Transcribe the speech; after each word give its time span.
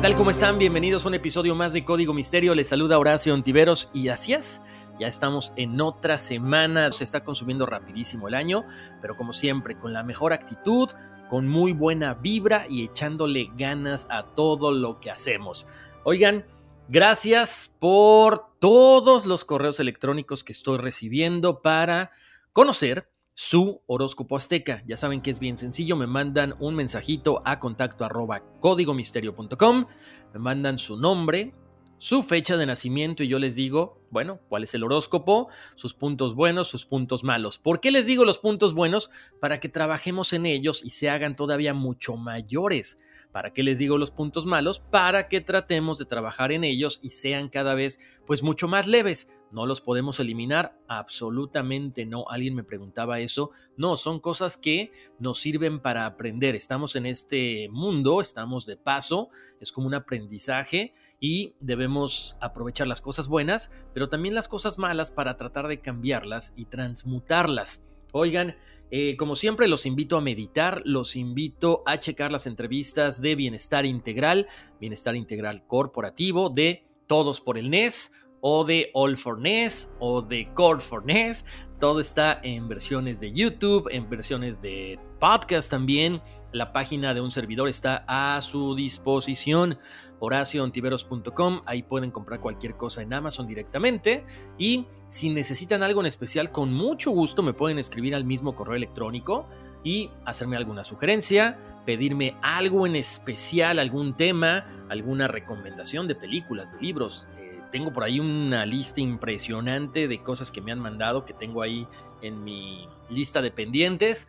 Tal? 0.00 0.16
¿Cómo 0.16 0.30
están? 0.30 0.58
Bienvenidos 0.58 1.04
a 1.04 1.08
un 1.08 1.14
episodio 1.14 1.54
más 1.54 1.74
de 1.74 1.84
Código 1.84 2.14
Misterio. 2.14 2.54
Les 2.54 2.68
saluda 2.68 2.98
Horacio 2.98 3.34
Ontiveros 3.34 3.90
y 3.92 4.08
así 4.08 4.32
es, 4.32 4.62
ya 4.98 5.06
estamos 5.06 5.52
en 5.56 5.78
otra 5.78 6.16
semana. 6.16 6.90
Se 6.90 7.04
está 7.04 7.22
consumiendo 7.22 7.66
rapidísimo 7.66 8.26
el 8.26 8.34
año, 8.34 8.64
pero 9.02 9.14
como 9.14 9.34
siempre, 9.34 9.76
con 9.76 9.92
la 9.92 10.02
mejor 10.02 10.32
actitud, 10.32 10.88
con 11.28 11.46
muy 11.46 11.74
buena 11.74 12.14
vibra 12.14 12.64
y 12.66 12.82
echándole 12.82 13.50
ganas 13.58 14.06
a 14.08 14.22
todo 14.34 14.72
lo 14.72 15.00
que 15.00 15.10
hacemos. 15.10 15.66
Oigan, 16.04 16.46
gracias 16.88 17.70
por 17.78 18.46
todos 18.58 19.26
los 19.26 19.44
correos 19.44 19.80
electrónicos 19.80 20.44
que 20.44 20.52
estoy 20.52 20.78
recibiendo 20.78 21.60
para 21.60 22.10
conocer 22.54 23.10
su 23.34 23.82
horóscopo 23.86 24.36
azteca. 24.36 24.82
Ya 24.86 24.96
saben 24.96 25.22
que 25.22 25.30
es 25.30 25.38
bien 25.38 25.56
sencillo, 25.56 25.96
me 25.96 26.06
mandan 26.06 26.54
un 26.60 26.74
mensajito 26.74 27.42
a 27.44 27.58
contacto 27.58 28.04
arroba 28.04 28.42
códigomisterio.com, 28.60 29.86
me 30.32 30.38
mandan 30.38 30.78
su 30.78 30.96
nombre, 30.96 31.54
su 32.00 32.22
fecha 32.22 32.56
de 32.56 32.64
nacimiento 32.64 33.22
y 33.22 33.28
yo 33.28 33.38
les 33.38 33.54
digo, 33.54 34.00
bueno, 34.10 34.40
cuál 34.48 34.62
es 34.62 34.74
el 34.74 34.84
horóscopo, 34.84 35.48
sus 35.74 35.92
puntos 35.92 36.34
buenos, 36.34 36.66
sus 36.66 36.86
puntos 36.86 37.24
malos. 37.24 37.58
¿Por 37.58 37.78
qué 37.78 37.90
les 37.90 38.06
digo 38.06 38.24
los 38.24 38.38
puntos 38.38 38.72
buenos? 38.72 39.10
Para 39.38 39.60
que 39.60 39.68
trabajemos 39.68 40.32
en 40.32 40.46
ellos 40.46 40.82
y 40.82 40.90
se 40.90 41.10
hagan 41.10 41.36
todavía 41.36 41.74
mucho 41.74 42.16
mayores. 42.16 42.98
¿Para 43.32 43.52
qué 43.52 43.62
les 43.62 43.78
digo 43.78 43.98
los 43.98 44.10
puntos 44.10 44.46
malos? 44.46 44.80
Para 44.80 45.28
que 45.28 45.40
tratemos 45.40 45.98
de 45.98 46.04
trabajar 46.04 46.50
en 46.52 46.64
ellos 46.64 46.98
y 47.02 47.10
sean 47.10 47.48
cada 47.48 47.74
vez 47.74 48.00
pues 48.26 48.42
mucho 48.42 48.66
más 48.66 48.86
leves. 48.86 49.28
¿No 49.52 49.66
los 49.66 49.80
podemos 49.80 50.20
eliminar? 50.20 50.78
Absolutamente 50.86 52.06
no. 52.06 52.24
Alguien 52.28 52.54
me 52.54 52.62
preguntaba 52.62 53.20
eso. 53.20 53.50
No, 53.76 53.96
son 53.96 54.20
cosas 54.20 54.56
que 54.56 54.92
nos 55.18 55.40
sirven 55.40 55.80
para 55.80 56.06
aprender. 56.06 56.54
Estamos 56.54 56.94
en 56.94 57.06
este 57.06 57.68
mundo, 57.70 58.20
estamos 58.20 58.66
de 58.66 58.76
paso, 58.76 59.28
es 59.60 59.72
como 59.72 59.88
un 59.88 59.94
aprendizaje 59.94 60.94
y 61.18 61.54
debemos 61.60 62.36
aprovechar 62.40 62.86
las 62.86 63.00
cosas 63.00 63.28
buenas, 63.28 63.70
pero 63.92 64.08
también 64.08 64.34
las 64.34 64.48
cosas 64.48 64.78
malas 64.78 65.10
para 65.10 65.36
tratar 65.36 65.66
de 65.66 65.80
cambiarlas 65.80 66.52
y 66.56 66.66
transmutarlas. 66.66 67.84
Oigan, 68.12 68.56
eh, 68.90 69.16
como 69.16 69.36
siempre, 69.36 69.68
los 69.68 69.86
invito 69.86 70.16
a 70.16 70.20
meditar, 70.20 70.82
los 70.84 71.14
invito 71.14 71.82
a 71.86 72.00
checar 72.00 72.32
las 72.32 72.46
entrevistas 72.46 73.22
de 73.22 73.36
Bienestar 73.36 73.86
Integral, 73.86 74.48
Bienestar 74.80 75.14
Integral 75.14 75.66
Corporativo, 75.66 76.50
de 76.50 76.84
Todos 77.06 77.40
por 77.40 77.56
el 77.56 77.70
NES, 77.70 78.12
o 78.40 78.64
de 78.64 78.90
All 78.94 79.16
for 79.16 79.38
NES, 79.38 79.90
o 80.00 80.22
de 80.22 80.52
Core 80.54 80.80
for 80.80 81.04
NES. 81.04 81.44
Todo 81.78 82.00
está 82.00 82.40
en 82.42 82.68
versiones 82.68 83.20
de 83.20 83.32
YouTube, 83.32 83.88
en 83.90 84.08
versiones 84.10 84.60
de 84.60 84.98
podcast 85.18 85.70
también. 85.70 86.20
La 86.52 86.72
página 86.72 87.14
de 87.14 87.20
un 87.20 87.30
servidor 87.30 87.68
está 87.68 88.04
a 88.08 88.40
su 88.40 88.74
disposición, 88.74 89.78
horacioontiveros.com. 90.18 91.62
Ahí 91.64 91.82
pueden 91.84 92.10
comprar 92.10 92.40
cualquier 92.40 92.76
cosa 92.76 93.02
en 93.02 93.14
Amazon 93.14 93.46
directamente. 93.46 94.24
Y 94.58 94.86
si 95.08 95.30
necesitan 95.30 95.82
algo 95.82 96.00
en 96.00 96.06
especial, 96.06 96.50
con 96.50 96.72
mucho 96.72 97.12
gusto 97.12 97.42
me 97.42 97.52
pueden 97.52 97.78
escribir 97.78 98.14
al 98.14 98.24
mismo 98.24 98.54
correo 98.54 98.74
electrónico 98.74 99.46
y 99.84 100.10
hacerme 100.24 100.56
alguna 100.56 100.84
sugerencia, 100.84 101.58
pedirme 101.86 102.36
algo 102.42 102.86
en 102.86 102.96
especial, 102.96 103.78
algún 103.78 104.16
tema, 104.16 104.66
alguna 104.88 105.28
recomendación 105.28 106.08
de 106.08 106.14
películas, 106.16 106.74
de 106.74 106.80
libros. 106.80 107.26
Eh, 107.38 107.60
tengo 107.70 107.92
por 107.92 108.04
ahí 108.04 108.20
una 108.20 108.66
lista 108.66 109.00
impresionante 109.00 110.08
de 110.08 110.22
cosas 110.22 110.50
que 110.50 110.60
me 110.60 110.72
han 110.72 110.80
mandado, 110.80 111.24
que 111.24 111.32
tengo 111.32 111.62
ahí 111.62 111.86
en 112.22 112.42
mi 112.44 112.88
lista 113.08 113.40
de 113.40 113.50
pendientes. 113.50 114.28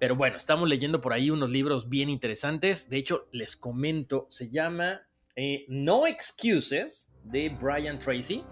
Pero 0.00 0.16
bueno, 0.16 0.38
estamos 0.38 0.66
leyendo 0.66 1.02
por 1.02 1.12
ahí 1.12 1.30
unos 1.30 1.50
libros 1.50 1.90
bien 1.90 2.08
interesantes. 2.08 2.88
De 2.88 2.96
hecho, 2.96 3.28
les 3.32 3.54
comento, 3.54 4.26
se 4.30 4.48
llama 4.48 5.02
eh, 5.36 5.66
No 5.68 6.06
Excuses 6.06 7.12
de 7.22 7.50
Brian 7.50 7.98
Tracy. 7.98 8.42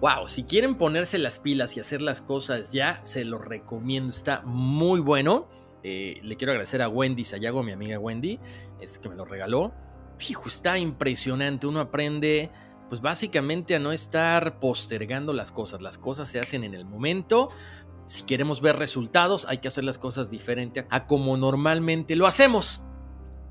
Wow, 0.00 0.26
si 0.26 0.42
quieren 0.42 0.74
ponerse 0.74 1.18
las 1.18 1.38
pilas 1.38 1.76
y 1.76 1.80
hacer 1.80 2.02
las 2.02 2.20
cosas 2.20 2.72
ya, 2.72 3.00
se 3.04 3.24
los 3.24 3.44
recomiendo. 3.44 4.10
Está 4.10 4.40
muy 4.42 4.98
bueno. 4.98 5.48
Eh, 5.84 6.18
le 6.24 6.36
quiero 6.36 6.50
agradecer 6.50 6.82
a 6.82 6.88
Wendy 6.88 7.24
Sayago, 7.24 7.62
mi 7.62 7.70
amiga 7.70 8.00
Wendy, 8.00 8.40
es 8.80 8.98
que 8.98 9.08
me 9.08 9.14
lo 9.14 9.24
regaló. 9.24 9.72
Fijo, 10.18 10.48
está 10.48 10.78
impresionante. 10.78 11.68
Uno 11.68 11.78
aprende, 11.78 12.50
pues 12.88 13.00
básicamente 13.00 13.76
a 13.76 13.78
no 13.78 13.92
estar 13.92 14.58
postergando 14.58 15.32
las 15.32 15.52
cosas. 15.52 15.80
Las 15.80 15.96
cosas 15.96 16.28
se 16.28 16.40
hacen 16.40 16.64
en 16.64 16.74
el 16.74 16.84
momento 16.84 17.50
si 18.08 18.22
queremos 18.22 18.62
ver 18.62 18.76
resultados, 18.76 19.46
hay 19.48 19.58
que 19.58 19.68
hacer 19.68 19.84
las 19.84 19.98
cosas 19.98 20.30
diferente 20.30 20.86
a 20.88 21.06
como 21.06 21.36
normalmente 21.36 22.16
lo 22.16 22.26
hacemos. 22.26 22.82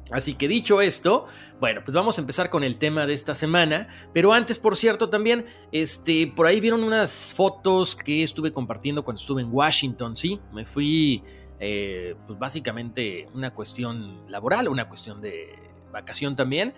Así 0.09 0.33
que 0.33 0.47
dicho 0.47 0.81
esto, 0.81 1.25
bueno, 1.59 1.81
pues 1.83 1.93
vamos 1.93 2.17
a 2.17 2.21
empezar 2.21 2.49
con 2.49 2.63
el 2.63 2.77
tema 2.77 3.05
de 3.05 3.13
esta 3.13 3.35
semana. 3.35 3.87
Pero 4.13 4.33
antes, 4.33 4.57
por 4.57 4.75
cierto, 4.75 5.09
también, 5.09 5.45
este, 5.71 6.33
por 6.35 6.47
ahí 6.47 6.59
vieron 6.59 6.83
unas 6.83 7.33
fotos 7.35 7.95
que 7.95 8.23
estuve 8.23 8.51
compartiendo 8.51 9.03
cuando 9.03 9.21
estuve 9.21 9.43
en 9.43 9.49
Washington, 9.51 10.17
¿sí? 10.17 10.39
Me 10.51 10.65
fui, 10.65 11.21
eh, 11.59 12.15
pues 12.25 12.39
básicamente 12.39 13.27
una 13.35 13.53
cuestión 13.53 14.25
laboral, 14.27 14.69
una 14.69 14.87
cuestión 14.87 15.21
de 15.21 15.53
vacación 15.91 16.35
también. 16.35 16.73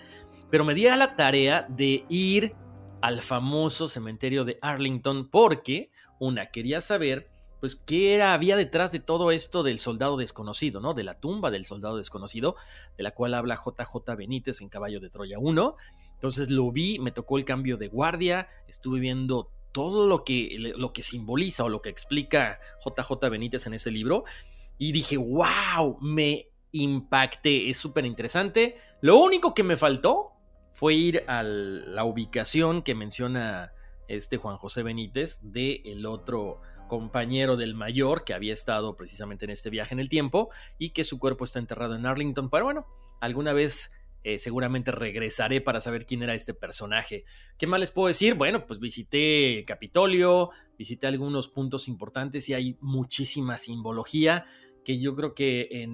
Pero 0.50 0.66
me 0.66 0.74
di 0.74 0.88
a 0.88 0.98
la 0.98 1.16
tarea 1.16 1.66
de 1.70 2.04
ir 2.10 2.56
al 3.02 3.22
famoso 3.22 3.88
cementerio 3.88 4.44
de 4.44 4.58
Arlington 4.62 5.30
porque, 5.30 5.92
una, 6.20 6.48
quería 6.48 6.82
saber 6.82 7.30
pues 7.60 7.76
qué 7.76 8.16
era, 8.16 8.34
había 8.34 8.56
detrás 8.56 8.92
de 8.92 9.00
todo 9.00 9.32
esto 9.32 9.64
del 9.64 9.80
soldado 9.80 10.18
desconocido, 10.18 10.82
¿no? 10.82 10.94
De 10.94 11.04
la 11.04 11.20
tumba 11.20 11.52
del 11.52 11.66
soldado 11.66 11.98
desconocido, 11.98 12.56
de 12.98 13.04
la 13.04 13.12
cual 13.12 13.34
habla 13.34 13.56
JJ 13.56 14.16
Benítez 14.16 14.62
en 14.62 14.70
Caballo 14.70 15.00
de 15.00 15.10
Troya 15.10 15.40
1. 15.40 15.76
Entonces 16.14 16.50
lo 16.50 16.72
vi, 16.72 17.00
me 17.00 17.12
tocó 17.12 17.38
el 17.38 17.46
cambio 17.46 17.78
de 17.78 17.88
guardia, 17.88 18.48
estuve 18.68 19.00
viendo 19.00 19.52
todo 19.72 20.08
lo 20.08 20.24
que, 20.24 20.74
lo 20.76 20.94
que 20.94 21.04
simboliza 21.04 21.64
o 21.64 21.70
lo 21.70 21.82
que 21.82 21.90
explica 21.90 22.60
JJ 22.86 23.30
Benítez 23.30 23.68
en 23.68 23.74
ese 23.74 23.92
libro 23.92 24.24
y 24.78 24.92
dije, 24.92 25.18
wow, 25.18 25.98
me 26.02 26.50
impacté, 26.72 27.70
es 27.70 27.78
súper 27.78 28.06
interesante. 28.06 28.78
Lo 29.02 29.18
único 29.18 29.54
que 29.54 29.64
me 29.64 29.78
faltó 29.78 30.32
fue 30.74 30.94
ir 30.94 31.24
a 31.28 31.44
la 31.44 32.06
ubicación 32.06 32.82
que 32.82 32.96
menciona 32.96 33.74
este 34.08 34.38
Juan 34.38 34.58
José 34.58 34.82
Benítez 34.82 35.40
de 35.44 35.82
el 35.86 36.06
otro 36.06 36.62
compañero 36.90 37.56
del 37.56 37.74
mayor 37.74 38.26
que 38.26 38.34
había 38.34 38.52
estado 38.52 38.98
precisamente 38.98 39.46
en 39.46 39.52
este 39.52 39.70
viaje 39.70 39.94
en 39.94 40.02
el 40.02 40.10
tiempo 40.10 40.50
y 40.78 40.90
que 40.90 41.06
su 41.06 41.18
cuerpo 41.18 41.46
está 41.46 41.60
enterrado 41.60 41.96
en 41.96 42.06
Arlington. 42.06 42.50
Pero 42.50 42.66
bueno, 42.66 42.86
alguna 43.22 43.54
vez 43.54 43.90
eh, 44.24 44.38
seguramente 44.38 44.92
regresaré 44.92 45.62
para 45.62 45.80
saber 45.80 46.06
quién 46.06 46.24
era 46.24 46.34
este 46.34 46.54
personaje. 46.54 47.24
¿Qué 47.58 47.68
más 47.68 47.80
les 47.80 47.92
puedo 47.92 48.10
decir? 48.10 48.34
Bueno, 48.34 48.68
pues 48.68 48.82
visité 48.82 49.64
Capitolio, 49.66 50.50
visité 50.78 51.08
algunos 51.08 51.48
puntos 51.48 51.88
importantes 51.88 52.50
y 52.50 52.54
hay 52.54 52.78
muchísima 52.82 53.56
simbología 53.56 54.44
que 54.84 55.00
yo 55.00 55.16
creo 55.16 55.36
que 55.36 55.88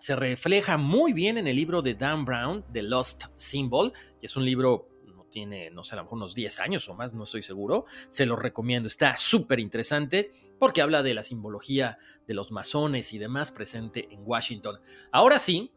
se 0.00 0.14
refleja 0.14 0.76
muy 0.76 1.12
bien 1.12 1.38
en 1.38 1.46
el 1.46 1.56
libro 1.56 1.80
de 1.80 1.94
Dan 1.94 2.24
Brown, 2.24 2.64
The 2.72 2.82
Lost 2.82 3.24
Symbol, 3.36 3.92
que 4.20 4.26
es 4.26 4.36
un 4.36 4.44
libro 4.44 4.88
tiene, 5.32 5.70
no 5.70 5.82
sé, 5.82 5.94
a 5.94 5.96
lo 5.96 6.04
mejor 6.04 6.18
unos 6.18 6.36
10 6.36 6.60
años 6.60 6.88
o 6.88 6.94
más, 6.94 7.14
no 7.14 7.24
estoy 7.24 7.42
seguro. 7.42 7.86
Se 8.08 8.24
lo 8.24 8.36
recomiendo, 8.36 8.86
está 8.86 9.16
súper 9.16 9.58
interesante 9.58 10.30
porque 10.60 10.80
habla 10.80 11.02
de 11.02 11.14
la 11.14 11.24
simbología 11.24 11.98
de 12.28 12.34
los 12.34 12.52
masones 12.52 13.12
y 13.12 13.18
demás 13.18 13.50
presente 13.50 14.06
en 14.12 14.20
Washington. 14.24 14.78
Ahora 15.10 15.40
sí, 15.40 15.72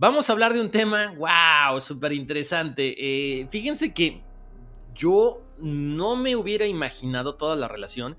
Vamos 0.00 0.30
a 0.30 0.32
hablar 0.32 0.54
de 0.54 0.62
un 0.62 0.70
tema, 0.70 1.12
wow, 1.18 1.78
súper 1.78 2.14
interesante. 2.14 2.94
Eh, 2.96 3.46
fíjense 3.50 3.92
que 3.92 4.22
yo 4.94 5.42
no 5.58 6.16
me 6.16 6.36
hubiera 6.36 6.64
imaginado 6.64 7.34
toda 7.34 7.54
la 7.54 7.68
relación 7.68 8.16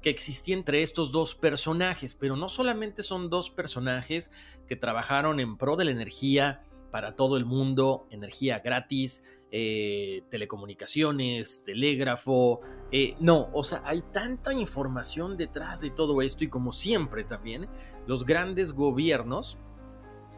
que 0.00 0.10
existía 0.10 0.54
entre 0.54 0.82
estos 0.82 1.10
dos 1.10 1.34
personajes, 1.34 2.14
pero 2.14 2.36
no 2.36 2.48
solamente 2.48 3.02
son 3.02 3.30
dos 3.30 3.50
personajes 3.50 4.30
que 4.68 4.76
trabajaron 4.76 5.40
en 5.40 5.56
pro 5.56 5.74
de 5.74 5.86
la 5.86 5.90
energía 5.90 6.62
para 6.94 7.16
todo 7.16 7.36
el 7.36 7.44
mundo, 7.44 8.06
energía 8.12 8.60
gratis, 8.60 9.24
eh, 9.50 10.22
telecomunicaciones, 10.30 11.64
telégrafo, 11.64 12.60
eh, 12.92 13.16
no, 13.18 13.48
o 13.52 13.64
sea, 13.64 13.82
hay 13.84 14.00
tanta 14.12 14.52
información 14.52 15.36
detrás 15.36 15.80
de 15.80 15.90
todo 15.90 16.22
esto 16.22 16.44
y 16.44 16.48
como 16.48 16.70
siempre 16.70 17.24
también, 17.24 17.66
los 18.06 18.24
grandes 18.24 18.72
gobiernos 18.72 19.58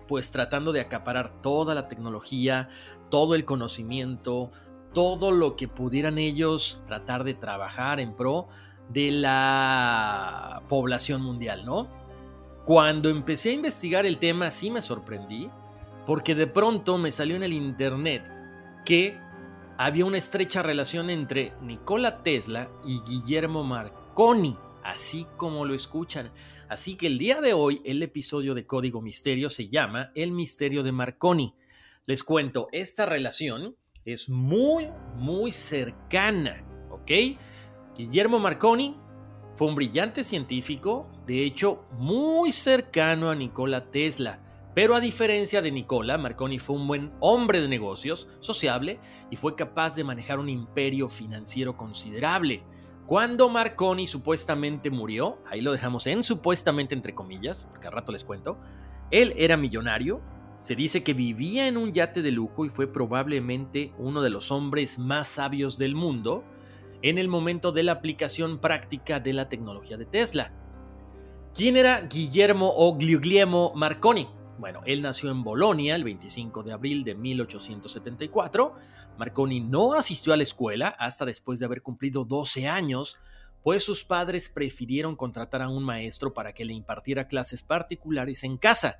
pues 0.08 0.31
tratando 0.31 0.73
de 0.73 0.81
acaparar 0.81 1.43
toda 1.43 1.75
la 1.75 1.88
tecnología, 1.88 2.70
todo 3.11 3.35
el 3.35 3.44
conocimiento, 3.44 4.50
todo 4.94 5.32
lo 5.32 5.56
que 5.56 5.69
pudieran 5.69 6.17
ellos 6.17 6.82
tratar 6.87 7.25
de 7.25 7.35
trabajar 7.35 8.00
en 8.00 8.17
pro 8.17 8.49
de 8.88 9.11
la 9.11 10.62
población 10.70 11.20
mundial, 11.20 11.67
¿no? 11.67 11.87
Cuando 12.64 13.11
empecé 13.11 13.50
a 13.50 13.52
investigar 13.52 14.06
el 14.06 14.17
tema 14.17 14.49
sí 14.49 14.70
me 14.70 14.81
sorprendí, 14.81 15.50
porque 16.06 16.35
de 16.35 16.47
pronto 16.47 16.97
me 16.97 17.11
salió 17.11 17.37
en 17.37 17.43
el 17.43 17.53
internet 17.53 18.32
que 18.85 19.19
había 19.76 20.06
una 20.06 20.19
estrecha 20.19 20.62
relación 20.62 21.11
entre 21.11 21.53
Nikola 21.61 22.23
Tesla 22.23 22.70
y 22.87 23.00
Guillermo 23.00 23.64
Marconi, 23.64 24.56
así 24.85 25.26
como 25.37 25.64
lo 25.67 25.75
escuchan. 25.75 26.31
Así 26.69 26.97
que 26.97 27.08
el 27.08 27.19
día 27.19 27.41
de 27.41 27.53
hoy 27.53 27.82
el 27.85 28.03
episodio 28.03 28.55
de 28.55 28.67
Código 28.67 29.03
Misterio 29.03 29.50
se 29.50 29.69
llama 29.69 30.12
El 30.14 30.31
Misterio 30.31 30.82
de 30.82 30.93
Marconi. 30.93 31.55
Les 32.06 32.23
cuento, 32.23 32.69
esta 32.73 33.05
relación 33.05 33.76
es 34.05 34.29
muy, 34.29 34.88
muy 35.17 35.50
cercana, 35.50 36.64
¿ok? 36.91 37.11
Guillermo 37.97 38.38
Marconi 38.38 38.97
fue 39.55 39.67
un 39.67 39.75
brillante 39.75 40.23
científico, 40.23 41.11
de 41.26 41.43
hecho 41.43 41.85
muy 41.99 42.52
cercano 42.52 43.29
a 43.29 43.35
Nikola 43.35 43.91
Tesla. 43.91 44.45
Pero 44.76 44.94
a 44.94 45.00
diferencia 45.00 45.62
de 45.62 45.70
Nikola, 45.70 46.19
Marconi 46.19 46.58
fue 46.58 46.76
un 46.76 46.87
buen 46.87 47.11
hombre 47.20 47.62
de 47.62 47.67
negocios, 47.67 48.28
sociable, 48.40 49.00
y 49.31 49.37
fue 49.37 49.56
capaz 49.56 49.96
de 49.96 50.05
manejar 50.05 50.38
un 50.38 50.50
imperio 50.50 51.08
financiero 51.08 51.78
considerable. 51.78 52.62
Cuando 53.06 53.49
Marconi 53.49 54.06
supuestamente 54.06 54.90
murió, 54.90 55.38
ahí 55.46 55.62
lo 55.62 55.73
dejamos 55.73 56.06
en 56.06 56.23
supuestamente 56.23 56.94
entre 56.94 57.14
comillas, 57.14 57.67
porque 57.70 57.87
al 57.87 57.94
rato 57.94 58.12
les 58.12 58.23
cuento, 58.23 58.58
él 59.11 59.32
era 59.38 59.56
millonario, 59.56 60.20
se 60.58 60.75
dice 60.75 61.02
que 61.02 61.14
vivía 61.14 61.69
en 61.69 61.78
un 61.78 61.94
yate 61.94 62.20
de 62.20 62.32
lujo 62.32 62.67
y 62.67 62.69
fue 62.69 62.87
probablemente 62.87 63.94
uno 63.96 64.20
de 64.20 64.28
los 64.28 64.52
hombres 64.52 64.99
más 64.99 65.26
sabios 65.26 65.78
del 65.78 65.94
mundo 65.94 66.44
en 67.00 67.17
el 67.17 67.28
momento 67.28 67.73
de 67.73 67.82
la 67.82 67.93
aplicación 67.93 68.58
práctica 68.58 69.20
de 69.20 69.32
la 69.32 69.49
tecnología 69.49 69.96
de 69.96 70.05
Tesla. 70.05 70.52
¿Quién 71.55 71.78
era 71.78 72.02
Guillermo 72.02 72.75
o 72.76 72.93
Guglielmo 72.93 73.73
Marconi? 73.75 74.36
Bueno, 74.58 74.81
él 74.87 75.03
nació 75.03 75.31
en 75.31 75.43
Bolonia 75.43 75.94
el 75.94 76.05
25 76.05 76.62
de 76.62 76.73
abril 76.73 77.05
de 77.05 77.14
1874. 77.14 78.75
Marconi 79.19 79.61
no 79.61 79.93
asistió 79.93 80.32
a 80.32 80.37
la 80.37 80.43
escuela 80.43 80.88
hasta 80.88 81.26
después 81.26 81.58
de 81.58 81.67
haber 81.67 81.82
cumplido 81.82 82.25
12 82.25 82.67
años, 82.67 83.19
pues 83.62 83.82
sus 83.82 84.05
padres 84.05 84.49
prefirieron 84.49 85.14
contratar 85.14 85.61
a 85.61 85.69
un 85.69 85.85
maestro 85.85 86.32
para 86.32 86.55
que 86.55 86.64
le 86.64 86.73
impartiera 86.73 87.26
clases 87.29 87.62
particulares 87.62 88.44
en 88.44 88.56
casa. 88.56 88.97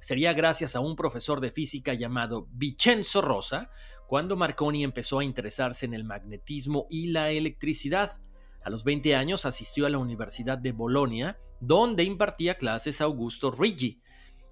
Sería 0.00 0.32
gracias 0.34 0.76
a 0.76 0.80
un 0.80 0.96
profesor 0.96 1.40
de 1.40 1.50
física 1.50 1.94
llamado 1.94 2.46
Vincenzo 2.52 3.22
Rosa 3.22 3.70
cuando 4.06 4.36
Marconi 4.36 4.84
empezó 4.84 5.20
a 5.20 5.24
interesarse 5.24 5.86
en 5.86 5.94
el 5.94 6.04
magnetismo 6.04 6.86
y 6.90 7.08
la 7.08 7.30
electricidad. 7.30 8.20
A 8.62 8.68
los 8.68 8.84
20 8.84 9.14
años 9.14 9.46
asistió 9.46 9.86
a 9.86 9.90
la 9.90 9.98
Universidad 9.98 10.58
de 10.58 10.72
Bolonia, 10.72 11.38
donde 11.60 12.02
impartía 12.04 12.56
clases 12.56 13.00
a 13.00 13.04
Augusto 13.04 13.50
Riggi 13.50 14.00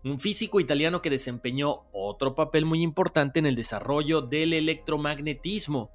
un 0.04 0.20
físico 0.20 0.60
italiano 0.60 1.02
que 1.02 1.10
desempeñó 1.10 1.86
otro 1.92 2.34
papel 2.34 2.64
muy 2.64 2.82
importante 2.82 3.38
en 3.38 3.46
el 3.46 3.56
desarrollo 3.56 4.20
del 4.22 4.52
electromagnetismo. 4.52 5.90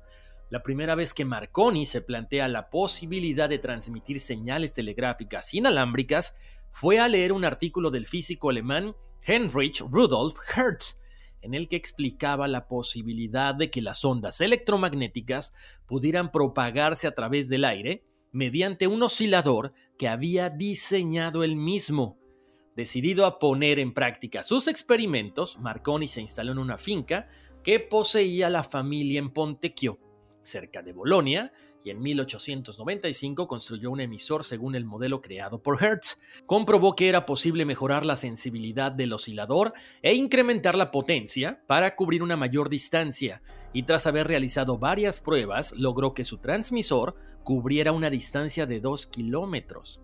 La 0.49 0.61
primera 0.61 0.93
vez 0.95 1.13
que 1.13 1.25
Marconi 1.25 1.85
se 1.85 2.01
plantea 2.01 2.47
la 2.47 2.69
posibilidad 2.69 3.49
de 3.49 3.59
transmitir 3.59 4.19
señales 4.19 4.73
telegráficas 4.73 5.53
inalámbricas 5.53 6.35
fue 6.69 6.99
a 6.99 7.07
leer 7.07 7.31
un 7.31 7.45
artículo 7.45 7.91
del 7.91 8.05
físico 8.05 8.49
alemán 8.49 8.95
Heinrich 9.25 9.81
Rudolf 9.89 10.35
Hertz, 10.55 10.99
en 11.41 11.53
el 11.53 11.67
que 11.67 11.75
explicaba 11.75 12.47
la 12.47 12.67
posibilidad 12.67 13.55
de 13.55 13.69
que 13.69 13.81
las 13.81 14.03
ondas 14.05 14.41
electromagnéticas 14.41 15.53
pudieran 15.87 16.31
propagarse 16.31 17.07
a 17.07 17.13
través 17.13 17.49
del 17.49 17.65
aire 17.65 18.05
mediante 18.31 18.87
un 18.87 19.01
oscilador 19.03 19.73
que 19.97 20.07
había 20.07 20.49
diseñado 20.49 21.43
él 21.43 21.55
mismo. 21.55 22.22
Decidido 22.75 23.25
a 23.25 23.37
poner 23.37 23.77
en 23.77 23.93
práctica 23.93 24.41
sus 24.41 24.67
experimentos, 24.67 25.59
Marconi 25.59 26.07
se 26.07 26.21
instaló 26.21 26.53
en 26.53 26.57
una 26.57 26.77
finca 26.77 27.27
que 27.63 27.79
poseía 27.79 28.49
la 28.49 28.63
familia 28.63 29.19
en 29.19 29.31
Pontecchio, 29.31 29.99
cerca 30.41 30.81
de 30.81 30.91
Bolonia, 30.91 31.53
y 31.83 31.89
en 31.89 32.01
1895 32.01 33.47
construyó 33.47 33.91
un 33.91 33.99
emisor 33.99 34.43
según 34.43 34.75
el 34.75 34.85
modelo 34.85 35.21
creado 35.21 35.61
por 35.61 35.83
Hertz. 35.83 36.17
Comprobó 36.45 36.95
que 36.95 37.09
era 37.09 37.25
posible 37.25 37.65
mejorar 37.65 38.05
la 38.05 38.15
sensibilidad 38.15 38.91
del 38.91 39.13
oscilador 39.13 39.73
e 40.01 40.13
incrementar 40.13 40.75
la 40.75 40.91
potencia 40.91 41.61
para 41.67 41.95
cubrir 41.95 42.23
una 42.23 42.37
mayor 42.37 42.69
distancia, 42.69 43.41
y 43.73 43.83
tras 43.83 44.07
haber 44.07 44.27
realizado 44.27 44.77
varias 44.77 45.19
pruebas, 45.19 45.73
logró 45.73 46.13
que 46.13 46.23
su 46.23 46.37
transmisor 46.37 47.15
cubriera 47.43 47.91
una 47.91 48.09
distancia 48.09 48.65
de 48.65 48.79
2 48.79 49.07
kilómetros. 49.07 50.01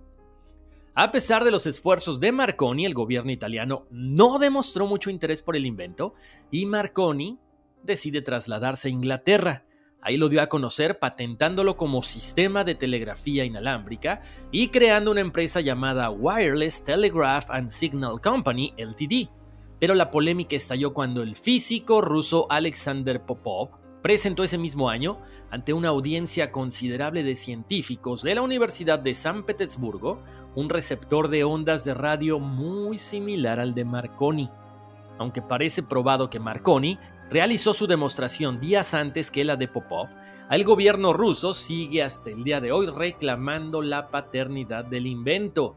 A 1.02 1.14
pesar 1.14 1.46
de 1.46 1.52
los 1.52 1.66
esfuerzos 1.66 2.20
de 2.20 2.34
Marconi, 2.34 2.86
el 2.86 2.94
gobierno 2.94 3.32
italiano 3.32 3.88
no 3.90 4.38
demostró 4.38 4.86
mucho 4.86 5.10
interés 5.10 5.42
por 5.42 5.56
el 5.56 5.66
invento 5.66 6.14
y 6.52 6.66
Marconi 6.66 7.40
decide 7.84 8.22
trasladarse 8.22 8.90
a 8.90 8.92
Inglaterra. 8.92 9.64
Ahí 10.02 10.18
lo 10.18 10.28
dio 10.28 10.42
a 10.42 10.50
conocer 10.50 11.00
patentándolo 11.00 11.78
como 11.78 12.04
sistema 12.04 12.66
de 12.66 12.76
telegrafía 12.76 13.46
inalámbrica 13.46 14.24
y 14.52 14.68
creando 14.68 15.12
una 15.12 15.22
empresa 15.22 15.62
llamada 15.62 16.10
Wireless 16.10 16.84
Telegraph 16.84 17.50
and 17.50 17.70
Signal 17.70 18.20
Company 18.20 18.74
Ltd. 18.76 19.30
Pero 19.80 19.96
la 19.96 20.12
polémica 20.12 20.58
estalló 20.58 20.94
cuando 20.94 21.24
el 21.24 21.38
físico 21.38 22.02
ruso 22.02 22.46
Alexander 22.50 23.26
Popov 23.26 23.79
presentó 24.02 24.44
ese 24.44 24.58
mismo 24.58 24.90
año 24.90 25.20
ante 25.52 25.74
una 25.74 25.90
audiencia 25.90 26.52
considerable 26.52 27.24
de 27.24 27.36
científicos 27.36 28.22
de 28.22 28.36
la 28.36 28.42
Universidad 28.42 29.00
de 29.00 29.14
San 29.14 29.44
Petersburgo 29.44 30.22
un 30.56 30.70
receptor 30.70 31.30
de 31.30 31.44
ondas 31.44 31.84
de 31.86 31.94
radio 31.94 32.40
muy 32.40 32.98
similar 32.98 33.60
al 33.60 33.74
de 33.74 33.86
Marconi. 33.86 34.50
Aunque 35.18 35.42
parece 35.42 35.84
probado 35.84 36.30
que 36.30 36.40
Marconi 36.40 36.98
realizó 37.30 37.74
su 37.74 37.88
demostración 37.88 38.60
días 38.60 38.94
antes 38.94 39.30
que 39.32 39.46
la 39.46 39.56
de 39.56 39.68
Popov, 39.68 40.08
el 40.50 40.64
gobierno 40.64 41.14
ruso 41.14 41.54
sigue 41.54 42.02
hasta 42.02 42.32
el 42.32 42.44
día 42.44 42.60
de 42.60 42.72
hoy 42.72 42.88
reclamando 42.88 43.82
la 43.82 44.10
paternidad 44.10 44.86
del 44.86 45.06
invento. 45.06 45.76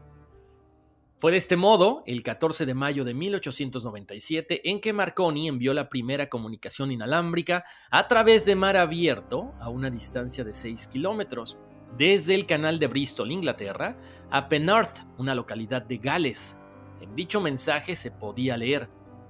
Fue 1.23 1.31
de 1.31 1.37
este 1.37 1.55
modo, 1.55 2.03
el 2.05 2.21
14 2.21 2.65
de 2.65 2.73
mayo 2.73 3.05
de 3.05 3.13
1897, 3.13 4.69
en 4.69 4.81
que 4.81 4.91
Marconi 4.91 5.47
envió 5.47 5.73
la 5.73 5.87
primera 5.87 6.27
comunicación 6.27 6.91
inalámbrica 6.91 7.63
a 7.89 8.09
través 8.09 8.45
de 8.45 8.57
mar 8.57 8.75
abierto 8.75 9.53
a 9.61 9.69
una 9.69 9.89
distancia 9.89 10.43
de 10.43 10.53
6 10.53 10.89
kilómetros, 10.89 11.57
desde 11.97 12.35
el 12.35 12.45
canal 12.45 12.77
de 12.77 12.87
Bristol, 12.87 13.31
Inglaterra, 13.31 13.95
a 14.31 14.49
Penarth, 14.49 14.99
una 15.17 15.33
localidad 15.33 15.83
de 15.83 15.97
Gales. 15.97 16.57
En 16.99 17.15
dicho 17.15 17.39
mensaje 17.39 17.95
se 17.95 18.11
podía 18.11 18.57
leer, 18.57 18.89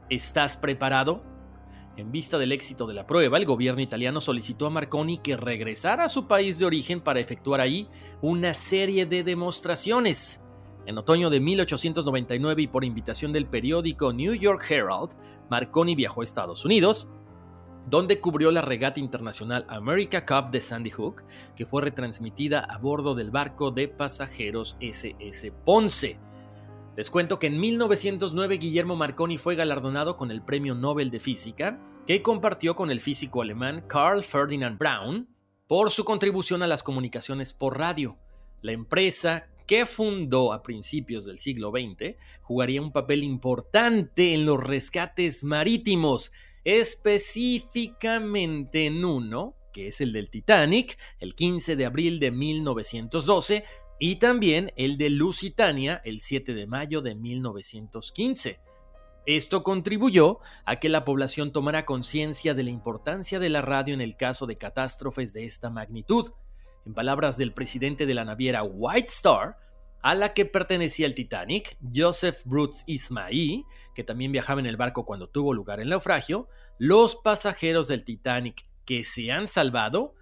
¿Estás 0.09 0.57
preparado? 0.57 1.23
En 1.95 2.11
vista 2.11 2.39
del 2.39 2.53
éxito 2.53 2.87
de 2.87 2.95
la 2.95 3.05
prueba, 3.05 3.37
el 3.37 3.45
gobierno 3.45 3.83
italiano 3.83 4.19
solicitó 4.19 4.65
a 4.65 4.71
Marconi 4.71 5.19
que 5.19 5.37
regresara 5.37 6.05
a 6.05 6.09
su 6.09 6.27
país 6.27 6.57
de 6.57 6.65
origen 6.65 7.01
para 7.01 7.19
efectuar 7.19 7.61
ahí 7.61 7.87
una 8.19 8.55
serie 8.55 9.05
de 9.05 9.23
demostraciones. 9.23 10.42
En 10.85 10.97
otoño 10.97 11.29
de 11.29 11.39
1899 11.39 12.63
y 12.63 12.67
por 12.67 12.83
invitación 12.83 13.31
del 13.31 13.45
periódico 13.45 14.11
New 14.11 14.33
York 14.33 14.65
Herald, 14.69 15.11
Marconi 15.49 15.95
viajó 15.95 16.21
a 16.21 16.23
Estados 16.25 16.65
Unidos, 16.65 17.07
donde 17.89 18.19
cubrió 18.19 18.51
la 18.51 18.61
regata 18.61 18.99
internacional 18.99 19.65
America 19.69 20.25
Cup 20.25 20.51
de 20.51 20.59
Sandy 20.59 20.89
Hook, 20.89 21.23
que 21.55 21.65
fue 21.65 21.81
retransmitida 21.81 22.59
a 22.59 22.77
bordo 22.77 23.15
del 23.15 23.31
barco 23.31 23.71
de 23.71 23.87
pasajeros 23.87 24.77
SS 24.81 25.51
Ponce. 25.65 26.19
Les 26.95 27.09
cuento 27.09 27.39
que 27.39 27.47
en 27.47 27.59
1909 27.59 28.57
Guillermo 28.57 28.95
Marconi 28.95 29.37
fue 29.37 29.55
galardonado 29.55 30.15
con 30.15 30.31
el 30.31 30.43
Premio 30.43 30.75
Nobel 30.75 31.11
de 31.11 31.19
Física, 31.19 31.79
que 32.05 32.21
compartió 32.21 32.75
con 32.75 32.91
el 32.91 32.99
físico 32.99 33.41
alemán 33.41 33.85
Carl 33.87 34.23
Ferdinand 34.23 34.77
Braun 34.77 35.27
por 35.67 35.89
su 35.89 36.03
contribución 36.03 36.61
a 36.61 36.67
las 36.67 36.83
comunicaciones 36.83 37.53
por 37.53 37.79
radio. 37.79 38.17
La 38.61 38.73
empresa 38.73 39.47
que 39.65 39.85
fundó 39.85 40.53
a 40.53 40.63
principios 40.63 41.25
del 41.25 41.39
siglo 41.39 41.71
XX 41.71 42.15
jugaría 42.41 42.81
un 42.81 42.91
papel 42.91 43.23
importante 43.23 44.33
en 44.33 44.45
los 44.45 44.61
rescates 44.63 45.43
marítimos, 45.43 46.31
específicamente 46.63 48.85
en 48.85 49.03
uno, 49.03 49.55
que 49.71 49.87
es 49.87 49.99
el 50.01 50.13
del 50.13 50.29
Titanic, 50.29 50.99
el 51.19 51.33
15 51.35 51.75
de 51.75 51.85
abril 51.85 52.19
de 52.19 52.31
1912, 52.31 53.63
y 53.99 54.15
también 54.17 54.71
el 54.75 54.97
de 54.97 55.09
Lusitania 55.09 56.01
el 56.03 56.19
7 56.19 56.53
de 56.53 56.67
mayo 56.67 57.01
de 57.01 57.15
1915. 57.15 58.59
Esto 59.25 59.63
contribuyó 59.63 60.39
a 60.65 60.79
que 60.79 60.89
la 60.89 61.05
población 61.05 61.53
tomara 61.53 61.85
conciencia 61.85 62.53
de 62.53 62.63
la 62.63 62.69
importancia 62.69 63.39
de 63.39 63.49
la 63.49 63.61
radio 63.61 63.93
en 63.93 64.01
el 64.01 64.17
caso 64.17 64.45
de 64.45 64.57
catástrofes 64.57 65.31
de 65.31 65.45
esta 65.45 65.69
magnitud. 65.69 66.31
En 66.85 66.93
palabras 66.93 67.37
del 67.37 67.53
presidente 67.53 68.05
de 68.05 68.13
la 68.13 68.25
naviera 68.25 68.63
White 68.63 69.07
Star, 69.09 69.57
a 70.01 70.15
la 70.15 70.33
que 70.33 70.45
pertenecía 70.45 71.05
el 71.05 71.15
Titanic, 71.15 71.77
Joseph 71.95 72.41
Brooks 72.43 72.83
Ismail, 72.87 73.63
que 73.95 74.03
también 74.03 74.33
viajaba 74.33 74.59
en 74.59 74.65
el 74.65 74.75
barco 74.75 75.05
cuando 75.05 75.29
tuvo 75.29 75.53
lugar 75.53 75.79
el 75.79 75.89
naufragio, 75.89 76.49
los 76.77 77.15
pasajeros 77.15 77.87
del 77.87 78.03
Titanic 78.03 78.65
que 78.85 79.05
se 79.05 79.31
han 79.31 79.47
salvado 79.47 80.13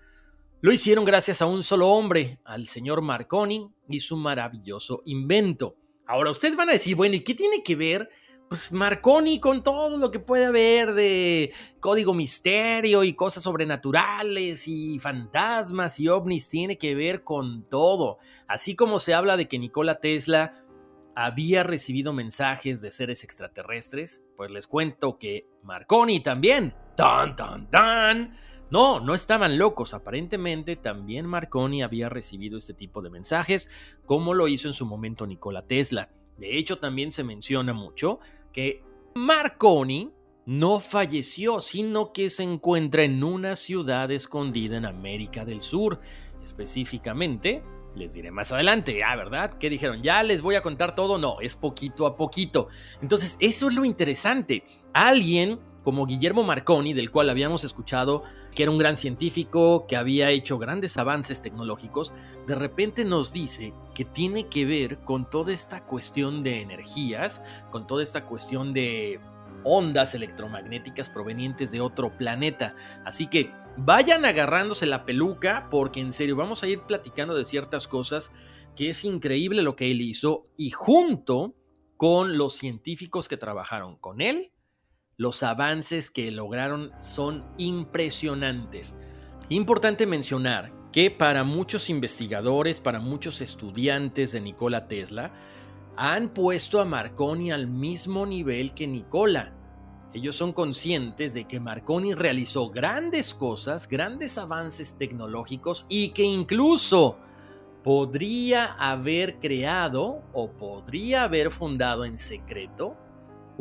lo 0.61 0.71
hicieron 0.71 1.03
gracias 1.03 1.41
a 1.41 1.47
un 1.47 1.63
solo 1.63 1.89
hombre, 1.89 2.39
al 2.45 2.67
señor 2.67 3.01
Marconi 3.01 3.73
y 3.89 3.99
su 3.99 4.15
maravilloso 4.15 5.01
invento. 5.05 5.75
Ahora 6.05 6.29
ustedes 6.29 6.55
van 6.55 6.69
a 6.69 6.73
decir, 6.73 6.95
bueno, 6.95 7.15
¿y 7.15 7.21
qué 7.21 7.33
tiene 7.33 7.63
que 7.63 7.75
ver 7.75 8.07
pues, 8.51 8.69
Marconi 8.73 9.39
con 9.39 9.63
todo 9.63 9.95
lo 9.95 10.11
que 10.11 10.19
puede 10.19 10.47
haber 10.47 10.93
de 10.93 11.53
código 11.79 12.13
misterio 12.13 13.05
y 13.05 13.13
cosas 13.13 13.43
sobrenaturales 13.43 14.67
y 14.67 14.99
fantasmas 14.99 15.97
y 16.01 16.09
ovnis? 16.09 16.49
Tiene 16.49 16.77
que 16.77 16.93
ver 16.93 17.23
con 17.23 17.63
todo. 17.69 18.17
Así 18.49 18.75
como 18.75 18.99
se 18.99 19.13
habla 19.13 19.37
de 19.37 19.47
que 19.47 19.57
Nikola 19.57 20.01
Tesla 20.01 20.65
había 21.15 21.63
recibido 21.63 22.11
mensajes 22.11 22.81
de 22.81 22.91
seres 22.91 23.23
extraterrestres, 23.23 24.21
pues 24.35 24.51
les 24.51 24.67
cuento 24.67 25.17
que 25.17 25.47
Marconi 25.63 26.19
también. 26.19 26.73
¡Tan, 26.97 27.37
tan, 27.37 27.71
tan! 27.71 28.37
No, 28.69 28.99
no 28.99 29.13
estaban 29.13 29.57
locos. 29.57 29.93
Aparentemente 29.93 30.75
también 30.75 31.25
Marconi 31.25 31.83
había 31.83 32.09
recibido 32.09 32.57
este 32.57 32.73
tipo 32.73 33.01
de 33.01 33.11
mensajes, 33.11 33.69
como 34.05 34.33
lo 34.33 34.49
hizo 34.49 34.67
en 34.67 34.73
su 34.73 34.85
momento 34.85 35.25
Nikola 35.25 35.65
Tesla. 35.65 36.09
De 36.37 36.57
hecho, 36.57 36.79
también 36.79 37.11
se 37.11 37.23
menciona 37.23 37.71
mucho 37.71 38.19
que 38.51 38.83
Marconi 39.15 40.11
no 40.45 40.79
falleció, 40.79 41.59
sino 41.59 42.11
que 42.11 42.29
se 42.29 42.43
encuentra 42.43 43.03
en 43.03 43.23
una 43.23 43.55
ciudad 43.55 44.09
escondida 44.11 44.77
en 44.77 44.85
América 44.85 45.45
del 45.45 45.61
Sur. 45.61 45.99
Específicamente, 46.41 47.63
les 47.95 48.13
diré 48.13 48.31
más 48.31 48.51
adelante, 48.51 49.03
ah, 49.03 49.15
¿verdad? 49.15 49.57
¿Qué 49.59 49.69
dijeron? 49.69 50.01
Ya 50.01 50.23
les 50.23 50.41
voy 50.41 50.55
a 50.55 50.61
contar 50.61 50.95
todo. 50.95 51.17
No, 51.17 51.39
es 51.41 51.55
poquito 51.55 52.05
a 52.05 52.15
poquito. 52.15 52.69
Entonces, 53.01 53.37
eso 53.39 53.69
es 53.69 53.75
lo 53.75 53.85
interesante. 53.85 54.63
Alguien 54.93 55.59
como 55.83 56.05
Guillermo 56.05 56.43
Marconi, 56.43 56.93
del 56.93 57.11
cual 57.11 57.29
habíamos 57.29 57.63
escuchado 57.63 58.23
que 58.55 58.63
era 58.63 58.71
un 58.71 58.77
gran 58.77 58.95
científico, 58.95 59.85
que 59.87 59.95
había 59.95 60.29
hecho 60.29 60.57
grandes 60.57 60.97
avances 60.97 61.41
tecnológicos, 61.41 62.13
de 62.47 62.55
repente 62.55 63.05
nos 63.05 63.31
dice 63.31 63.73
que 63.93 64.05
tiene 64.05 64.47
que 64.47 64.65
ver 64.65 64.99
con 64.99 65.29
toda 65.29 65.53
esta 65.53 65.85
cuestión 65.85 66.43
de 66.43 66.61
energías, 66.61 67.41
con 67.69 67.87
toda 67.87 68.03
esta 68.03 68.25
cuestión 68.25 68.73
de 68.73 69.19
ondas 69.63 70.15
electromagnéticas 70.15 71.09
provenientes 71.09 71.71
de 71.71 71.81
otro 71.81 72.15
planeta. 72.17 72.75
Así 73.05 73.27
que 73.27 73.51
vayan 73.77 74.25
agarrándose 74.25 74.85
la 74.85 75.05
peluca 75.05 75.67
porque 75.69 75.99
en 75.99 76.13
serio 76.13 76.35
vamos 76.35 76.63
a 76.63 76.67
ir 76.67 76.81
platicando 76.81 77.35
de 77.35 77.45
ciertas 77.45 77.87
cosas 77.87 78.31
que 78.75 78.89
es 78.89 79.03
increíble 79.03 79.61
lo 79.61 79.75
que 79.75 79.91
él 79.91 80.01
hizo 80.01 80.47
y 80.57 80.71
junto 80.71 81.55
con 81.97 82.37
los 82.37 82.53
científicos 82.53 83.27
que 83.27 83.37
trabajaron 83.37 83.95
con 83.97 84.21
él, 84.21 84.51
los 85.21 85.43
avances 85.43 86.09
que 86.09 86.31
lograron 86.31 86.91
son 86.99 87.45
impresionantes. 87.59 88.97
Importante 89.49 90.07
mencionar 90.07 90.73
que 90.91 91.11
para 91.11 91.43
muchos 91.43 91.91
investigadores, 91.91 92.81
para 92.81 92.99
muchos 92.99 93.39
estudiantes 93.39 94.31
de 94.31 94.41
Nikola 94.41 94.87
Tesla, 94.87 95.31
han 95.95 96.29
puesto 96.29 96.81
a 96.81 96.85
Marconi 96.85 97.51
al 97.51 97.67
mismo 97.67 98.25
nivel 98.25 98.73
que 98.73 98.87
Nikola. 98.87 99.53
Ellos 100.11 100.35
son 100.35 100.53
conscientes 100.53 101.35
de 101.35 101.43
que 101.43 101.59
Marconi 101.59 102.15
realizó 102.15 102.71
grandes 102.71 103.35
cosas, 103.35 103.87
grandes 103.87 104.39
avances 104.39 104.97
tecnológicos 104.97 105.85
y 105.87 106.09
que 106.13 106.23
incluso 106.23 107.19
podría 107.83 108.73
haber 108.73 109.39
creado 109.39 110.23
o 110.33 110.49
podría 110.49 111.25
haber 111.25 111.51
fundado 111.51 112.05
en 112.05 112.17
secreto 112.17 112.97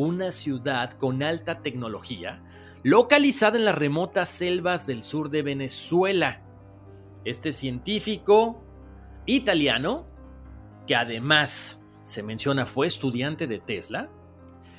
una 0.00 0.32
ciudad 0.32 0.92
con 0.92 1.22
alta 1.22 1.60
tecnología, 1.60 2.42
localizada 2.82 3.58
en 3.58 3.66
las 3.66 3.74
remotas 3.74 4.30
selvas 4.30 4.86
del 4.86 5.02
sur 5.02 5.28
de 5.28 5.42
Venezuela. 5.42 6.40
Este 7.26 7.52
científico 7.52 8.64
italiano, 9.26 10.06
que 10.86 10.96
además 10.96 11.78
se 12.02 12.22
menciona 12.22 12.64
fue 12.64 12.86
estudiante 12.86 13.46
de 13.46 13.58
Tesla, 13.58 14.10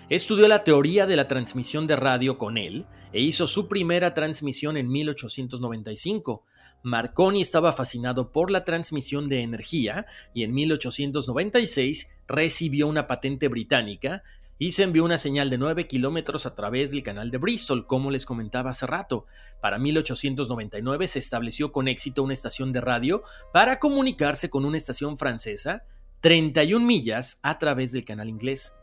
estudió 0.10 0.48
la 0.48 0.64
teoría 0.64 1.06
de 1.06 1.16
la 1.16 1.28
transmisión 1.28 1.86
de 1.86 1.98
radio 1.98 2.40
con 2.40 2.58
él 2.58 2.88
e 3.14 3.22
hizo 3.22 3.46
su 3.46 3.68
primera 3.68 4.16
transmisión 4.16 4.76
en 4.76 4.90
1895. 4.90 6.44
Marconi 6.82 7.44
estaba 7.44 7.74
fascinado 7.74 8.32
por 8.32 8.50
la 8.50 8.64
transmisión 8.64 9.30
de 9.30 9.44
energía 9.44 10.08
y 10.34 10.44
en 10.44 10.54
1896 10.54 12.10
recibió 12.28 12.88
una 12.88 13.06
patente 13.06 13.50
británica 13.50 14.24
y 14.62 14.74
se 14.74 14.84
envió 14.84 15.04
una 15.04 15.18
señal 15.18 15.50
de 15.50 15.58
9 15.58 15.88
kilómetros 15.88 16.46
a 16.46 16.54
través 16.54 16.92
del 16.92 17.02
canal 17.02 17.32
de 17.32 17.40
Bristol, 17.40 17.88
como 17.88 18.12
les 18.12 18.28
comentaba 18.28 18.70
hace 18.70 18.86
rato. 18.86 19.26
Para 19.60 19.80
1899 19.80 21.08
se 21.08 21.18
estableció 21.18 21.72
con 21.72 21.88
éxito 21.88 22.22
una 22.22 22.34
estación 22.34 22.72
de 22.72 22.80
radio 22.80 23.24
para 23.52 23.80
comunicarse 23.80 24.52
con 24.52 24.64
una 24.64 24.78
estación 24.78 25.18
francesa 25.18 25.82
31 26.20 26.86
millas 26.86 27.40
a 27.42 27.58
través 27.58 27.92
del 27.92 28.06
canal 28.06 28.30
inglés. 28.30 28.76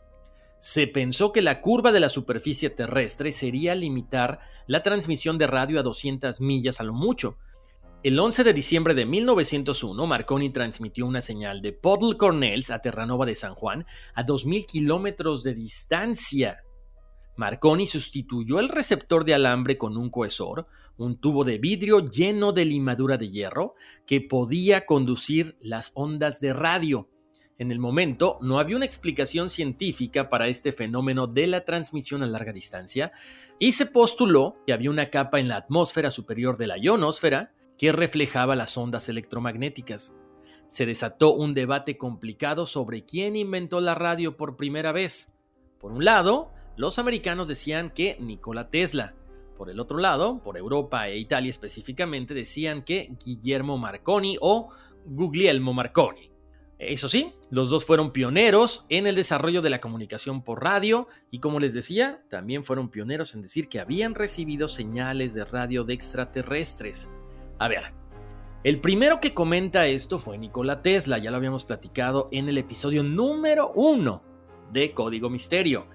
Se 0.59 0.85
pensó 0.85 1.31
que 1.31 1.41
la 1.41 1.61
curva 1.61 1.93
de 1.93 2.01
la 2.01 2.09
superficie 2.09 2.69
terrestre 2.69 3.31
sería 3.31 3.73
limitar 3.73 4.41
la 4.67 4.83
transmisión 4.83 5.37
de 5.37 5.47
radio 5.47 5.79
a 5.79 5.83
200 5.83 6.41
millas 6.41 6.81
a 6.81 6.83
lo 6.83 6.91
mucho, 6.91 7.37
el 8.01 8.17
11 8.17 8.45
de 8.45 8.53
diciembre 8.53 8.93
de 8.93 9.05
1901, 9.05 10.07
Marconi 10.07 10.51
transmitió 10.51 11.05
una 11.05 11.21
señal 11.21 11.61
de 11.61 11.73
Podl 11.73 12.15
Cornels 12.15 12.71
a 12.71 12.79
Terranova 12.79 13.25
de 13.25 13.35
San 13.35 13.55
Juan 13.55 13.85
a 14.13 14.23
2.000 14.23 14.65
kilómetros 14.65 15.43
de 15.43 15.53
distancia. 15.53 16.63
Marconi 17.35 17.87
sustituyó 17.87 18.61
el 18.61 18.69
receptor 18.69 19.25
de 19.25 19.33
alambre 19.33 19.77
con 19.77 19.97
un 19.97 20.09
cohesor, 20.09 20.67
un 20.95 21.19
tubo 21.19 21.43
de 21.43 21.57
vidrio 21.57 21.99
lleno 22.05 22.53
de 22.53 22.63
limadura 22.63 23.17
de 23.17 23.29
hierro 23.29 23.75
que 24.05 24.21
podía 24.21 24.85
conducir 24.85 25.57
las 25.59 25.91
ondas 25.93 26.39
de 26.39 26.53
radio. 26.53 27.09
En 27.57 27.69
el 27.69 27.79
momento 27.79 28.37
no 28.41 28.59
había 28.59 28.77
una 28.77 28.85
explicación 28.85 29.49
científica 29.49 30.29
para 30.29 30.47
este 30.47 30.71
fenómeno 30.71 31.27
de 31.27 31.47
la 31.47 31.65
transmisión 31.65 32.23
a 32.23 32.27
larga 32.27 32.53
distancia 32.53 33.11
y 33.59 33.73
se 33.73 33.87
postuló 33.87 34.55
que 34.65 34.71
había 34.71 34.89
una 34.89 35.09
capa 35.09 35.41
en 35.41 35.49
la 35.49 35.57
atmósfera 35.57 36.09
superior 36.11 36.55
de 36.55 36.67
la 36.67 36.77
ionosfera 36.77 37.51
que 37.79 37.93
reflejaba 37.93 38.57
las 38.57 38.77
ondas 38.77 39.07
electromagnéticas. 39.07 40.13
Se 40.67 40.85
desató 40.85 41.33
un 41.33 41.53
debate 41.55 41.97
complicado 41.97 42.65
sobre 42.65 43.05
quién 43.05 43.37
inventó 43.37 43.79
la 43.79 43.95
radio 43.95 44.35
por 44.37 44.57
primera 44.57 44.91
vez. 44.91 45.31
Por 45.79 45.93
un 45.93 46.03
lado, 46.03 46.51
los 46.75 46.99
americanos 46.99 47.47
decían 47.47 47.89
que 47.89 48.17
Nikola 48.19 48.69
Tesla. 48.69 49.15
Por 49.57 49.69
el 49.69 49.79
otro 49.79 49.97
lado, 49.97 50.43
por 50.43 50.57
Europa 50.57 51.07
e 51.07 51.17
Italia 51.17 51.49
específicamente, 51.49 52.33
decían 52.33 52.83
que 52.83 53.15
Guillermo 53.25 53.77
Marconi 53.77 54.37
o 54.41 54.69
Guglielmo 55.05 55.73
Marconi. 55.73 56.31
Eso 56.79 57.07
sí, 57.07 57.33
los 57.49 57.69
dos 57.69 57.85
fueron 57.85 58.11
pioneros 58.11 58.85
en 58.89 59.07
el 59.07 59.15
desarrollo 59.15 59.61
de 59.61 59.69
la 59.69 59.81
comunicación 59.81 60.43
por 60.43 60.63
radio 60.63 61.07
y 61.31 61.39
como 61.39 61.59
les 61.59 61.73
decía, 61.73 62.23
también 62.29 62.63
fueron 62.63 62.89
pioneros 62.89 63.35
en 63.35 63.41
decir 63.41 63.67
que 63.67 63.79
habían 63.79 64.15
recibido 64.15 64.67
señales 64.67 65.33
de 65.33 65.45
radio 65.45 65.83
de 65.83 65.93
extraterrestres. 65.93 67.09
A 67.59 67.67
ver, 67.67 67.91
el 68.63 68.79
primero 68.79 69.19
que 69.19 69.33
comenta 69.33 69.85
esto 69.85 70.17
fue 70.17 70.37
Nikola 70.37 70.81
Tesla, 70.81 71.17
ya 71.17 71.29
lo 71.29 71.35
habíamos 71.35 71.65
platicado 71.65 72.29
en 72.31 72.47
el 72.47 72.57
episodio 72.57 73.03
número 73.03 73.73
uno 73.75 74.21
de 74.71 74.93
Código 74.93 75.29
Misterio. 75.29 75.87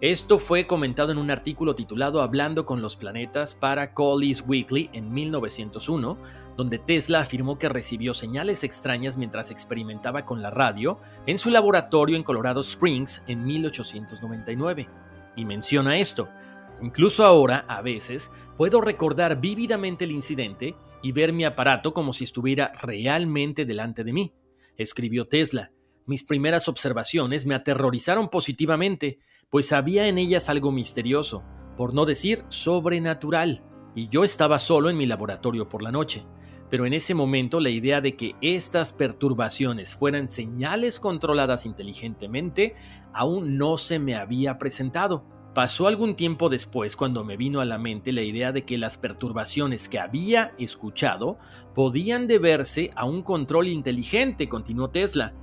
Esto 0.00 0.40
fue 0.40 0.66
comentado 0.66 1.12
en 1.12 1.18
un 1.18 1.30
artículo 1.30 1.76
titulado 1.76 2.22
Hablando 2.22 2.66
con 2.66 2.82
los 2.82 2.96
planetas 2.96 3.54
para 3.54 3.94
Collins 3.94 4.42
Weekly 4.48 4.90
en 4.92 5.12
1901, 5.14 6.18
donde 6.56 6.80
Tesla 6.80 7.20
afirmó 7.20 7.56
que 7.56 7.68
recibió 7.68 8.14
señales 8.14 8.64
extrañas 8.64 9.16
mientras 9.16 9.52
experimentaba 9.52 10.26
con 10.26 10.42
la 10.42 10.50
radio 10.50 10.98
en 11.26 11.38
su 11.38 11.50
laboratorio 11.50 12.16
en 12.16 12.24
Colorado 12.24 12.62
Springs 12.62 13.22
en 13.28 13.44
1899. 13.44 14.88
Y 15.36 15.44
menciona 15.44 15.96
esto. 15.96 16.28
Incluso 16.82 17.24
ahora, 17.24 17.64
a 17.68 17.80
veces, 17.80 18.32
puedo 18.56 18.80
recordar 18.80 19.40
vívidamente 19.40 20.02
el 20.02 20.10
incidente 20.10 20.74
y 21.02 21.12
ver 21.12 21.32
mi 21.32 21.44
aparato 21.44 21.92
como 21.92 22.12
si 22.12 22.24
estuviera 22.24 22.72
realmente 22.80 23.64
delante 23.64 24.04
de 24.04 24.12
mí, 24.12 24.34
escribió 24.76 25.26
Tesla. 25.26 25.72
Mis 26.06 26.24
primeras 26.24 26.68
observaciones 26.68 27.46
me 27.46 27.54
aterrorizaron 27.54 28.28
positivamente, 28.28 29.18
pues 29.50 29.72
había 29.72 30.08
en 30.08 30.18
ellas 30.18 30.48
algo 30.48 30.72
misterioso, 30.72 31.44
por 31.76 31.94
no 31.94 32.04
decir 32.04 32.44
sobrenatural, 32.48 33.64
y 33.94 34.08
yo 34.08 34.24
estaba 34.24 34.58
solo 34.58 34.90
en 34.90 34.96
mi 34.96 35.06
laboratorio 35.06 35.68
por 35.68 35.82
la 35.82 35.92
noche. 35.92 36.24
Pero 36.70 36.86
en 36.86 36.94
ese 36.94 37.14
momento 37.14 37.60
la 37.60 37.68
idea 37.68 38.00
de 38.00 38.16
que 38.16 38.34
estas 38.40 38.94
perturbaciones 38.94 39.94
fueran 39.94 40.26
señales 40.26 40.98
controladas 40.98 41.66
inteligentemente 41.66 42.74
aún 43.12 43.58
no 43.58 43.76
se 43.76 43.98
me 43.98 44.14
había 44.14 44.56
presentado. 44.58 45.26
Pasó 45.54 45.86
algún 45.86 46.14
tiempo 46.14 46.48
después 46.48 46.96
cuando 46.96 47.24
me 47.24 47.36
vino 47.36 47.60
a 47.60 47.66
la 47.66 47.76
mente 47.76 48.10
la 48.12 48.22
idea 48.22 48.52
de 48.52 48.64
que 48.64 48.78
las 48.78 48.96
perturbaciones 48.96 49.90
que 49.90 49.98
había 49.98 50.54
escuchado 50.56 51.36
podían 51.74 52.26
deberse 52.26 52.90
a 52.96 53.04
un 53.04 53.22
control 53.22 53.68
inteligente, 53.68 54.48
continuó 54.48 54.88
Tesla. 54.88 55.34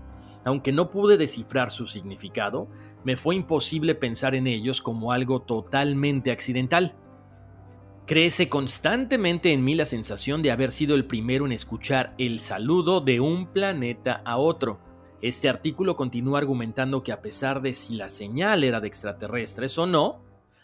Aunque 0.45 0.71
no 0.71 0.89
pude 0.89 1.17
descifrar 1.17 1.69
su 1.69 1.85
significado, 1.85 2.67
me 3.03 3.17
fue 3.17 3.35
imposible 3.35 3.93
pensar 3.93 4.33
en 4.33 4.47
ellos 4.47 4.81
como 4.81 5.11
algo 5.11 5.43
totalmente 5.43 6.31
accidental. 6.31 6.95
Crece 8.07 8.49
constantemente 8.49 9.53
en 9.53 9.63
mí 9.63 9.75
la 9.75 9.85
sensación 9.85 10.41
de 10.41 10.49
haber 10.49 10.71
sido 10.71 10.95
el 10.95 11.05
primero 11.05 11.45
en 11.45 11.51
escuchar 11.51 12.15
el 12.17 12.39
saludo 12.39 12.99
de 12.99 13.19
un 13.19 13.45
planeta 13.45 14.23
a 14.25 14.37
otro. 14.37 14.79
Este 15.21 15.49
artículo 15.49 15.97
continúa 15.97 16.39
argumentando 16.39 17.03
que 17.03 17.11
a 17.11 17.21
pesar 17.21 17.61
de 17.61 17.73
si 17.73 17.95
la 17.95 18.07
señal 18.07 18.63
era 18.63 18.79
de 18.79 18.87
extraterrestres 18.87 19.77
o 19.77 19.85
no, 19.85 20.21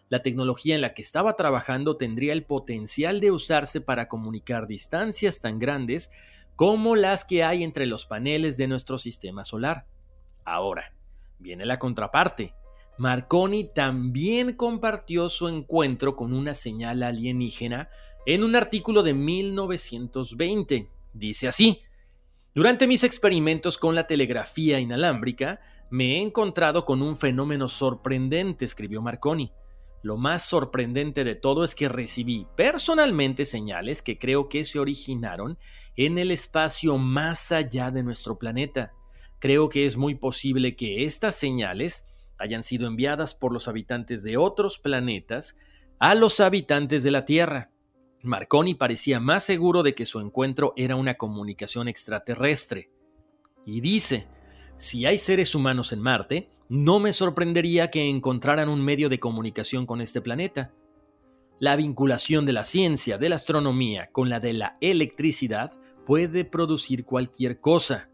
la 0.07 0.19
tecnología 0.19 0.75
en 0.75 0.81
la 0.81 0.93
que 0.93 1.01
estaba 1.01 1.35
trabajando 1.35 1.97
tendría 1.97 2.31
el 2.31 2.45
potencial 2.45 3.19
de 3.19 3.31
usarse 3.31 3.81
para 3.81 4.07
comunicar 4.07 4.65
distancias 4.65 5.41
tan 5.41 5.59
grandes 5.59 6.09
como 6.55 6.95
las 6.95 7.25
que 7.25 7.43
hay 7.43 7.63
entre 7.63 7.85
los 7.85 8.05
paneles 8.05 8.55
de 8.55 8.67
nuestro 8.67 8.97
sistema 8.97 9.43
solar. 9.43 9.85
Ahora, 10.45 10.93
viene 11.38 11.65
la 11.65 11.77
contraparte. 11.77 12.53
Marconi 12.97 13.65
también 13.74 14.53
compartió 14.53 15.27
su 15.27 15.50
encuentro 15.50 16.15
con 16.15 16.31
una 16.31 16.53
señal 16.53 17.03
alienígena 17.03 17.89
en 18.25 18.43
un 18.45 18.55
artículo 18.55 19.03
de 19.03 19.13
1920. 19.13 20.89
Dice 21.13 21.50
así, 21.50 21.81
durante 22.55 22.88
mis 22.88 23.03
experimentos 23.03 23.77
con 23.77 23.95
la 23.95 24.07
telegrafía 24.07 24.79
inalámbrica, 24.79 25.59
me 25.89 26.15
he 26.15 26.21
encontrado 26.21 26.85
con 26.85 27.01
un 27.01 27.17
fenómeno 27.17 27.67
sorprendente, 27.67 28.63
escribió 28.63 29.01
Marconi. 29.01 29.51
Lo 30.01 30.17
más 30.17 30.45
sorprendente 30.45 31.24
de 31.24 31.35
todo 31.35 31.63
es 31.63 31.75
que 31.75 31.89
recibí 31.89 32.47
personalmente 32.55 33.43
señales 33.43 34.01
que 34.01 34.17
creo 34.17 34.47
que 34.47 34.63
se 34.63 34.79
originaron 34.79 35.57
en 35.97 36.17
el 36.17 36.31
espacio 36.31 36.97
más 36.97 37.51
allá 37.51 37.91
de 37.91 38.03
nuestro 38.03 38.39
planeta. 38.39 38.93
Creo 39.39 39.67
que 39.67 39.85
es 39.85 39.97
muy 39.97 40.15
posible 40.15 40.75
que 40.75 41.03
estas 41.03 41.35
señales 41.35 42.05
hayan 42.38 42.63
sido 42.63 42.88
enviadas 42.88 43.35
por 43.35 43.51
los 43.51 43.67
habitantes 43.67 44.24
de 44.24 44.38
otros 44.38 44.79
planetas 44.79 45.57
a 46.00 46.15
los 46.15 46.39
habitantes 46.39 47.03
de 47.03 47.11
la 47.11 47.25
Tierra. 47.25 47.75
Marconi 48.25 48.75
parecía 48.75 49.20
más 49.20 49.44
seguro 49.44 49.83
de 49.83 49.96
que 49.96 50.05
su 50.05 50.20
encuentro 50.20 50.74
era 50.75 50.96
una 50.96 51.16
comunicación 51.16 51.88
extraterrestre. 51.88 52.90
Y 53.66 53.81
dice, 53.81 54.27
si 54.75 55.05
hay 55.05 55.18
seres 55.18 55.55
humanos 55.55 55.92
en 55.92 56.01
Marte, 56.01 56.50
no 56.68 57.00
me 57.00 57.14
sorprendería 57.14 57.92
que 57.92 58.09
encontraran 58.09 58.70
un 58.70 58.83
medio 58.83 59.09
de 59.09 59.20
comunicación 59.20 59.85
con 59.85 60.01
este 60.01 60.22
planeta. 60.22 60.74
La 61.59 61.75
vinculación 61.75 62.46
de 62.46 62.53
la 62.53 62.64
ciencia 62.64 63.18
de 63.18 63.29
la 63.29 63.35
astronomía 63.35 64.09
con 64.11 64.29
la 64.29 64.40
de 64.40 64.53
la 64.53 64.77
electricidad 64.81 65.72
puede 66.05 66.44
producir 66.44 67.05
cualquier 67.05 67.59
cosa. 67.59 68.09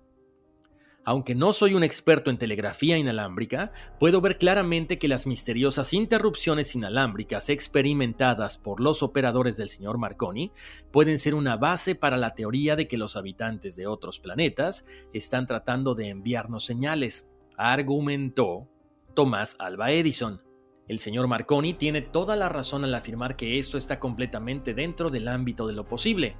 Aunque 1.04 1.34
no 1.34 1.52
soy 1.52 1.74
un 1.74 1.84
experto 1.84 2.30
en 2.30 2.38
telegrafía 2.38 2.96
inalámbrica, 2.96 3.72
puedo 4.00 4.22
ver 4.22 4.38
claramente 4.38 5.00
que 5.00 5.08
las 5.08 5.26
misteriosas 5.26 5.94
interrupciones 5.94 6.76
inalámbricas 6.76 7.50
experimentadas 7.50 8.60
por 8.60 8.80
los 8.80 9.02
operadores 9.02 9.58
del 9.58 9.70
señor 9.70 9.98
Marconi 9.98 10.52
pueden 10.92 11.18
ser 11.18 11.34
una 11.34 11.58
base 11.58 11.96
para 11.96 12.18
la 12.18 12.36
teoría 12.36 12.76
de 12.76 12.88
que 12.88 12.98
los 12.98 13.16
habitantes 13.16 13.76
de 13.76 13.88
otros 13.88 14.20
planetas 14.20 14.86
están 15.12 15.48
tratando 15.48 15.96
de 15.96 16.10
enviarnos 16.10 16.66
señales, 16.66 17.28
argumentó 17.58 18.68
Tomás 19.16 19.56
Alba 19.58 19.92
Edison. 19.92 20.44
El 20.88 21.00
señor 21.00 21.28
Marconi 21.28 21.74
tiene 21.74 22.02
toda 22.02 22.36
la 22.36 22.48
razón 22.48 22.84
al 22.84 22.94
afirmar 22.94 23.36
que 23.36 23.58
esto 23.58 23.78
está 23.78 24.00
completamente 24.00 24.76
dentro 24.76 25.10
del 25.10 25.28
ámbito 25.30 25.66
de 25.66 25.74
lo 25.74 25.88
posible. 25.88 26.36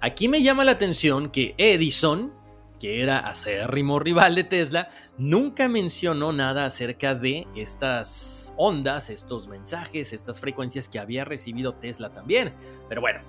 Aquí 0.00 0.28
me 0.28 0.42
llama 0.42 0.64
la 0.64 0.72
atención 0.72 1.30
que 1.30 1.54
Edison 1.58 2.32
que 2.78 3.02
era 3.02 3.18
acérrimo 3.18 3.98
rival 3.98 4.34
de 4.34 4.44
Tesla, 4.44 4.90
nunca 5.18 5.68
mencionó 5.68 6.32
nada 6.32 6.64
acerca 6.64 7.14
de 7.14 7.46
estas 7.54 8.52
ondas, 8.56 9.10
estos 9.10 9.48
mensajes, 9.48 10.12
estas 10.12 10.40
frecuencias 10.40 10.88
que 10.88 10.98
había 10.98 11.24
recibido 11.24 11.74
Tesla 11.74 12.10
también. 12.10 12.54
Pero 12.88 13.00
bueno, 13.00 13.20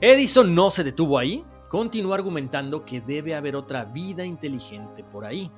Edison 0.00 0.54
no 0.54 0.70
se 0.70 0.84
detuvo 0.84 1.18
ahí, 1.18 1.44
continuó 1.68 2.14
argumentando 2.14 2.84
que 2.84 3.00
debe 3.00 3.34
haber 3.34 3.56
otra 3.56 3.84
vida 3.84 4.24
inteligente 4.24 5.02
por 5.04 5.24
ahí. 5.24 5.50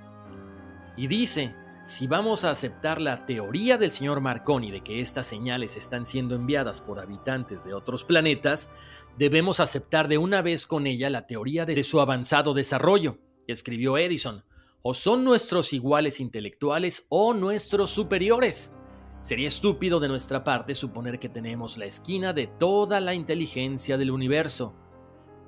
Y 0.97 1.07
dice, 1.09 1.55
si 1.87 2.09
vamos 2.09 2.45
a 2.45 2.51
aceptar 2.51 3.01
la 3.01 3.27
teoría 3.27 3.79
del 3.79 3.93
señor 3.93 4.21
Marconi 4.21 4.73
de 4.73 4.83
que 4.83 5.01
estas 5.01 5.25
señales 5.25 5.77
están 5.77 6.05
siendo 6.05 6.35
enviadas 6.35 6.81
por 6.81 6.99
habitantes 6.99 7.65
de 7.65 7.75
otros 7.75 8.03
planetas, 8.03 8.69
debemos 9.17 9.61
aceptar 9.61 10.09
de 10.09 10.19
una 10.19 10.43
vez 10.43 10.67
con 10.67 10.89
ella 10.89 11.11
la 11.11 11.29
teoría 11.29 11.65
de 11.65 11.81
su 11.85 12.01
avanzado 12.01 12.55
desarrollo, 12.55 13.19
escribió 13.47 13.99
Edison. 13.99 14.45
O 14.83 14.95
son 14.95 15.23
nuestros 15.23 15.73
iguales 15.73 16.19
intelectuales 16.19 17.07
o 17.09 17.35
nuestros 17.35 17.91
superiores. 17.91 18.73
Sería 19.21 19.47
estúpido 19.47 20.01
de 20.01 20.09
nuestra 20.09 20.43
parte 20.43 20.75
suponer 20.75 21.21
que 21.21 21.29
tenemos 21.29 21.77
la 21.77 21.87
esquina 21.87 22.33
de 22.33 22.49
toda 22.49 22.99
la 23.01 23.15
inteligencia 23.15 23.97
del 23.97 24.11
universo. 24.11 24.75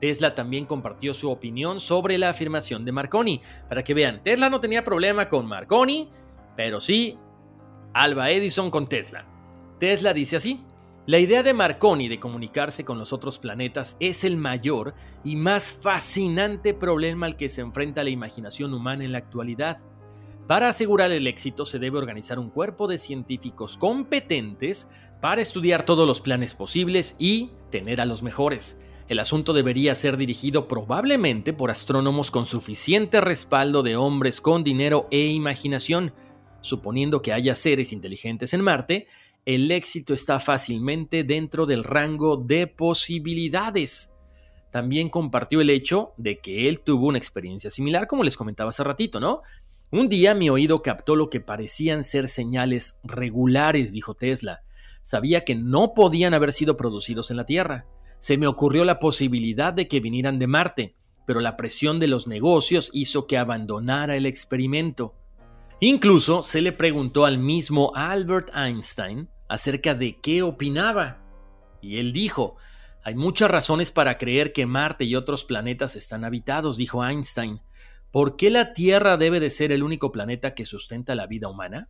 Tesla 0.01 0.37
también 0.37 0.67
compartió 0.67 1.15
su 1.15 1.31
opinión 1.31 1.81
sobre 1.81 2.17
la 2.17 2.29
afirmación 2.29 2.85
de 2.85 2.93
Marconi. 2.93 3.43
Para 3.69 3.83
que 3.83 3.95
vean, 3.95 4.23
Tesla 4.23 4.49
no 4.51 4.61
tenía 4.61 4.85
problema 4.85 5.29
con 5.29 5.47
Marconi, 5.47 6.11
pero 6.59 6.81
sí 6.81 7.17
Alba 7.95 8.33
Edison 8.33 8.73
con 8.73 8.89
Tesla. 8.89 9.25
Tesla 9.79 10.13
dice 10.13 10.35
así, 10.35 10.61
la 11.07 11.21
idea 11.21 11.45
de 11.45 11.55
Marconi 11.55 12.09
de 12.09 12.19
comunicarse 12.19 12.85
con 12.85 12.99
los 12.99 13.13
otros 13.13 13.39
planetas 13.39 13.97
es 14.01 14.25
el 14.25 14.37
mayor 14.37 14.93
y 15.23 15.37
más 15.37 15.73
fascinante 15.73 16.75
problema 16.75 17.27
al 17.27 17.37
que 17.37 17.49
se 17.49 17.61
enfrenta 17.61 18.03
la 18.03 18.11
imaginación 18.11 18.75
humana 18.75 19.05
en 19.05 19.13
la 19.13 19.19
actualidad. 19.19 19.79
Para 20.49 20.69
asegurar 20.69 21.13
el 21.13 21.29
éxito 21.29 21.65
se 21.65 21.79
debe 21.79 21.97
organizar 21.97 22.41
un 22.41 22.51
cuerpo 22.51 22.89
de 22.89 22.99
científicos 22.99 23.77
competentes 23.77 24.89
para 25.21 25.41
estudiar 25.41 25.85
todos 25.85 26.09
los 26.09 26.21
planes 26.21 26.57
posibles 26.57 27.15
y 27.21 27.53
tener 27.71 28.01
a 28.01 28.05
los 28.05 28.25
mejores. 28.25 28.81
El 29.09 29.21
asunto 29.21 29.53
debería 29.53 29.95
ser 29.95 30.17
dirigido 30.17 30.67
probablemente 30.67 31.53
por 31.53 31.71
astrónomos 31.71 32.33
con 32.33 32.47
suficiente 32.47 33.21
respaldo 33.21 33.85
de 33.85 33.95
hombres 33.95 34.41
con 34.41 34.65
dinero 34.65 35.07
e 35.13 35.27
imaginación. 35.27 36.13
Suponiendo 36.61 37.23
que 37.23 37.33
haya 37.33 37.55
seres 37.55 37.93
inteligentes 37.93 38.53
en 38.55 38.63
Marte, 38.63 39.07
el 39.45 39.71
éxito 39.71 40.13
está 40.13 40.39
fácilmente 40.41 41.25
dentro 41.25 41.65
del 41.65 41.85
rango 41.85 42.37
de 42.37 42.67
posibilidades. 42.67 44.11
También 44.71 45.09
compartió 45.09 45.61
el 45.63 45.71
hecho 45.71 46.13
de 46.19 46.39
que 46.39 46.69
él 46.69 46.81
tuvo 46.81 47.07
una 47.09 47.19
experiencia 47.19 47.71
similar, 47.71 48.07
como 48.07 48.25
les 48.25 48.37
comentaba 48.37 48.71
hace 48.71 48.85
ratito, 48.85 49.21
¿no? 49.21 49.41
Un 49.91 50.11
día 50.11 50.35
mi 50.35 50.51
oído 50.51 50.83
captó 50.83 51.17
lo 51.17 51.31
que 51.31 51.41
parecían 51.41 52.05
ser 52.05 52.29
señales 52.29 52.99
regulares, 53.03 53.93
dijo 53.93 54.13
Tesla. 54.13 54.61
Sabía 55.01 55.45
que 55.45 55.55
no 55.55 55.95
podían 55.95 56.35
haber 56.35 56.53
sido 56.53 56.77
producidos 56.77 57.31
en 57.31 57.39
la 57.39 57.47
Tierra. 57.47 57.87
Se 58.19 58.37
me 58.37 58.47
ocurrió 58.47 58.85
la 58.85 58.99
posibilidad 58.99 59.73
de 59.73 59.89
que 59.89 60.01
vinieran 60.01 60.39
de 60.39 60.47
Marte. 60.47 60.95
pero 61.29 61.41
la 61.41 61.59
presión 61.59 62.01
de 62.01 62.09
los 62.09 62.27
negocios 62.27 62.89
hizo 62.95 63.27
que 63.27 63.37
abandonara 63.37 64.17
el 64.17 64.25
experimento. 64.25 65.15
Incluso 65.81 66.43
se 66.43 66.61
le 66.61 66.73
preguntó 66.73 67.25
al 67.25 67.39
mismo 67.39 67.93
Albert 67.95 68.51
Einstein 68.53 69.29
acerca 69.49 69.95
de 69.95 70.19
qué 70.21 70.43
opinaba. 70.43 71.23
Y 71.81 71.99
él 71.99 72.13
dijo, 72.13 72.57
hay 73.05 73.15
muchas 73.15 73.49
razones 73.49 73.93
para 73.93 74.19
creer 74.19 74.53
que 74.53 74.67
Marte 74.67 75.05
y 75.05 75.15
otros 75.15 75.45
planetas 75.45 75.95
están 75.95 76.25
habitados, 76.25 76.77
dijo 76.77 77.07
Einstein. 77.07 77.61
¿Por 78.11 78.35
qué 78.35 78.51
la 78.51 78.73
Tierra 78.73 79.17
debe 79.17 79.39
de 79.39 79.51
ser 79.51 79.71
el 79.71 79.85
único 79.85 80.11
planeta 80.11 80.53
que 80.53 80.65
sustenta 80.65 81.15
la 81.15 81.29
vida 81.29 81.49
humana? 81.49 81.89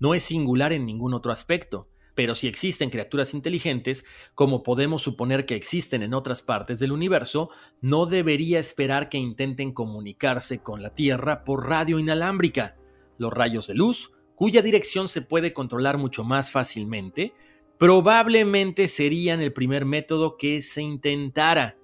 No 0.00 0.14
es 0.14 0.24
singular 0.24 0.72
en 0.72 0.84
ningún 0.84 1.14
otro 1.14 1.30
aspecto, 1.30 1.88
pero 2.16 2.34
si 2.34 2.48
existen 2.48 2.90
criaturas 2.90 3.34
inteligentes, 3.34 4.04
como 4.34 4.64
podemos 4.64 5.00
suponer 5.00 5.46
que 5.46 5.54
existen 5.54 6.02
en 6.02 6.12
otras 6.12 6.42
partes 6.42 6.80
del 6.80 6.90
universo, 6.90 7.50
no 7.80 8.06
debería 8.06 8.58
esperar 8.58 9.08
que 9.08 9.18
intenten 9.18 9.72
comunicarse 9.72 10.58
con 10.58 10.82
la 10.82 10.92
Tierra 10.92 11.44
por 11.44 11.68
radio 11.68 12.00
inalámbrica. 12.00 12.81
Los 13.22 13.32
rayos 13.32 13.68
de 13.68 13.74
luz, 13.74 14.12
cuya 14.34 14.60
dirección 14.60 15.06
se 15.08 15.22
puede 15.22 15.52
controlar 15.52 15.96
mucho 15.96 16.24
más 16.24 16.50
fácilmente, 16.50 17.32
probablemente 17.78 18.88
serían 18.88 19.40
el 19.40 19.52
primer 19.52 19.84
método 19.84 20.36
que 20.36 20.60
se 20.60 20.82
intentara. 20.82 21.78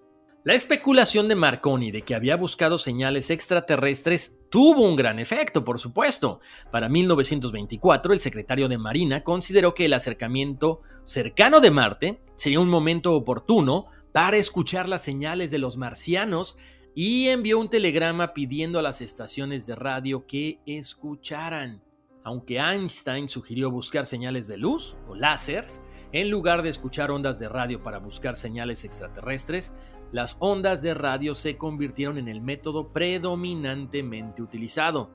La 0.45 0.55
especulación 0.55 1.29
de 1.29 1.37
Marconi 1.37 1.91
de 1.91 2.03
que 2.03 2.15
había 2.15 2.37
buscado 2.37 2.77
señales 2.77 3.31
extraterrestres 3.31 4.37
tuvo 4.51 4.83
un 4.83 4.97
gran 4.97 5.19
efecto, 5.19 5.65
por 5.65 5.79
supuesto. 5.79 6.41
Para 6.73 6.89
1924, 6.89 8.13
el 8.13 8.19
secretario 8.19 8.69
de 8.69 8.79
Marina 8.79 9.23
consideró 9.23 9.75
que 9.75 9.85
el 9.85 9.93
acercamiento 9.93 10.81
cercano 11.05 11.61
de 11.61 11.71
Marte 11.71 12.21
sería 12.35 12.61
un 12.61 12.69
momento 12.69 13.15
oportuno 13.15 13.87
para 14.11 14.39
escuchar 14.39 14.89
las 14.89 15.03
señales 15.03 15.51
de 15.51 15.59
los 15.59 15.77
marcianos 15.77 16.57
y 17.01 17.29
envió 17.29 17.61
un 17.61 17.71
telegrama 17.71 18.35
pidiendo 18.35 18.81
a 18.81 18.83
las 18.83 19.03
estaciones 19.03 19.69
de 19.69 19.77
radio 19.77 20.27
que 20.27 20.59
escucharan. 20.67 21.81
Aunque 22.25 22.59
Einstein 22.59 23.29
sugirió 23.29 23.71
buscar 23.71 24.05
señales 24.05 24.49
de 24.49 24.57
luz 24.57 24.97
o 25.07 25.15
láseres, 25.15 25.81
en 26.11 26.29
lugar 26.29 26.63
de 26.63 26.71
escuchar 26.71 27.13
ondas 27.13 27.39
de 27.39 27.49
radio 27.49 27.85
para 27.85 28.01
buscar 28.01 28.35
señales 28.35 28.83
extraterrestres, 28.83 29.73
las 30.11 30.37
ondas 30.41 30.83
de 30.83 30.93
radio 30.93 31.37
se 31.37 31.57
convirtieron 31.57 32.19
en 32.19 32.27
el 32.27 32.41
método 32.41 32.89
predominantemente 32.89 34.43
utilizado. 34.43 35.13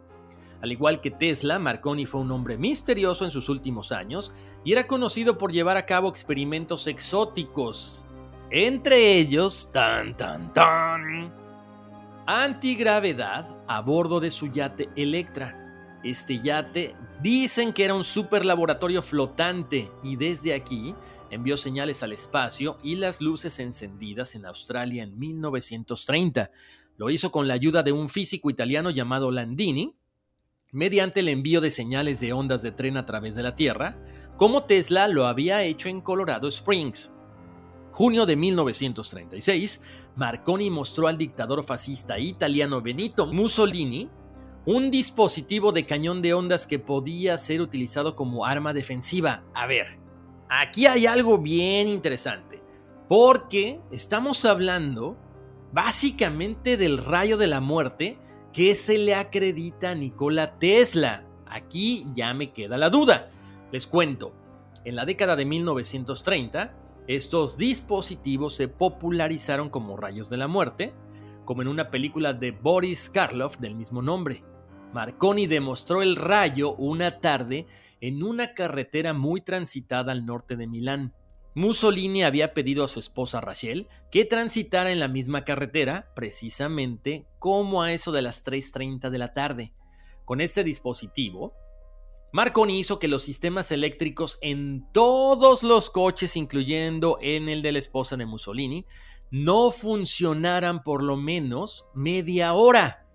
Al 0.61 0.71
igual 0.71 1.01
que 1.01 1.11
Tesla, 1.11 1.59
Marconi 1.59 2.05
fue 2.05 2.21
un 2.21 2.31
hombre 2.31 2.57
misterioso 2.57 3.25
en 3.25 3.31
sus 3.31 3.49
últimos 3.49 3.91
años 3.91 4.31
y 4.63 4.71
era 4.71 4.87
conocido 4.87 5.37
por 5.37 5.51
llevar 5.51 5.75
a 5.75 5.85
cabo 5.85 6.07
experimentos 6.07 6.87
exóticos. 6.87 8.05
Entre 8.51 9.17
ellos, 9.17 9.69
tan 9.73 10.15
tan 10.15 10.53
tan, 10.53 11.42
antigravedad 12.25 13.57
a 13.67 13.81
bordo 13.81 14.19
de 14.19 14.31
su 14.31 14.47
yate 14.47 14.89
Electra. 14.95 15.99
Este 16.03 16.39
yate 16.39 16.95
dicen 17.21 17.73
que 17.73 17.85
era 17.85 17.95
un 17.95 18.03
super 18.03 18.45
laboratorio 18.45 19.01
flotante 19.01 19.91
y 20.03 20.15
desde 20.15 20.53
aquí 20.53 20.95
envió 21.29 21.57
señales 21.57 22.03
al 22.03 22.13
espacio 22.13 22.77
y 22.83 22.95
las 22.95 23.21
luces 23.21 23.59
encendidas 23.59 24.35
en 24.35 24.45
Australia 24.45 25.03
en 25.03 25.17
1930. 25.17 26.51
Lo 26.97 27.09
hizo 27.09 27.31
con 27.31 27.47
la 27.47 27.55
ayuda 27.55 27.83
de 27.83 27.91
un 27.91 28.07
físico 28.09 28.49
italiano 28.49 28.89
llamado 28.89 29.31
Landini, 29.31 29.95
mediante 30.71 31.21
el 31.21 31.29
envío 31.29 31.59
de 31.61 31.71
señales 31.71 32.19
de 32.19 32.33
ondas 32.33 32.61
de 32.61 32.71
tren 32.71 32.97
a 32.97 33.05
través 33.05 33.35
de 33.35 33.43
la 33.43 33.55
Tierra, 33.55 33.97
como 34.37 34.63
Tesla 34.63 35.07
lo 35.07 35.27
había 35.27 35.63
hecho 35.63 35.89
en 35.89 36.01
Colorado 36.01 36.47
Springs. 36.47 37.11
Junio 37.93 38.25
de 38.25 38.35
1936, 38.35 39.81
Marconi 40.17 40.69
mostró 40.69 41.07
al 41.07 41.17
dictador 41.17 41.63
fascista 41.63 42.19
italiano 42.19 42.81
Benito 42.81 43.25
Mussolini 43.25 44.09
un 44.65 44.91
dispositivo 44.91 45.71
de 45.71 45.85
cañón 45.85 46.21
de 46.21 46.33
ondas 46.33 46.67
que 46.67 46.79
podía 46.79 47.37
ser 47.37 47.61
utilizado 47.61 48.15
como 48.15 48.45
arma 48.45 48.73
defensiva. 48.73 49.43
A 49.53 49.65
ver, 49.67 50.03
Aquí 50.55 50.85
hay 50.85 51.07
algo 51.07 51.39
bien 51.39 51.87
interesante, 51.87 52.61
porque 53.09 53.79
estamos 53.89 54.45
hablando 54.45 55.17
básicamente 55.71 56.77
del 56.77 56.99
rayo 56.99 57.37
de 57.37 57.47
la 57.47 57.59
muerte 57.59 58.19
que 58.51 58.75
se 58.75 58.99
le 58.99 59.15
acredita 59.15 59.89
a 59.89 59.95
Nikola 59.95 60.59
Tesla. 60.59 61.25
Aquí 61.47 62.05
ya 62.13 62.35
me 62.35 62.51
queda 62.51 62.77
la 62.77 62.91
duda. 62.91 63.31
Les 63.71 63.87
cuento, 63.87 64.35
en 64.85 64.95
la 64.95 65.05
década 65.05 65.35
de 65.35 65.45
1930, 65.45 66.75
estos 67.07 67.57
dispositivos 67.57 68.55
se 68.55 68.67
popularizaron 68.67 69.69
como 69.69 69.97
rayos 69.97 70.29
de 70.29 70.37
la 70.37 70.47
muerte, 70.47 70.93
como 71.43 71.61
en 71.61 71.67
una 71.67 71.91
película 71.91 72.33
de 72.33 72.51
Boris 72.51 73.09
Karloff 73.09 73.57
del 73.57 73.75
mismo 73.75 74.01
nombre. 74.01 74.43
Marconi 74.93 75.47
demostró 75.47 76.01
el 76.01 76.15
rayo 76.15 76.75
una 76.75 77.19
tarde 77.19 77.67
en 77.99 78.23
una 78.23 78.53
carretera 78.53 79.13
muy 79.13 79.41
transitada 79.41 80.11
al 80.11 80.25
norte 80.25 80.55
de 80.55 80.67
Milán. 80.67 81.13
Mussolini 81.55 82.23
había 82.23 82.53
pedido 82.53 82.83
a 82.83 82.87
su 82.87 82.99
esposa 82.99 83.41
Rachel 83.41 83.87
que 84.11 84.25
transitara 84.25 84.91
en 84.91 84.99
la 84.99 85.07
misma 85.07 85.43
carretera, 85.43 86.11
precisamente 86.15 87.27
como 87.39 87.81
a 87.83 87.91
eso 87.91 88.11
de 88.11 88.21
las 88.21 88.43
3.30 88.43 89.09
de 89.09 89.17
la 89.17 89.33
tarde. 89.33 89.73
Con 90.25 90.41
este 90.41 90.63
dispositivo, 90.63 91.53
Marconi 92.33 92.79
hizo 92.79 92.97
que 92.97 93.07
los 93.07 93.21
sistemas 93.21 93.71
eléctricos 93.71 94.39
en 94.41 94.91
todos 94.91 95.61
los 95.61 95.91
coches, 95.91 96.35
incluyendo 96.35 97.19
en 97.21 97.47
el 97.47 97.61
de 97.61 97.71
la 97.71 97.77
esposa 97.77 98.17
de 98.17 98.25
Mussolini, 98.25 98.87
no 99.29 99.69
funcionaran 99.69 100.81
por 100.81 101.03
lo 101.03 101.15
menos 101.15 101.85
media 101.93 102.53
hora. 102.53 103.07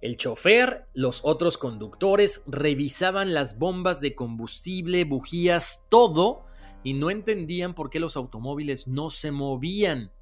El 0.00 0.16
chofer, 0.16 0.88
los 0.94 1.20
otros 1.22 1.58
conductores 1.58 2.42
revisaban 2.46 3.34
las 3.34 3.58
bombas 3.58 4.00
de 4.00 4.14
combustible, 4.14 5.04
bujías, 5.04 5.82
todo, 5.90 6.46
y 6.82 6.94
no 6.94 7.10
entendían 7.10 7.74
por 7.74 7.90
qué 7.90 8.00
los 8.00 8.16
automóviles 8.16 8.88
no 8.88 9.10
se 9.10 9.32
movían. 9.32 10.12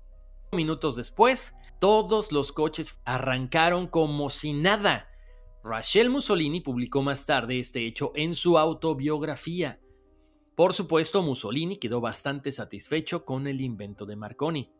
Minutos 0.50 0.96
después, 0.96 1.54
todos 1.78 2.32
los 2.32 2.50
coches 2.50 3.00
arrancaron 3.04 3.86
como 3.86 4.28
si 4.28 4.54
nada. 4.54 5.11
Rachel 5.64 6.10
Mussolini 6.10 6.60
publicó 6.60 7.02
más 7.02 7.26
tarde 7.26 7.58
este 7.58 7.86
hecho 7.86 8.12
en 8.14 8.34
su 8.34 8.58
autobiografía. 8.58 9.80
Por 10.54 10.72
supuesto, 10.72 11.22
Mussolini 11.22 11.76
quedó 11.76 12.00
bastante 12.00 12.52
satisfecho 12.52 13.24
con 13.24 13.46
el 13.46 13.60
invento 13.60 14.04
de 14.06 14.16
Marconi. 14.16 14.70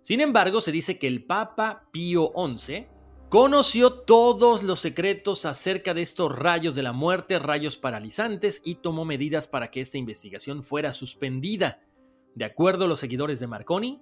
Sin 0.00 0.20
embargo, 0.20 0.60
se 0.60 0.72
dice 0.72 0.98
que 0.98 1.08
el 1.08 1.24
Papa 1.24 1.88
Pío 1.90 2.32
XI 2.36 2.86
Conoció 3.28 3.92
todos 3.92 4.62
los 4.62 4.78
secretos 4.78 5.46
acerca 5.46 5.94
de 5.94 6.02
estos 6.02 6.30
rayos 6.30 6.76
de 6.76 6.84
la 6.84 6.92
muerte, 6.92 7.40
rayos 7.40 7.76
paralizantes, 7.76 8.62
y 8.64 8.76
tomó 8.76 9.04
medidas 9.04 9.48
para 9.48 9.68
que 9.68 9.80
esta 9.80 9.98
investigación 9.98 10.62
fuera 10.62 10.92
suspendida. 10.92 11.82
De 12.36 12.44
acuerdo 12.44 12.84
a 12.84 12.88
los 12.88 13.00
seguidores 13.00 13.40
de 13.40 13.48
Marconi, 13.48 14.00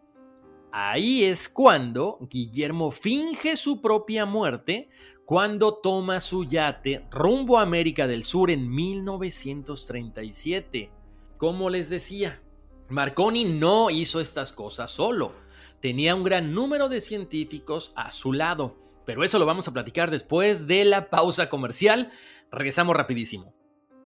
ahí 0.73 1.25
es 1.25 1.49
cuando 1.49 2.19
Guillermo 2.29 2.91
finge 2.91 3.57
su 3.57 3.81
propia 3.81 4.27
muerte 4.27 4.91
cuando 5.25 5.75
toma 5.75 6.21
su 6.21 6.45
yate 6.45 7.07
rumbo 7.11 7.59
a 7.59 7.63
América 7.63 8.07
del 8.07 8.23
Sur 8.25 8.51
en 8.51 8.71
1937. 8.71 10.91
Como 11.39 11.71
les 11.71 11.89
decía, 11.91 12.41
Marconi 12.89 13.45
no 13.45 13.91
hizo 13.91 14.21
estas 14.21 14.53
cosas 14.53 14.91
solo. 14.91 15.33
Tenía 15.81 16.15
un 16.15 16.23
gran 16.25 16.53
número 16.53 16.89
de 16.89 17.01
científicos 17.01 17.93
a 17.95 18.11
su 18.11 18.33
lado 18.33 18.77
Pero 19.05 19.23
eso 19.23 19.39
lo 19.39 19.45
vamos 19.45 19.69
a 19.69 19.73
platicar 19.73 20.11
después 20.11 20.67
de 20.67 20.87
la 20.87 21.11
pausa 21.11 21.51
comercial. 21.51 22.11
Regresamos 22.51 22.97
rapidísimo. 22.97 23.55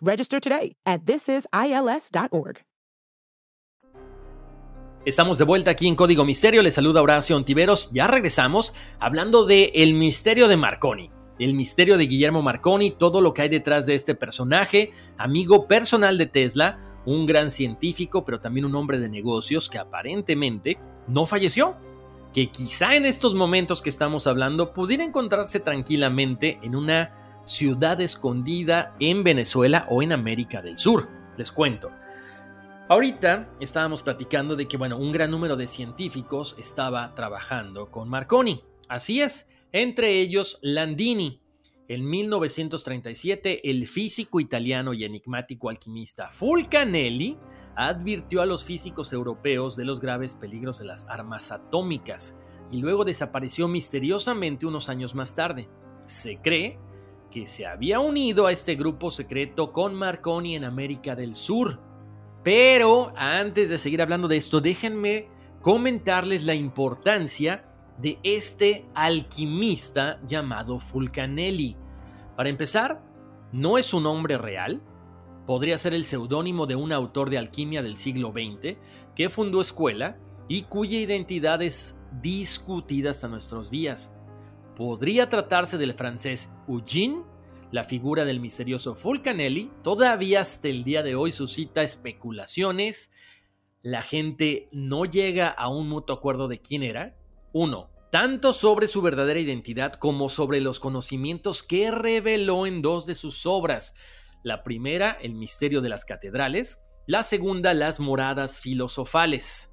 Register 0.00 0.40
today 0.40 0.76
at 0.84 1.00
thisisils.org. 1.04 2.62
Estamos 5.04 5.36
de 5.36 5.44
vuelta 5.44 5.72
aquí 5.72 5.88
en 5.88 5.96
Código 5.96 6.24
Misterio. 6.24 6.62
Les 6.62 6.74
saluda 6.74 7.02
Horacio 7.02 7.36
Ontiveros. 7.36 7.90
Ya 7.92 8.06
regresamos 8.06 8.72
hablando 9.00 9.44
de 9.44 9.72
el 9.74 9.94
misterio 9.94 10.46
de 10.46 10.56
Marconi. 10.56 11.10
El 11.40 11.54
misterio 11.54 11.98
de 11.98 12.06
Guillermo 12.06 12.40
Marconi, 12.40 12.92
todo 12.92 13.20
lo 13.20 13.34
que 13.34 13.42
hay 13.42 13.48
detrás 13.48 13.86
de 13.86 13.94
este 13.94 14.14
personaje, 14.14 14.92
amigo 15.18 15.66
personal 15.66 16.18
de 16.18 16.26
Tesla, 16.26 16.78
un 17.04 17.26
gran 17.26 17.50
científico, 17.50 18.24
pero 18.24 18.38
también 18.38 18.64
un 18.64 18.76
hombre 18.76 19.00
de 19.00 19.08
negocios 19.08 19.68
que 19.68 19.78
aparentemente 19.78 20.78
no 21.08 21.26
falleció 21.26 21.76
que 22.32 22.50
quizá 22.50 22.96
en 22.96 23.04
estos 23.04 23.34
momentos 23.34 23.82
que 23.82 23.90
estamos 23.90 24.26
hablando 24.26 24.72
pudiera 24.72 25.04
encontrarse 25.04 25.60
tranquilamente 25.60 26.58
en 26.62 26.74
una 26.74 27.21
ciudad 27.44 28.00
escondida 28.00 28.94
en 29.00 29.24
Venezuela 29.24 29.86
o 29.88 30.02
en 30.02 30.12
América 30.12 30.62
del 30.62 30.78
Sur. 30.78 31.08
Les 31.36 31.50
cuento. 31.50 31.90
Ahorita 32.88 33.50
estábamos 33.60 34.02
platicando 34.02 34.56
de 34.56 34.68
que, 34.68 34.76
bueno, 34.76 34.98
un 34.98 35.12
gran 35.12 35.30
número 35.30 35.56
de 35.56 35.66
científicos 35.66 36.56
estaba 36.58 37.14
trabajando 37.14 37.90
con 37.90 38.08
Marconi. 38.08 38.62
Así 38.88 39.20
es, 39.20 39.46
entre 39.72 40.20
ellos 40.20 40.58
Landini. 40.62 41.40
En 41.88 42.08
1937, 42.08 43.68
el 43.70 43.86
físico 43.86 44.40
italiano 44.40 44.94
y 44.94 45.04
enigmático 45.04 45.68
alquimista 45.68 46.30
Fulcanelli 46.30 47.38
advirtió 47.74 48.42
a 48.42 48.46
los 48.46 48.64
físicos 48.64 49.12
europeos 49.12 49.76
de 49.76 49.84
los 49.84 50.00
graves 50.00 50.34
peligros 50.34 50.78
de 50.78 50.84
las 50.84 51.06
armas 51.06 51.50
atómicas 51.50 52.36
y 52.70 52.78
luego 52.78 53.04
desapareció 53.04 53.68
misteriosamente 53.68 54.66
unos 54.66 54.88
años 54.88 55.14
más 55.14 55.34
tarde. 55.34 55.68
Se 56.06 56.38
cree 56.38 56.78
que 57.32 57.46
se 57.46 57.66
había 57.66 57.98
unido 57.98 58.46
a 58.46 58.52
este 58.52 58.74
grupo 58.74 59.10
secreto 59.10 59.72
con 59.72 59.94
Marconi 59.94 60.54
en 60.54 60.64
América 60.64 61.16
del 61.16 61.34
Sur. 61.34 61.80
Pero 62.44 63.12
antes 63.16 63.70
de 63.70 63.78
seguir 63.78 64.02
hablando 64.02 64.28
de 64.28 64.36
esto, 64.36 64.60
déjenme 64.60 65.28
comentarles 65.62 66.44
la 66.44 66.54
importancia 66.54 67.64
de 67.98 68.18
este 68.22 68.84
alquimista 68.94 70.20
llamado 70.26 70.78
Fulcanelli. 70.78 71.76
Para 72.36 72.50
empezar, 72.50 73.02
no 73.50 73.78
es 73.78 73.94
un 73.94 74.02
nombre 74.02 74.36
real, 74.36 74.82
podría 75.46 75.78
ser 75.78 75.94
el 75.94 76.04
seudónimo 76.04 76.66
de 76.66 76.76
un 76.76 76.92
autor 76.92 77.30
de 77.30 77.38
alquimia 77.38 77.82
del 77.82 77.96
siglo 77.96 78.32
XX 78.32 78.76
que 79.14 79.30
fundó 79.30 79.62
escuela 79.62 80.18
y 80.48 80.62
cuya 80.62 80.98
identidad 80.98 81.62
es 81.62 81.96
discutida 82.20 83.10
hasta 83.10 83.28
nuestros 83.28 83.70
días. 83.70 84.12
Podría 84.76 85.28
tratarse 85.28 85.76
del 85.76 85.92
francés 85.92 86.50
Eugene, 86.66 87.22
la 87.72 87.84
figura 87.84 88.24
del 88.24 88.40
misterioso 88.40 88.94
Fulcanelli, 88.94 89.70
todavía 89.82 90.40
hasta 90.40 90.68
el 90.68 90.84
día 90.84 91.02
de 91.02 91.14
hoy 91.14 91.32
suscita 91.32 91.82
especulaciones. 91.82 93.10
La 93.82 94.02
gente 94.02 94.68
no 94.72 95.04
llega 95.04 95.48
a 95.48 95.68
un 95.68 95.88
mutuo 95.88 96.16
acuerdo 96.16 96.48
de 96.48 96.60
quién 96.60 96.82
era. 96.82 97.16
Uno, 97.52 97.90
tanto 98.10 98.52
sobre 98.52 98.88
su 98.88 99.02
verdadera 99.02 99.40
identidad 99.40 99.94
como 99.94 100.28
sobre 100.28 100.60
los 100.60 100.80
conocimientos 100.80 101.62
que 101.62 101.90
reveló 101.90 102.66
en 102.66 102.82
dos 102.82 103.06
de 103.06 103.14
sus 103.14 103.46
obras. 103.46 103.94
La 104.42 104.62
primera, 104.62 105.16
El 105.20 105.34
misterio 105.34 105.80
de 105.80 105.88
las 105.88 106.04
catedrales, 106.04 106.78
la 107.06 107.22
segunda, 107.22 107.74
Las 107.74 108.00
moradas 108.00 108.60
filosofales. 108.60 109.71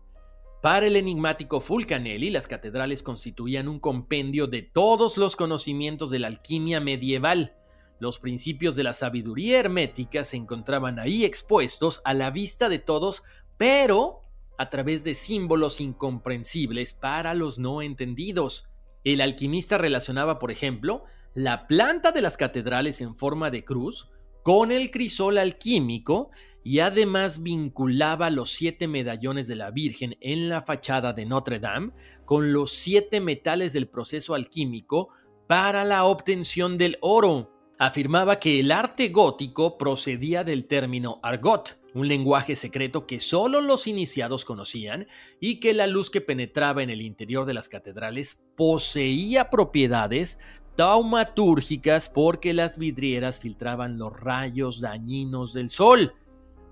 Para 0.61 0.87
el 0.87 0.97
enigmático 0.97 1.61
Fulcanelli, 1.61 2.29
las 2.31 2.45
catedrales 2.45 3.01
constituían 3.01 3.69
un 3.69 3.79
compendio 3.79 4.45
de 4.45 4.61
todos 4.61 5.17
los 5.17 5.37
conocimientos 5.37 6.09
de 6.09 6.19
la 6.19 6.27
alquimia 6.27 6.81
medieval. 6.81 7.55
Los 7.99 8.19
principios 8.19 8.75
de 8.75 8.83
la 8.83 8.91
sabiduría 8.91 9.59
hermética 9.59 10.25
se 10.25 10.35
encontraban 10.35 10.99
ahí 10.99 11.23
expuestos 11.23 12.01
a 12.03 12.13
la 12.13 12.29
vista 12.29 12.67
de 12.67 12.79
todos, 12.79 13.23
pero 13.57 14.19
a 14.57 14.69
través 14.69 15.05
de 15.05 15.15
símbolos 15.15 15.79
incomprensibles 15.79 16.93
para 16.93 17.33
los 17.33 17.57
no 17.57 17.81
entendidos. 17.81 18.67
El 19.05 19.21
alquimista 19.21 19.77
relacionaba, 19.77 20.39
por 20.39 20.51
ejemplo, 20.51 21.05
la 21.33 21.67
planta 21.67 22.11
de 22.11 22.21
las 22.21 22.35
catedrales 22.35 22.99
en 22.99 23.15
forma 23.15 23.49
de 23.49 23.63
cruz 23.63 24.09
con 24.43 24.73
el 24.73 24.91
crisol 24.91 25.37
alquímico 25.37 26.31
y 26.63 26.79
además 26.79 27.41
vinculaba 27.41 28.29
los 28.29 28.51
siete 28.51 28.87
medallones 28.87 29.47
de 29.47 29.55
la 29.55 29.71
Virgen 29.71 30.17
en 30.21 30.49
la 30.49 30.61
fachada 30.61 31.13
de 31.13 31.25
Notre 31.25 31.59
Dame 31.59 31.91
con 32.25 32.53
los 32.53 32.73
siete 32.73 33.21
metales 33.21 33.73
del 33.73 33.87
proceso 33.87 34.33
alquímico 34.33 35.09
para 35.47 35.83
la 35.85 36.03
obtención 36.03 36.77
del 36.77 36.97
oro. 37.01 37.51
Afirmaba 37.79 38.39
que 38.39 38.59
el 38.59 38.71
arte 38.71 39.07
gótico 39.09 39.77
procedía 39.77 40.43
del 40.43 40.65
término 40.65 41.19
argot, 41.23 41.79
un 41.93 42.07
lenguaje 42.07 42.55
secreto 42.55 43.07
que 43.07 43.19
solo 43.19 43.61
los 43.61 43.87
iniciados 43.87 44.43
conocían 44.43 45.07
y 45.39 45.59
que 45.61 45.73
la 45.73 45.87
luz 45.87 46.09
que 46.09 46.21
penetraba 46.21 46.83
en 46.83 46.89
el 46.89 47.01
interior 47.01 47.45
de 47.45 47.53
las 47.53 47.69
catedrales 47.69 48.41
poseía 48.57 49.49
propiedades 49.49 50.37
taumatúrgicas 50.75 52.09
porque 52.09 52.53
las 52.53 52.77
vidrieras 52.77 53.39
filtraban 53.39 53.97
los 53.97 54.17
rayos 54.17 54.81
dañinos 54.81 55.53
del 55.53 55.69
sol. 55.69 56.13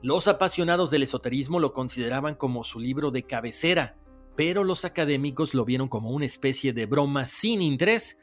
Los 0.04 0.28
apasionados 0.28 0.92
del 0.92 1.04
esoterismo 1.04 1.60
lo 1.60 1.74
consideraban 1.74 2.36
como 2.36 2.64
su 2.64 2.80
libro 2.80 3.10
de 3.10 3.24
cabecera, 3.24 3.98
pero 4.36 4.64
los 4.64 4.86
académicos 4.86 5.56
lo 5.56 5.66
vieron 5.66 5.88
como 5.88 6.12
una 6.12 6.26
especie 6.26 6.72
de 6.72 6.86
broma 6.86 7.26
sin 7.26 7.64
interés. 7.64 8.16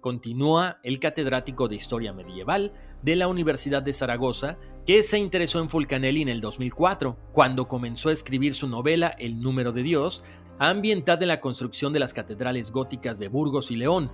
Continúa 0.00 0.78
el 0.84 1.00
catedrático 1.00 1.66
de 1.66 1.74
Historia 1.74 2.12
Medieval 2.12 2.72
de 3.02 3.16
la 3.16 3.26
Universidad 3.26 3.82
de 3.82 3.92
Zaragoza, 3.92 4.58
que 4.86 5.02
se 5.02 5.18
interesó 5.18 5.58
en 5.58 5.68
Fulcanelli 5.68 6.22
en 6.22 6.28
el 6.28 6.40
2004, 6.40 7.18
cuando 7.32 7.66
comenzó 7.66 8.10
a 8.10 8.12
escribir 8.12 8.54
su 8.54 8.68
novela 8.68 9.08
El 9.08 9.40
número 9.40 9.72
de 9.72 9.82
Dios, 9.82 10.22
ambientada 10.60 11.22
en 11.22 11.28
la 11.28 11.40
construcción 11.40 11.92
de 11.92 11.98
las 11.98 12.14
catedrales 12.14 12.70
góticas 12.70 13.18
de 13.18 13.26
Burgos 13.26 13.72
y 13.72 13.74
León. 13.76 14.12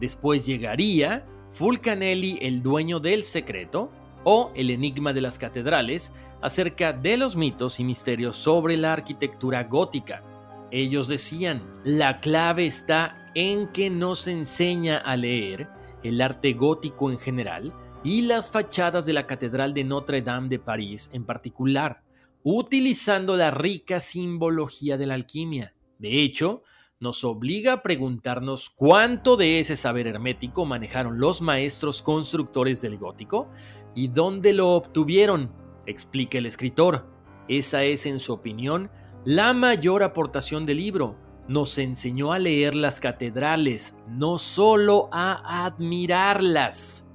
Después 0.00 0.46
llegaría 0.46 1.26
Fulcanelli, 1.50 2.38
el 2.40 2.62
dueño 2.62 2.98
del 2.98 3.24
secreto, 3.24 3.90
o 4.28 4.50
El 4.56 4.70
enigma 4.70 5.12
de 5.12 5.20
las 5.20 5.38
catedrales, 5.38 6.12
acerca 6.42 6.92
de 6.92 7.16
los 7.16 7.36
mitos 7.36 7.78
y 7.78 7.84
misterios 7.84 8.34
sobre 8.34 8.76
la 8.76 8.92
arquitectura 8.92 9.62
gótica. 9.62 10.24
Ellos 10.72 11.06
decían, 11.06 11.62
la 11.84 12.18
clave 12.18 12.66
está 12.66 13.30
en 13.36 13.68
que 13.68 13.88
nos 13.88 14.26
enseña 14.26 14.98
a 14.98 15.16
leer 15.16 15.68
el 16.02 16.20
arte 16.20 16.54
gótico 16.54 17.08
en 17.12 17.18
general 17.18 17.72
y 18.02 18.22
las 18.22 18.50
fachadas 18.50 19.06
de 19.06 19.12
la 19.12 19.28
Catedral 19.28 19.72
de 19.72 19.84
Notre 19.84 20.22
Dame 20.22 20.48
de 20.48 20.58
París 20.58 21.08
en 21.12 21.24
particular, 21.24 22.02
utilizando 22.42 23.36
la 23.36 23.52
rica 23.52 24.00
simbología 24.00 24.98
de 24.98 25.06
la 25.06 25.14
alquimia. 25.14 25.72
De 26.00 26.22
hecho, 26.22 26.64
nos 26.98 27.22
obliga 27.22 27.74
a 27.74 27.82
preguntarnos 27.82 28.70
cuánto 28.70 29.36
de 29.36 29.60
ese 29.60 29.76
saber 29.76 30.08
hermético 30.08 30.64
manejaron 30.64 31.20
los 31.20 31.42
maestros 31.42 32.02
constructores 32.02 32.80
del 32.80 32.98
gótico 32.98 33.50
y 33.96 34.06
dónde 34.08 34.52
lo 34.52 34.74
obtuvieron, 34.74 35.50
explica 35.86 36.38
el 36.38 36.46
escritor. 36.46 37.06
Esa 37.48 37.82
es, 37.82 38.06
en 38.06 38.20
su 38.20 38.32
opinión, 38.32 38.90
la 39.24 39.52
mayor 39.54 40.04
aportación 40.04 40.66
del 40.66 40.76
libro. 40.76 41.16
Nos 41.48 41.78
enseñó 41.78 42.32
a 42.32 42.38
leer 42.38 42.74
las 42.74 43.00
catedrales, 43.00 43.96
no 44.08 44.38
solo 44.38 45.08
a 45.12 45.64
admirarlas. 45.64 47.08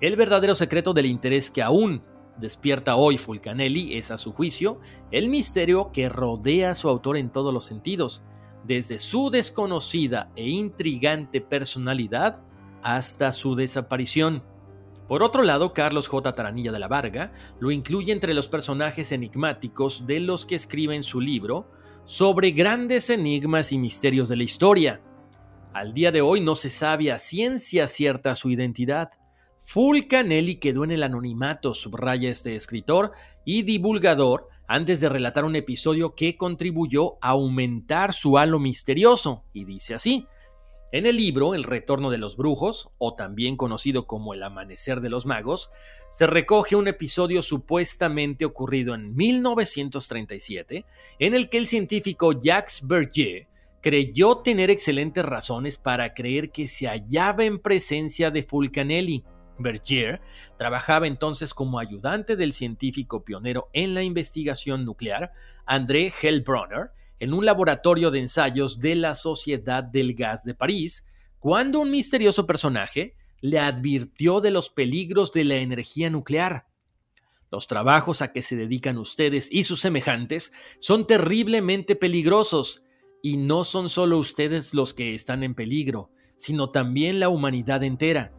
El 0.00 0.14
verdadero 0.16 0.54
secreto 0.54 0.94
del 0.94 1.06
interés 1.06 1.50
que 1.50 1.62
aún 1.62 2.02
despierta 2.38 2.96
hoy 2.96 3.18
Fulcanelli 3.18 3.96
es, 3.96 4.10
a 4.10 4.18
su 4.18 4.32
juicio, 4.32 4.78
el 5.10 5.28
misterio 5.28 5.90
que 5.90 6.08
rodea 6.08 6.70
a 6.70 6.74
su 6.74 6.88
autor 6.88 7.16
en 7.16 7.30
todos 7.30 7.52
los 7.52 7.64
sentidos, 7.64 8.22
desde 8.64 8.98
su 8.98 9.30
desconocida 9.30 10.30
e 10.36 10.48
intrigante 10.48 11.40
personalidad 11.40 12.40
hasta 12.82 13.32
su 13.32 13.54
desaparición. 13.54 14.42
Por 15.08 15.22
otro 15.22 15.42
lado, 15.42 15.72
Carlos 15.72 16.08
J. 16.08 16.34
Taranilla 16.34 16.72
de 16.72 16.78
la 16.78 16.88
Varga 16.88 17.32
lo 17.60 17.70
incluye 17.70 18.12
entre 18.12 18.34
los 18.34 18.48
personajes 18.48 19.12
enigmáticos 19.12 20.06
de 20.06 20.20
los 20.20 20.46
que 20.46 20.56
escribe 20.56 20.96
en 20.96 21.02
su 21.02 21.20
libro 21.20 21.70
sobre 22.04 22.50
grandes 22.50 23.10
enigmas 23.10 23.72
y 23.72 23.78
misterios 23.78 24.28
de 24.28 24.36
la 24.36 24.42
historia. 24.42 25.00
Al 25.72 25.92
día 25.92 26.10
de 26.10 26.22
hoy 26.22 26.40
no 26.40 26.54
se 26.54 26.70
sabe 26.70 27.12
a 27.12 27.18
ciencia 27.18 27.86
cierta 27.86 28.34
su 28.34 28.50
identidad. 28.50 29.10
Fulcanelli 29.60 30.56
quedó 30.56 30.84
en 30.84 30.92
el 30.92 31.02
anonimato, 31.02 31.74
subraya 31.74 32.30
este 32.30 32.54
escritor 32.54 33.12
y 33.44 33.62
divulgador, 33.62 34.48
antes 34.68 35.00
de 35.00 35.08
relatar 35.08 35.44
un 35.44 35.54
episodio 35.54 36.14
que 36.14 36.36
contribuyó 36.36 37.14
a 37.20 37.30
aumentar 37.30 38.12
su 38.12 38.38
halo 38.38 38.58
misterioso, 38.58 39.44
y 39.52 39.64
dice 39.64 39.94
así. 39.94 40.26
En 40.92 41.04
el 41.04 41.16
libro 41.16 41.54
El 41.54 41.64
retorno 41.64 42.10
de 42.10 42.18
los 42.18 42.36
brujos, 42.36 42.90
o 42.98 43.14
también 43.14 43.56
conocido 43.56 44.06
como 44.06 44.34
El 44.34 44.42
amanecer 44.42 45.00
de 45.00 45.10
los 45.10 45.26
magos, 45.26 45.70
se 46.10 46.26
recoge 46.26 46.76
un 46.76 46.86
episodio 46.86 47.42
supuestamente 47.42 48.44
ocurrido 48.44 48.94
en 48.94 49.14
1937, 49.16 50.84
en 51.18 51.34
el 51.34 51.48
que 51.48 51.58
el 51.58 51.66
científico 51.66 52.32
Jacques 52.32 52.82
Berger 52.84 53.48
creyó 53.80 54.38
tener 54.38 54.70
excelentes 54.70 55.24
razones 55.24 55.76
para 55.76 56.14
creer 56.14 56.50
que 56.50 56.68
se 56.68 56.86
hallaba 56.86 57.44
en 57.44 57.58
presencia 57.58 58.30
de 58.30 58.42
Fulcanelli, 58.42 59.24
Berger 59.58 60.20
trabajaba 60.56 61.06
entonces 61.06 61.54
como 61.54 61.78
ayudante 61.78 62.36
del 62.36 62.52
científico 62.52 63.24
pionero 63.24 63.68
en 63.72 63.94
la 63.94 64.02
investigación 64.02 64.84
nuclear, 64.84 65.32
André 65.64 66.12
Hellbronner, 66.20 66.90
en 67.20 67.32
un 67.32 67.44
laboratorio 67.44 68.10
de 68.10 68.20
ensayos 68.20 68.78
de 68.78 68.96
la 68.96 69.14
Sociedad 69.14 69.82
del 69.84 70.14
Gas 70.14 70.44
de 70.44 70.54
París, 70.54 71.04
cuando 71.38 71.80
un 71.80 71.90
misterioso 71.90 72.46
personaje 72.46 73.16
le 73.40 73.58
advirtió 73.58 74.40
de 74.40 74.50
los 74.50 74.70
peligros 74.70 75.32
de 75.32 75.44
la 75.44 75.56
energía 75.56 76.10
nuclear. 76.10 76.66
Los 77.50 77.66
trabajos 77.66 78.22
a 78.22 78.32
que 78.32 78.42
se 78.42 78.56
dedican 78.56 78.98
ustedes 78.98 79.48
y 79.50 79.64
sus 79.64 79.80
semejantes 79.80 80.52
son 80.78 81.06
terriblemente 81.06 81.96
peligrosos. 81.96 82.82
Y 83.22 83.36
no 83.36 83.64
son 83.64 83.88
solo 83.88 84.18
ustedes 84.18 84.74
los 84.74 84.94
que 84.94 85.14
están 85.14 85.42
en 85.42 85.54
peligro, 85.54 86.10
sino 86.36 86.70
también 86.70 87.18
la 87.18 87.28
humanidad 87.28 87.82
entera. 87.82 88.32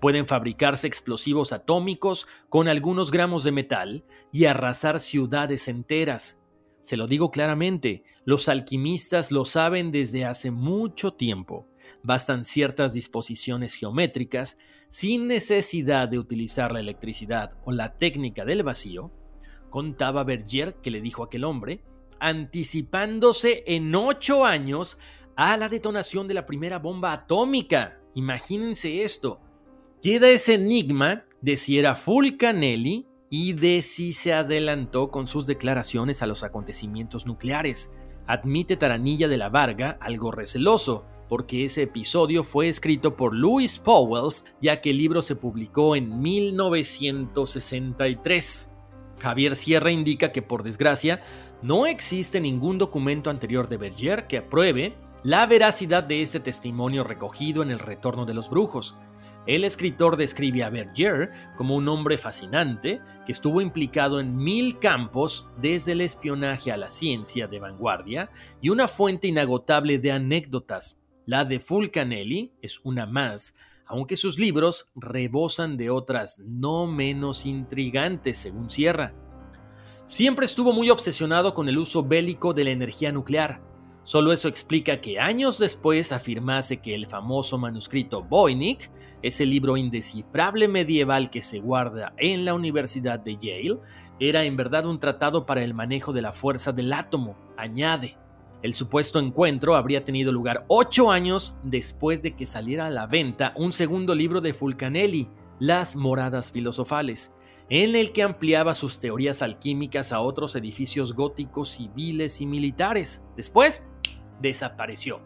Pueden 0.00 0.26
fabricarse 0.26 0.86
explosivos 0.86 1.52
atómicos 1.52 2.26
con 2.48 2.68
algunos 2.68 3.10
gramos 3.10 3.44
de 3.44 3.52
metal 3.52 4.04
y 4.32 4.44
arrasar 4.44 5.00
ciudades 5.00 5.68
enteras. 5.68 6.38
Se 6.80 6.96
lo 6.96 7.06
digo 7.06 7.30
claramente, 7.30 8.04
los 8.26 8.48
alquimistas 8.48 9.30
lo 9.30 9.44
saben 9.44 9.92
desde 9.92 10.24
hace 10.24 10.50
mucho 10.50 11.12
tiempo. 11.12 11.68
Bastan 12.02 12.44
ciertas 12.44 12.92
disposiciones 12.92 13.74
geométricas 13.74 14.58
sin 14.88 15.28
necesidad 15.28 16.08
de 16.08 16.18
utilizar 16.18 16.72
la 16.72 16.80
electricidad 16.80 17.52
o 17.64 17.70
la 17.70 17.96
técnica 17.96 18.44
del 18.44 18.64
vacío, 18.64 19.12
contaba 19.70 20.24
Berger 20.24 20.74
que 20.82 20.90
le 20.90 21.00
dijo 21.00 21.22
aquel 21.22 21.44
hombre, 21.44 21.84
anticipándose 22.18 23.62
en 23.66 23.94
ocho 23.94 24.44
años 24.44 24.98
a 25.36 25.56
la 25.56 25.68
detonación 25.68 26.26
de 26.26 26.34
la 26.34 26.46
primera 26.46 26.80
bomba 26.80 27.12
atómica. 27.12 28.00
Imagínense 28.14 29.02
esto. 29.02 29.40
Queda 30.02 30.28
ese 30.30 30.54
enigma 30.54 31.24
de 31.42 31.56
si 31.56 31.78
era 31.78 31.94
Fulcanelli 31.94 33.06
y 33.30 33.52
de 33.52 33.82
si 33.82 34.12
se 34.12 34.32
adelantó 34.32 35.10
con 35.10 35.28
sus 35.28 35.46
declaraciones 35.46 36.22
a 36.22 36.26
los 36.26 36.42
acontecimientos 36.42 37.26
nucleares. 37.26 37.90
Admite 38.26 38.76
Taranilla 38.76 39.28
de 39.28 39.36
la 39.36 39.48
Varga 39.48 39.96
algo 40.00 40.32
receloso, 40.32 41.04
porque 41.28 41.64
ese 41.64 41.82
episodio 41.82 42.44
fue 42.44 42.68
escrito 42.68 43.16
por 43.16 43.34
Louis 43.34 43.78
Powells, 43.78 44.44
ya 44.60 44.80
que 44.80 44.90
el 44.90 44.98
libro 44.98 45.22
se 45.22 45.36
publicó 45.36 45.96
en 45.96 46.20
1963. 46.20 48.70
Javier 49.18 49.56
Sierra 49.56 49.90
indica 49.90 50.30
que, 50.32 50.42
por 50.42 50.62
desgracia, 50.62 51.22
no 51.62 51.86
existe 51.86 52.40
ningún 52.40 52.78
documento 52.78 53.30
anterior 53.30 53.68
de 53.68 53.76
Berger 53.76 54.26
que 54.26 54.38
apruebe 54.38 54.94
la 55.22 55.46
veracidad 55.46 56.04
de 56.04 56.22
este 56.22 56.38
testimonio 56.38 57.02
recogido 57.02 57.62
en 57.62 57.70
El 57.70 57.78
Retorno 57.78 58.26
de 58.26 58.34
los 58.34 58.50
Brujos. 58.50 58.96
El 59.46 59.62
escritor 59.62 60.16
describe 60.16 60.64
a 60.64 60.70
Berger 60.70 61.30
como 61.56 61.76
un 61.76 61.88
hombre 61.88 62.18
fascinante 62.18 63.00
que 63.24 63.32
estuvo 63.32 63.60
implicado 63.60 64.18
en 64.18 64.36
mil 64.36 64.78
campos, 64.80 65.48
desde 65.60 65.92
el 65.92 66.00
espionaje 66.00 66.72
a 66.72 66.76
la 66.76 66.90
ciencia 66.90 67.46
de 67.46 67.60
vanguardia, 67.60 68.30
y 68.60 68.70
una 68.70 68.88
fuente 68.88 69.28
inagotable 69.28 69.98
de 69.98 70.12
anécdotas. 70.12 70.98
La 71.26 71.44
de 71.44 71.60
Fulcanelli 71.60 72.54
es 72.60 72.80
una 72.82 73.06
más, 73.06 73.54
aunque 73.86 74.16
sus 74.16 74.38
libros 74.38 74.88
rebosan 74.96 75.76
de 75.76 75.90
otras 75.90 76.40
no 76.40 76.86
menos 76.86 77.46
intrigantes, 77.46 78.38
según 78.38 78.68
Sierra. 78.68 79.14
Siempre 80.04 80.46
estuvo 80.46 80.72
muy 80.72 80.90
obsesionado 80.90 81.54
con 81.54 81.68
el 81.68 81.78
uso 81.78 82.04
bélico 82.04 82.52
de 82.52 82.64
la 82.64 82.70
energía 82.70 83.10
nuclear. 83.12 83.60
Solo 84.06 84.32
eso 84.32 84.46
explica 84.46 85.00
que 85.00 85.18
años 85.18 85.58
después 85.58 86.12
afirmase 86.12 86.76
que 86.76 86.94
el 86.94 87.08
famoso 87.08 87.58
manuscrito 87.58 88.22
Voynich, 88.22 88.88
ese 89.20 89.44
libro 89.44 89.76
indescifrable 89.76 90.68
medieval 90.68 91.28
que 91.28 91.42
se 91.42 91.58
guarda 91.58 92.14
en 92.16 92.44
la 92.44 92.54
Universidad 92.54 93.18
de 93.18 93.36
Yale, 93.36 93.80
era 94.20 94.44
en 94.44 94.56
verdad 94.56 94.86
un 94.86 95.00
tratado 95.00 95.44
para 95.44 95.64
el 95.64 95.74
manejo 95.74 96.12
de 96.12 96.22
la 96.22 96.30
fuerza 96.30 96.70
del 96.70 96.92
átomo, 96.92 97.36
añade. 97.56 98.16
El 98.62 98.74
supuesto 98.74 99.18
encuentro 99.18 99.74
habría 99.74 100.04
tenido 100.04 100.30
lugar 100.30 100.64
ocho 100.68 101.10
años 101.10 101.56
después 101.64 102.22
de 102.22 102.36
que 102.36 102.46
saliera 102.46 102.86
a 102.86 102.90
la 102.90 103.08
venta 103.08 103.54
un 103.56 103.72
segundo 103.72 104.14
libro 104.14 104.40
de 104.40 104.54
Fulcanelli, 104.54 105.28
Las 105.58 105.96
Moradas 105.96 106.52
Filosofales, 106.52 107.32
en 107.68 107.96
el 107.96 108.12
que 108.12 108.22
ampliaba 108.22 108.74
sus 108.74 109.00
teorías 109.00 109.42
alquímicas 109.42 110.12
a 110.12 110.20
otros 110.20 110.54
edificios 110.54 111.12
góticos 111.12 111.70
civiles 111.70 112.40
y 112.40 112.46
militares. 112.46 113.22
Después, 113.36 113.82
desapareció. 114.40 115.20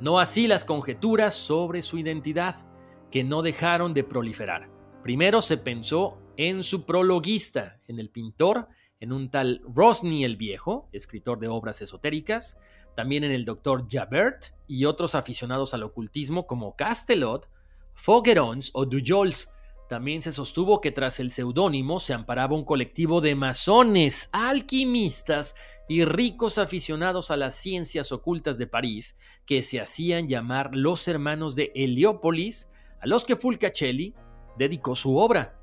No 0.00 0.18
así 0.18 0.46
las 0.46 0.64
conjeturas 0.64 1.34
sobre 1.34 1.82
su 1.82 1.98
identidad, 1.98 2.66
que 3.10 3.24
no 3.24 3.42
dejaron 3.42 3.94
de 3.94 4.04
proliferar. 4.04 4.68
Primero 5.02 5.42
se 5.42 5.56
pensó 5.56 6.18
en 6.36 6.62
su 6.62 6.84
prologuista, 6.84 7.80
en 7.86 7.98
el 7.98 8.10
pintor 8.10 8.68
en 9.04 9.12
un 9.12 9.30
tal 9.30 9.60
Rosny 9.68 10.24
el 10.24 10.36
Viejo, 10.36 10.88
escritor 10.92 11.38
de 11.38 11.48
obras 11.48 11.82
esotéricas, 11.82 12.56
también 12.96 13.22
en 13.22 13.32
el 13.32 13.44
doctor 13.44 13.86
Javert 13.86 14.54
y 14.66 14.86
otros 14.86 15.14
aficionados 15.14 15.74
al 15.74 15.82
ocultismo 15.82 16.46
como 16.46 16.74
Castelot, 16.74 17.50
Fogerons 17.92 18.70
o 18.72 18.86
Dujols. 18.86 19.50
También 19.88 20.22
se 20.22 20.32
sostuvo 20.32 20.80
que 20.80 20.92
tras 20.92 21.20
el 21.20 21.30
seudónimo 21.30 22.00
se 22.00 22.14
amparaba 22.14 22.56
un 22.56 22.64
colectivo 22.64 23.20
de 23.20 23.34
masones, 23.34 24.30
alquimistas 24.32 25.54
y 25.88 26.04
ricos 26.04 26.56
aficionados 26.56 27.30
a 27.30 27.36
las 27.36 27.54
ciencias 27.54 28.10
ocultas 28.10 28.56
de 28.56 28.66
París, 28.66 29.16
que 29.44 29.62
se 29.62 29.80
hacían 29.80 30.26
llamar 30.26 30.70
los 30.72 31.06
hermanos 31.06 31.54
de 31.54 31.70
Heliópolis, 31.74 32.68
a 33.00 33.06
los 33.06 33.26
que 33.26 33.36
Fulcacelli 33.36 34.14
dedicó 34.56 34.96
su 34.96 35.18
obra. 35.18 35.60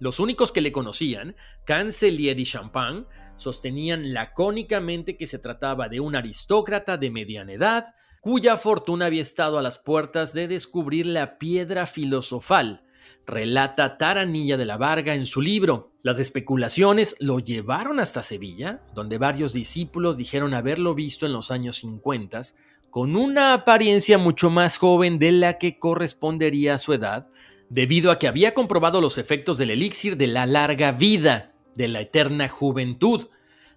Los 0.00 0.20
únicos 0.20 0.52
que 0.52 0.60
le 0.60 0.72
conocían, 0.72 1.34
Cancelier 1.64 2.38
y 2.38 2.44
Champagne, 2.44 3.06
sostenían 3.36 4.12
lacónicamente 4.12 5.16
que 5.16 5.26
se 5.26 5.38
trataba 5.38 5.88
de 5.88 6.00
un 6.00 6.14
aristócrata 6.14 6.98
de 6.98 7.10
mediana 7.10 7.52
edad, 7.54 7.94
cuya 8.20 8.56
fortuna 8.56 9.06
había 9.06 9.22
estado 9.22 9.58
a 9.58 9.62
las 9.62 9.78
puertas 9.78 10.34
de 10.34 10.48
descubrir 10.48 11.06
la 11.06 11.38
piedra 11.38 11.86
filosofal, 11.86 12.83
relata 13.26 13.96
Taranilla 13.96 14.56
de 14.56 14.64
la 14.64 14.76
Varga 14.76 15.14
en 15.14 15.26
su 15.26 15.40
libro. 15.40 15.92
Las 16.02 16.18
especulaciones 16.18 17.16
lo 17.20 17.38
llevaron 17.38 18.00
hasta 18.00 18.22
Sevilla, 18.22 18.82
donde 18.94 19.18
varios 19.18 19.52
discípulos 19.52 20.16
dijeron 20.16 20.54
haberlo 20.54 20.94
visto 20.94 21.26
en 21.26 21.32
los 21.32 21.50
años 21.50 21.76
50, 21.76 22.42
con 22.90 23.16
una 23.16 23.54
apariencia 23.54 24.18
mucho 24.18 24.50
más 24.50 24.78
joven 24.78 25.18
de 25.18 25.32
la 25.32 25.58
que 25.58 25.78
correspondería 25.78 26.74
a 26.74 26.78
su 26.78 26.92
edad, 26.92 27.28
debido 27.68 28.10
a 28.10 28.18
que 28.18 28.28
había 28.28 28.54
comprobado 28.54 29.00
los 29.00 29.18
efectos 29.18 29.58
del 29.58 29.70
elixir 29.70 30.16
de 30.16 30.26
la 30.26 30.46
larga 30.46 30.92
vida, 30.92 31.52
de 31.74 31.88
la 31.88 32.02
eterna 32.02 32.48
juventud. 32.48 33.28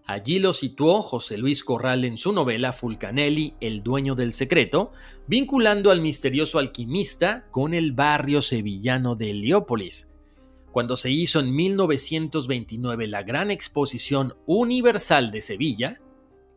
Allí 0.08 0.40
lo 0.40 0.54
situó 0.54 1.02
José 1.02 1.38
Luis 1.38 1.66
Corral 1.66 2.06
en 2.06 2.18
su 2.18 2.32
novela 2.32 2.72
Fulcanelli, 2.72 3.56
el 3.60 3.84
dueño 3.84 4.16
del 4.16 4.32
secreto, 4.32 4.94
vinculando 5.28 5.92
al 5.92 6.00
misterioso 6.00 6.60
alquimista 6.60 7.46
con 7.52 7.74
el 7.74 7.92
barrio 7.92 8.42
sevillano 8.42 9.16
de 9.16 9.32
Heliópolis. 9.32 10.08
Cuando 10.72 10.96
se 10.96 11.12
hizo 11.12 11.42
en 11.42 11.54
1929 11.54 13.08
la 13.08 13.24
Gran 13.24 13.52
Exposición 13.52 14.36
Universal 14.46 15.30
de 15.30 15.42
Sevilla, 15.42 16.00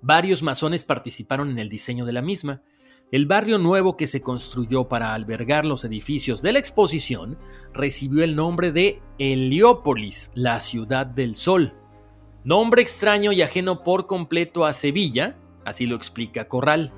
varios 0.01 0.45
masones 0.45 0.85
participaron 0.85 1.51
en 1.51 1.59
el 1.59 1.69
diseño 1.69 2.05
de 2.05 2.13
la 2.13 2.23
misma, 2.23 2.63
el 3.11 3.27
barrio 3.27 3.59
nuevo 3.59 3.97
que 3.97 4.07
se 4.07 4.21
construyó 4.21 4.89
para 4.89 5.13
albergar 5.13 5.65
los 5.65 5.85
edificios 5.85 6.41
de 6.43 6.53
la 6.53 6.61
exposición 6.61 7.37
recibió 7.73 8.23
el 8.23 8.37
nombre 8.37 8.71
de 8.71 9.03
Heliópolis, 9.19 10.31
la 10.35 10.61
ciudad 10.61 11.07
del 11.07 11.35
sol. 11.35 11.75
Nombre 12.45 12.83
extraño 12.83 13.33
y 13.33 13.43
ajeno 13.43 13.83
por 13.83 14.07
completo 14.07 14.65
a 14.65 14.73
Sevilla, 14.73 15.37
así 15.65 15.87
lo 15.87 15.97
explica 15.97 16.49
Corral. 16.49 16.93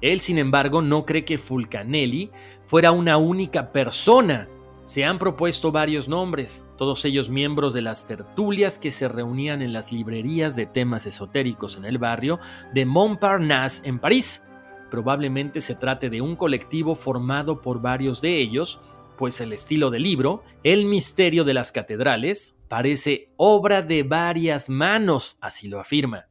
Él, 0.00 0.20
sin 0.20 0.38
embargo, 0.38 0.82
no 0.82 1.06
cree 1.06 1.24
que 1.24 1.38
Fulcanelli 1.38 2.30
fuera 2.66 2.92
una 2.92 3.16
única 3.16 3.72
persona. 3.72 4.48
Se 4.84 5.04
han 5.04 5.18
propuesto 5.18 5.72
varios 5.72 6.08
nombres, 6.08 6.64
todos 6.76 7.04
ellos 7.04 7.30
miembros 7.30 7.74
de 7.74 7.82
las 7.82 8.06
tertulias 8.06 8.78
que 8.78 8.90
se 8.90 9.08
reunían 9.08 9.62
en 9.62 9.72
las 9.72 9.90
librerías 9.90 10.54
de 10.54 10.66
temas 10.66 11.06
esotéricos 11.06 11.76
en 11.76 11.86
el 11.86 11.98
barrio 11.98 12.38
de 12.72 12.86
Montparnasse 12.86 13.80
en 13.84 13.98
París 13.98 14.42
Probablemente 14.90 15.60
se 15.60 15.74
trate 15.74 16.10
de 16.10 16.20
un 16.20 16.36
colectivo 16.36 16.94
formado 16.94 17.60
por 17.60 17.80
varios 17.80 18.20
de 18.20 18.36
ellos, 18.36 18.80
pues 19.18 19.40
el 19.40 19.52
estilo 19.52 19.90
del 19.90 20.04
libro, 20.04 20.44
El 20.62 20.86
misterio 20.86 21.44
de 21.44 21.54
las 21.54 21.72
catedrales, 21.72 22.54
parece 22.68 23.32
obra 23.36 23.82
de 23.82 24.02
varias 24.02 24.68
manos, 24.68 25.38
así 25.40 25.68
lo 25.68 25.80
afirma. 25.80 26.26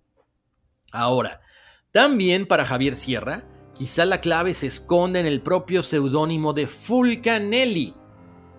Ahora, 0.92 1.42
también 1.92 2.46
para 2.46 2.66
Javier 2.66 2.96
Sierra, 2.96 3.46
quizá 3.74 4.06
la 4.06 4.22
clave 4.22 4.54
se 4.54 4.68
esconde 4.68 5.20
en 5.20 5.26
el 5.26 5.42
propio 5.42 5.84
seudónimo 5.84 6.54
de 6.54 6.68
Fulcanelli, 6.68 7.96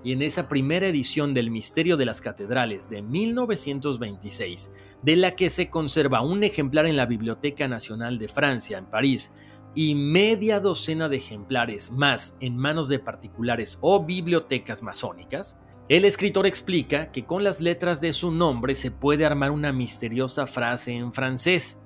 y 0.06 0.12
en 0.12 0.22
esa 0.22 0.48
primera 0.48 0.86
edición 0.86 1.34
del 1.34 1.50
Misterio 1.50 1.96
de 1.96 2.06
las 2.06 2.20
Catedrales 2.20 2.88
de 2.88 3.02
1926, 3.02 4.70
de 5.02 5.16
la 5.16 5.34
que 5.34 5.50
se 5.50 5.68
conserva 5.68 6.20
un 6.20 6.44
ejemplar 6.44 6.86
en 6.86 6.96
la 6.96 7.06
Biblioteca 7.06 7.66
Nacional 7.66 8.16
de 8.16 8.28
Francia, 8.28 8.78
en 8.78 8.86
París, 8.86 9.32
y 9.74 9.96
media 9.96 10.60
docena 10.60 11.08
de 11.08 11.16
ejemplares 11.16 11.90
más 11.90 12.36
en 12.38 12.56
manos 12.56 12.88
de 12.88 13.00
particulares 13.00 13.79
o 13.81 14.04
bibliotecas 14.04 14.81
masónicas, 14.81 15.58
el 15.88 16.04
escritor 16.04 16.46
explica 16.46 17.12
que 17.12 17.24
con 17.24 17.44
las 17.44 17.60
letras 17.60 18.00
de 18.00 18.12
su 18.12 18.32
nombre 18.32 18.74
se 18.74 18.90
puede 18.90 19.24
armar 19.24 19.52
una 19.52 19.72
misteriosa 19.72 20.46
frase 20.46 20.92
en 20.92 21.12
francés, 21.12 21.78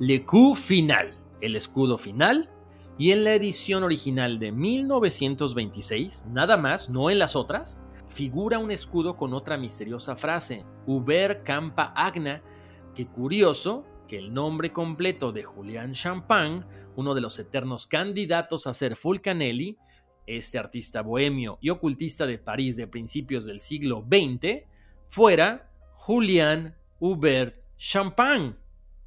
Le 0.00 0.24
coup 0.24 0.56
final, 0.56 1.18
el 1.42 1.54
escudo 1.54 1.98
final, 1.98 2.50
y 2.96 3.10
en 3.10 3.22
la 3.22 3.34
edición 3.34 3.82
original 3.82 4.38
de 4.38 4.50
1926, 4.50 6.24
nada 6.30 6.56
más, 6.56 6.88
no 6.88 7.10
en 7.10 7.18
las 7.18 7.36
otras, 7.36 7.78
figura 8.08 8.58
un 8.58 8.70
escudo 8.70 9.16
con 9.16 9.34
otra 9.34 9.58
misteriosa 9.58 10.16
frase, 10.16 10.64
Uber 10.86 11.42
Campa 11.42 11.92
Agna, 11.94 12.42
que 12.94 13.06
curioso, 13.06 13.84
que 14.08 14.16
el 14.16 14.32
nombre 14.32 14.72
completo 14.72 15.32
de 15.32 15.44
Julian 15.44 15.92
Champagne, 15.92 16.64
uno 16.96 17.14
de 17.14 17.20
los 17.20 17.38
eternos 17.38 17.86
candidatos 17.86 18.66
a 18.66 18.72
ser 18.72 18.96
Fulcanelli, 18.96 19.76
este 20.26 20.58
artista 20.58 21.02
bohemio 21.02 21.58
y 21.60 21.70
ocultista 21.70 22.26
de 22.26 22.38
París 22.38 22.76
de 22.76 22.86
principios 22.86 23.44
del 23.44 23.60
siglo 23.60 24.04
XX, 24.08 24.64
fuera 25.08 25.70
Julian 25.94 26.76
Hubert 26.98 27.56
Champagne. 27.76 28.56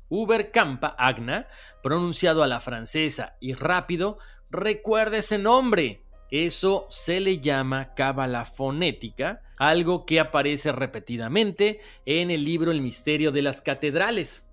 Hubert 0.10 0.52
Campa 0.52 0.96
Agna, 0.98 1.48
pronunciado 1.84 2.44
a 2.44 2.48
la 2.48 2.60
francesa 2.60 3.36
y 3.40 3.54
rápido, 3.54 4.20
recuerda 4.50 5.18
ese 5.18 5.38
nombre. 5.38 6.04
Eso 6.30 6.88
se 6.90 7.20
le 7.20 7.40
llama 7.40 7.94
cábala 7.94 8.46
fonética, 8.46 9.42
algo 9.58 10.06
que 10.06 10.20
aparece 10.20 10.72
repetidamente 10.72 11.80
en 12.06 12.32
el 12.32 12.44
libro 12.44 12.72
El 12.72 12.82
misterio 12.82 13.32
de 13.32 13.42
las 13.42 13.62
catedrales. 13.62 14.46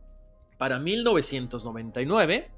Para 0.59 0.79
1999, 0.79 2.51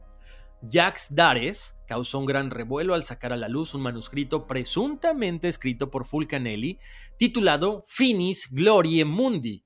Jacques 0.63 1.15
Dares 1.15 1.76
causó 1.87 2.19
un 2.19 2.27
gran 2.27 2.51
revuelo 2.51 2.95
al 2.95 3.05
sacar 3.05 3.33
a 3.33 3.37
la 3.37 3.49
luz 3.49 3.75
un 3.75 3.83
manuscrito 3.83 4.47
presuntamente 4.47 5.49
escrito 5.49 5.91
por 5.91 6.05
Fulcanelli 6.05 6.79
titulado 7.17 7.85
Finis 7.87 8.49
Gloriae 8.51 9.05
Mundi, 9.05 9.65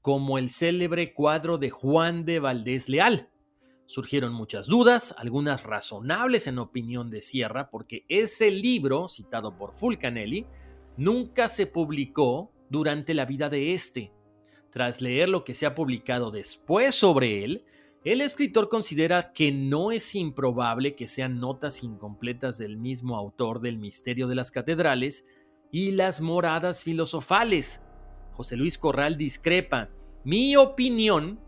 como 0.00 0.38
el 0.38 0.50
célebre 0.50 1.14
cuadro 1.14 1.58
de 1.58 1.70
Juan 1.70 2.24
de 2.24 2.40
Valdés 2.40 2.88
Leal. 2.88 3.30
Surgieron 3.86 4.32
muchas 4.32 4.66
dudas, 4.66 5.14
algunas 5.18 5.64
razonables 5.64 6.46
en 6.46 6.58
opinión 6.58 7.10
de 7.10 7.20
Sierra, 7.20 7.68
porque 7.70 8.04
ese 8.08 8.50
libro, 8.50 9.08
citado 9.08 9.56
por 9.56 9.72
Fulcanelli, 9.72 10.46
nunca 10.96 11.48
se 11.48 11.66
publicó 11.66 12.50
durante 12.70 13.12
la 13.14 13.26
vida 13.26 13.48
de 13.48 13.74
este. 13.74 14.12
Tras 14.70 15.02
leer 15.02 15.28
lo 15.28 15.44
que 15.44 15.54
se 15.54 15.66
ha 15.66 15.74
publicado 15.74 16.30
después 16.30 16.94
sobre 16.94 17.44
él, 17.44 17.64
el 18.04 18.20
escritor 18.20 18.68
considera 18.68 19.32
que 19.32 19.52
no 19.52 19.92
es 19.92 20.16
improbable 20.16 20.96
que 20.96 21.06
sean 21.06 21.38
notas 21.38 21.84
incompletas 21.84 22.58
del 22.58 22.76
mismo 22.76 23.16
autor 23.16 23.60
del 23.60 23.78
Misterio 23.78 24.26
de 24.26 24.34
las 24.34 24.50
Catedrales 24.50 25.24
y 25.70 25.92
las 25.92 26.20
Moradas 26.20 26.82
Filosofales. 26.82 27.80
José 28.32 28.56
Luis 28.56 28.76
Corral 28.76 29.16
discrepa. 29.16 29.88
Mi 30.24 30.56
opinión 30.56 31.38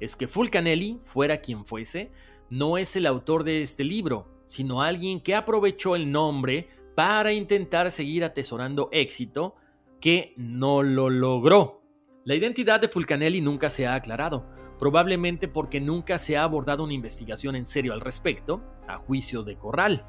es 0.00 0.14
que 0.14 0.28
Fulcanelli, 0.28 1.00
fuera 1.04 1.40
quien 1.40 1.64
fuese, 1.64 2.12
no 2.50 2.76
es 2.76 2.94
el 2.96 3.06
autor 3.06 3.42
de 3.44 3.62
este 3.62 3.82
libro, 3.82 4.28
sino 4.44 4.82
alguien 4.82 5.20
que 5.20 5.34
aprovechó 5.34 5.96
el 5.96 6.10
nombre 6.10 6.68
para 6.94 7.32
intentar 7.32 7.90
seguir 7.90 8.22
atesorando 8.22 8.90
éxito 8.92 9.54
que 9.98 10.34
no 10.36 10.82
lo 10.82 11.08
logró. 11.08 11.82
La 12.24 12.34
identidad 12.34 12.80
de 12.80 12.88
Fulcanelli 12.88 13.40
nunca 13.40 13.70
se 13.70 13.86
ha 13.86 13.94
aclarado, 13.94 14.46
probablemente 14.82 15.46
porque 15.46 15.80
nunca 15.80 16.18
se 16.18 16.36
ha 16.36 16.42
abordado 16.42 16.82
una 16.82 16.92
investigación 16.92 17.54
en 17.54 17.66
serio 17.66 17.92
al 17.92 18.00
respecto, 18.00 18.64
a 18.88 18.98
juicio 18.98 19.44
de 19.44 19.54
Corral. 19.54 20.04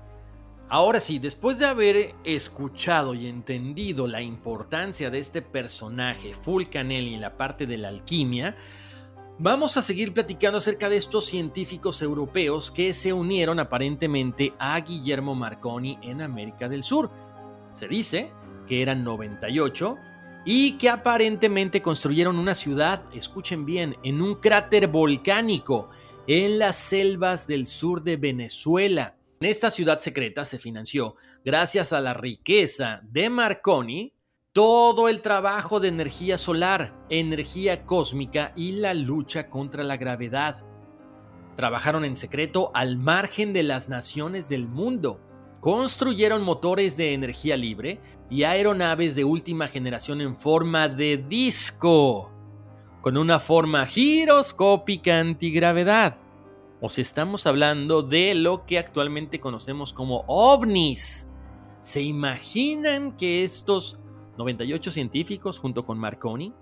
Ahora 0.67 0.99
sí, 0.99 1.19
después 1.19 1.59
de 1.59 1.67
haber 1.67 2.15
escuchado 2.23 3.13
y 3.13 3.27
entendido 3.27 4.07
la 4.07 4.23
importancia 4.23 5.11
de 5.11 5.19
este 5.19 5.43
personaje, 5.43 6.33
Fulcanelli, 6.33 7.13
en 7.13 7.21
la 7.21 7.37
parte 7.37 7.67
de 7.67 7.77
la 7.77 7.89
alquimia, 7.89 8.55
vamos 9.37 9.77
a 9.77 9.83
seguir 9.83 10.11
platicando 10.11 10.57
acerca 10.57 10.89
de 10.89 10.95
estos 10.95 11.25
científicos 11.25 12.01
europeos 12.01 12.71
que 12.71 12.95
se 12.95 13.13
unieron 13.13 13.59
aparentemente 13.59 14.53
a 14.57 14.79
Guillermo 14.79 15.35
Marconi 15.35 15.99
en 16.01 16.19
América 16.19 16.67
del 16.67 16.81
Sur. 16.81 17.11
Se 17.73 17.87
dice 17.87 18.31
que 18.65 18.81
eran 18.81 19.03
98 19.03 19.99
y 20.45 20.73
que 20.73 20.89
aparentemente 20.89 21.81
construyeron 21.81 22.37
una 22.37 22.55
ciudad, 22.55 23.03
escuchen 23.13 23.65
bien, 23.65 23.95
en 24.03 24.21
un 24.21 24.35
cráter 24.35 24.87
volcánico 24.87 25.89
en 26.27 26.59
las 26.59 26.75
selvas 26.75 27.47
del 27.47 27.65
sur 27.65 28.03
de 28.03 28.17
Venezuela. 28.17 29.15
En 29.39 29.49
esta 29.49 29.71
ciudad 29.71 29.99
secreta 29.99 30.45
se 30.45 30.59
financió, 30.59 31.15
gracias 31.43 31.93
a 31.93 32.01
la 32.01 32.13
riqueza 32.13 33.01
de 33.03 33.29
Marconi, 33.29 34.13
todo 34.51 35.09
el 35.09 35.21
trabajo 35.21 35.79
de 35.79 35.87
energía 35.87 36.37
solar, 36.37 36.93
energía 37.09 37.85
cósmica 37.85 38.53
y 38.55 38.73
la 38.73 38.93
lucha 38.93 39.49
contra 39.49 39.83
la 39.83 39.97
gravedad. 39.97 40.63
Trabajaron 41.55 42.05
en 42.05 42.15
secreto 42.15 42.71
al 42.73 42.97
margen 42.97 43.53
de 43.53 43.63
las 43.63 43.89
naciones 43.89 44.49
del 44.49 44.67
mundo 44.67 45.19
construyeron 45.63 46.43
motores 46.43 46.97
de 46.97 47.13
energía 47.13 47.55
libre 47.55 48.01
y 48.29 48.43
aeronaves 48.43 49.15
de 49.15 49.23
última 49.23 49.69
generación 49.69 50.19
en 50.19 50.35
forma 50.35 50.89
de 50.89 51.15
disco, 51.15 52.29
con 52.99 53.15
una 53.15 53.39
forma 53.39 53.85
giroscópica 53.85 55.21
antigravedad. 55.21 56.17
O 56.81 56.89
si 56.89 56.99
estamos 56.99 57.47
hablando 57.47 58.01
de 58.01 58.35
lo 58.35 58.65
que 58.65 58.77
actualmente 58.77 59.39
conocemos 59.39 59.93
como 59.93 60.25
ovnis. 60.27 61.29
¿Se 61.79 62.01
imaginan 62.01 63.15
que 63.15 63.45
estos 63.45 63.97
98 64.37 64.91
científicos 64.91 65.59
junto 65.59 65.85
con 65.85 65.97
Marconi 65.97 66.53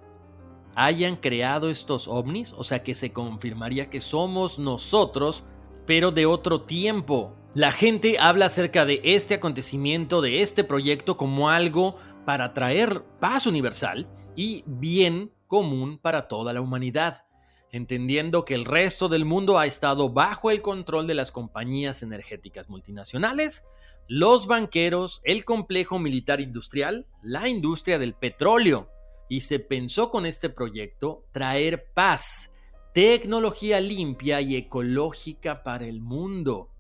hayan 0.76 1.16
creado 1.16 1.72
estos 1.72 2.08
ovnis? 2.08 2.54
O 2.56 2.64
sea 2.64 2.84
que 2.84 2.94
se 2.94 3.12
confirmaría 3.12 3.90
que 3.90 4.00
somos 4.00 4.60
nosotros, 4.60 5.44
pero 5.88 6.12
de 6.12 6.28
otro 6.28 6.62
tiempo, 6.62 7.36
la 7.54 7.74
gente 7.74 8.18
habla 8.18 8.46
acerca 8.46 8.86
de 8.86 9.02
este 9.04 9.34
acontecimiento, 9.34 10.22
de 10.22 10.42
este 10.42 10.64
proyecto, 10.64 11.18
como 11.18 11.50
algo 11.50 11.98
para 12.26 12.54
traer 12.54 13.04
paz 13.20 13.46
universal 13.46 14.08
y 14.36 14.64
bien 14.66 15.32
común 15.48 15.98
para 15.98 16.30
toda 16.30 16.54
la 16.54 16.62
humanidad, 16.62 17.26
entendiendo 17.72 18.46
que 18.46 18.54
el 18.54 18.64
resto 18.64 19.10
del 19.10 19.26
mundo 19.26 19.60
ha 19.60 19.66
estado 19.66 20.10
bajo 20.10 20.50
el 20.50 20.62
control 20.62 21.08
de 21.08 21.14
las 21.14 21.34
compañías 21.34 22.04
energéticas 22.04 22.70
multinacionales, 22.70 23.66
los 24.08 24.48
banqueros, 24.48 25.20
el 25.26 25.44
complejo 25.44 26.00
militar 26.00 26.40
industrial, 26.40 27.06
la 27.22 27.50
industria 27.50 28.00
del 28.00 28.14
petróleo, 28.14 28.90
y 29.28 29.42
se 29.42 29.60
pensó 29.60 30.10
con 30.10 30.26
este 30.26 30.50
proyecto 30.50 31.26
traer 31.34 31.92
paz, 31.94 32.50
tecnología 32.94 33.82
limpia 33.82 34.40
y 34.40 34.56
ecológica 34.56 35.64
para 35.64 35.86
el 35.86 36.02
mundo. 36.02 36.71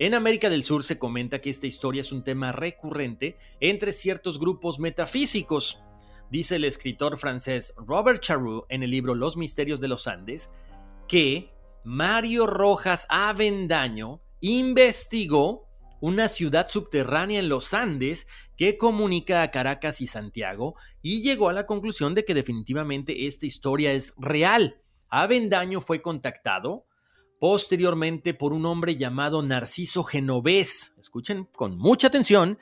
En 0.00 0.14
América 0.14 0.48
del 0.48 0.62
Sur 0.62 0.84
se 0.84 0.96
comenta 0.96 1.40
que 1.40 1.50
esta 1.50 1.66
historia 1.66 2.02
es 2.02 2.12
un 2.12 2.22
tema 2.22 2.52
recurrente 2.52 3.36
entre 3.58 3.92
ciertos 3.92 4.38
grupos 4.38 4.78
metafísicos. 4.78 5.80
Dice 6.30 6.56
el 6.56 6.64
escritor 6.64 7.18
francés 7.18 7.74
Robert 7.76 8.20
Charroux 8.20 8.64
en 8.68 8.84
el 8.84 8.90
libro 8.90 9.16
Los 9.16 9.36
Misterios 9.36 9.80
de 9.80 9.88
los 9.88 10.06
Andes 10.06 10.54
que 11.08 11.50
Mario 11.82 12.46
Rojas 12.46 13.06
Avendaño 13.08 14.20
investigó 14.40 15.66
una 16.00 16.28
ciudad 16.28 16.68
subterránea 16.68 17.40
en 17.40 17.48
los 17.48 17.74
Andes 17.74 18.28
que 18.56 18.78
comunica 18.78 19.42
a 19.42 19.50
Caracas 19.50 20.00
y 20.00 20.06
Santiago 20.06 20.76
y 21.02 21.22
llegó 21.22 21.48
a 21.48 21.52
la 21.52 21.66
conclusión 21.66 22.14
de 22.14 22.24
que 22.24 22.34
definitivamente 22.34 23.26
esta 23.26 23.46
historia 23.46 23.90
es 23.92 24.14
real. 24.16 24.80
Avendaño 25.08 25.80
fue 25.80 26.02
contactado 26.02 26.87
posteriormente 27.38 28.34
por 28.34 28.52
un 28.52 28.66
hombre 28.66 28.96
llamado 28.96 29.42
Narciso 29.42 30.02
Genovés. 30.02 30.94
Escuchen 30.98 31.44
con 31.44 31.78
mucha 31.78 32.08
atención, 32.08 32.58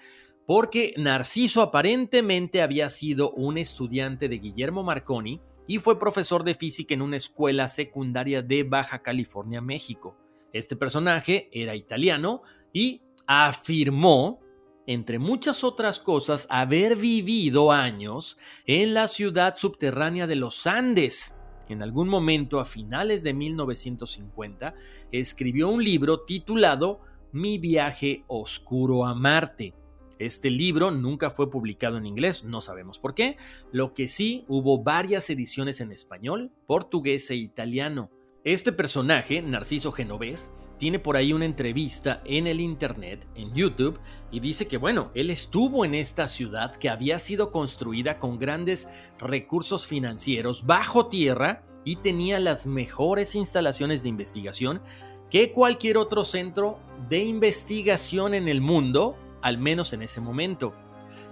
porque 0.46 0.94
Narciso 0.96 1.62
aparentemente 1.62 2.62
había 2.62 2.88
sido 2.88 3.30
un 3.32 3.58
estudiante 3.58 4.28
de 4.28 4.38
Guillermo 4.38 4.82
Marconi 4.82 5.40
y 5.66 5.78
fue 5.78 5.98
profesor 5.98 6.44
de 6.44 6.54
física 6.54 6.94
en 6.94 7.02
una 7.02 7.16
escuela 7.16 7.68
secundaria 7.68 8.42
de 8.42 8.62
Baja 8.62 9.02
California, 9.02 9.60
México. 9.60 10.16
Este 10.52 10.76
personaje 10.76 11.48
era 11.52 11.74
italiano 11.74 12.42
y 12.72 13.02
afirmó, 13.26 14.40
entre 14.86 15.18
muchas 15.18 15.64
otras 15.64 15.98
cosas, 15.98 16.46
haber 16.48 16.94
vivido 16.94 17.72
años 17.72 18.38
en 18.66 18.94
la 18.94 19.08
ciudad 19.08 19.56
subterránea 19.56 20.28
de 20.28 20.36
los 20.36 20.66
Andes 20.66 21.34
en 21.72 21.82
algún 21.82 22.08
momento 22.08 22.60
a 22.60 22.64
finales 22.64 23.22
de 23.22 23.34
1950, 23.34 24.74
escribió 25.12 25.68
un 25.68 25.82
libro 25.82 26.20
titulado 26.20 27.00
Mi 27.32 27.58
viaje 27.58 28.24
oscuro 28.28 29.04
a 29.04 29.14
Marte. 29.14 29.74
Este 30.18 30.50
libro 30.50 30.90
nunca 30.90 31.28
fue 31.28 31.50
publicado 31.50 31.98
en 31.98 32.06
inglés, 32.06 32.42
no 32.44 32.60
sabemos 32.60 32.98
por 32.98 33.14
qué, 33.14 33.36
lo 33.70 33.92
que 33.92 34.08
sí 34.08 34.44
hubo 34.48 34.82
varias 34.82 35.28
ediciones 35.28 35.80
en 35.80 35.92
español, 35.92 36.50
portugués 36.66 37.30
e 37.30 37.36
italiano. 37.36 38.10
Este 38.42 38.72
personaje, 38.72 39.42
Narciso 39.42 39.92
Genovés, 39.92 40.50
tiene 40.78 40.98
por 40.98 41.16
ahí 41.16 41.32
una 41.32 41.44
entrevista 41.44 42.20
en 42.24 42.46
el 42.46 42.60
internet, 42.60 43.26
en 43.34 43.52
YouTube, 43.54 43.98
y 44.30 44.40
dice 44.40 44.66
que 44.68 44.76
bueno, 44.76 45.10
él 45.14 45.30
estuvo 45.30 45.84
en 45.84 45.94
esta 45.94 46.28
ciudad 46.28 46.76
que 46.76 46.88
había 46.88 47.18
sido 47.18 47.50
construida 47.50 48.18
con 48.18 48.38
grandes 48.38 48.88
recursos 49.18 49.86
financieros 49.86 50.66
bajo 50.66 51.06
tierra 51.06 51.62
y 51.84 51.96
tenía 51.96 52.40
las 52.40 52.66
mejores 52.66 53.34
instalaciones 53.34 54.02
de 54.02 54.08
investigación 54.08 54.82
que 55.30 55.52
cualquier 55.52 55.96
otro 55.96 56.24
centro 56.24 56.78
de 57.08 57.24
investigación 57.24 58.34
en 58.34 58.48
el 58.48 58.60
mundo, 58.60 59.16
al 59.42 59.58
menos 59.58 59.92
en 59.92 60.02
ese 60.02 60.20
momento. 60.20 60.74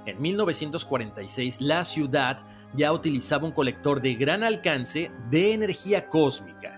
En 0.07 0.21
1946 0.21 1.61
la 1.61 1.85
ciudad 1.85 2.45
ya 2.75 2.93
utilizaba 2.93 3.47
un 3.47 3.53
colector 3.53 4.01
de 4.01 4.15
gran 4.15 4.43
alcance 4.43 5.11
de 5.31 5.55
energía 5.55 6.09
cósmica 6.09 6.74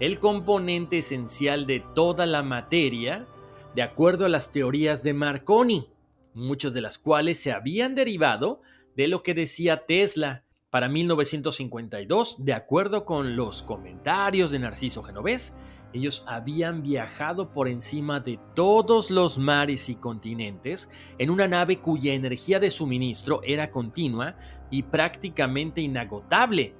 el 0.00 0.18
componente 0.18 0.98
esencial 0.98 1.66
de 1.66 1.82
toda 1.94 2.26
la 2.26 2.42
materia, 2.42 3.26
de 3.74 3.82
acuerdo 3.82 4.26
a 4.26 4.28
las 4.28 4.52
teorías 4.52 5.02
de 5.02 5.14
Marconi, 5.14 5.88
muchas 6.34 6.74
de 6.74 6.82
las 6.82 6.98
cuales 6.98 7.38
se 7.38 7.52
habían 7.52 7.94
derivado 7.94 8.60
de 8.94 9.08
lo 9.08 9.22
que 9.22 9.34
decía 9.34 9.86
Tesla. 9.86 10.44
Para 10.70 10.88
1952, 10.88 12.44
de 12.44 12.52
acuerdo 12.52 13.04
con 13.06 13.36
los 13.36 13.62
comentarios 13.62 14.50
de 14.50 14.58
Narciso 14.58 15.02
Genovés, 15.02 15.54
ellos 15.94 16.24
habían 16.26 16.82
viajado 16.82 17.52
por 17.52 17.68
encima 17.68 18.20
de 18.20 18.38
todos 18.54 19.10
los 19.10 19.38
mares 19.38 19.88
y 19.88 19.94
continentes 19.94 20.90
en 21.16 21.30
una 21.30 21.48
nave 21.48 21.78
cuya 21.78 22.12
energía 22.12 22.60
de 22.60 22.68
suministro 22.68 23.40
era 23.44 23.70
continua 23.70 24.36
y 24.70 24.82
prácticamente 24.82 25.80
inagotable. 25.80 26.74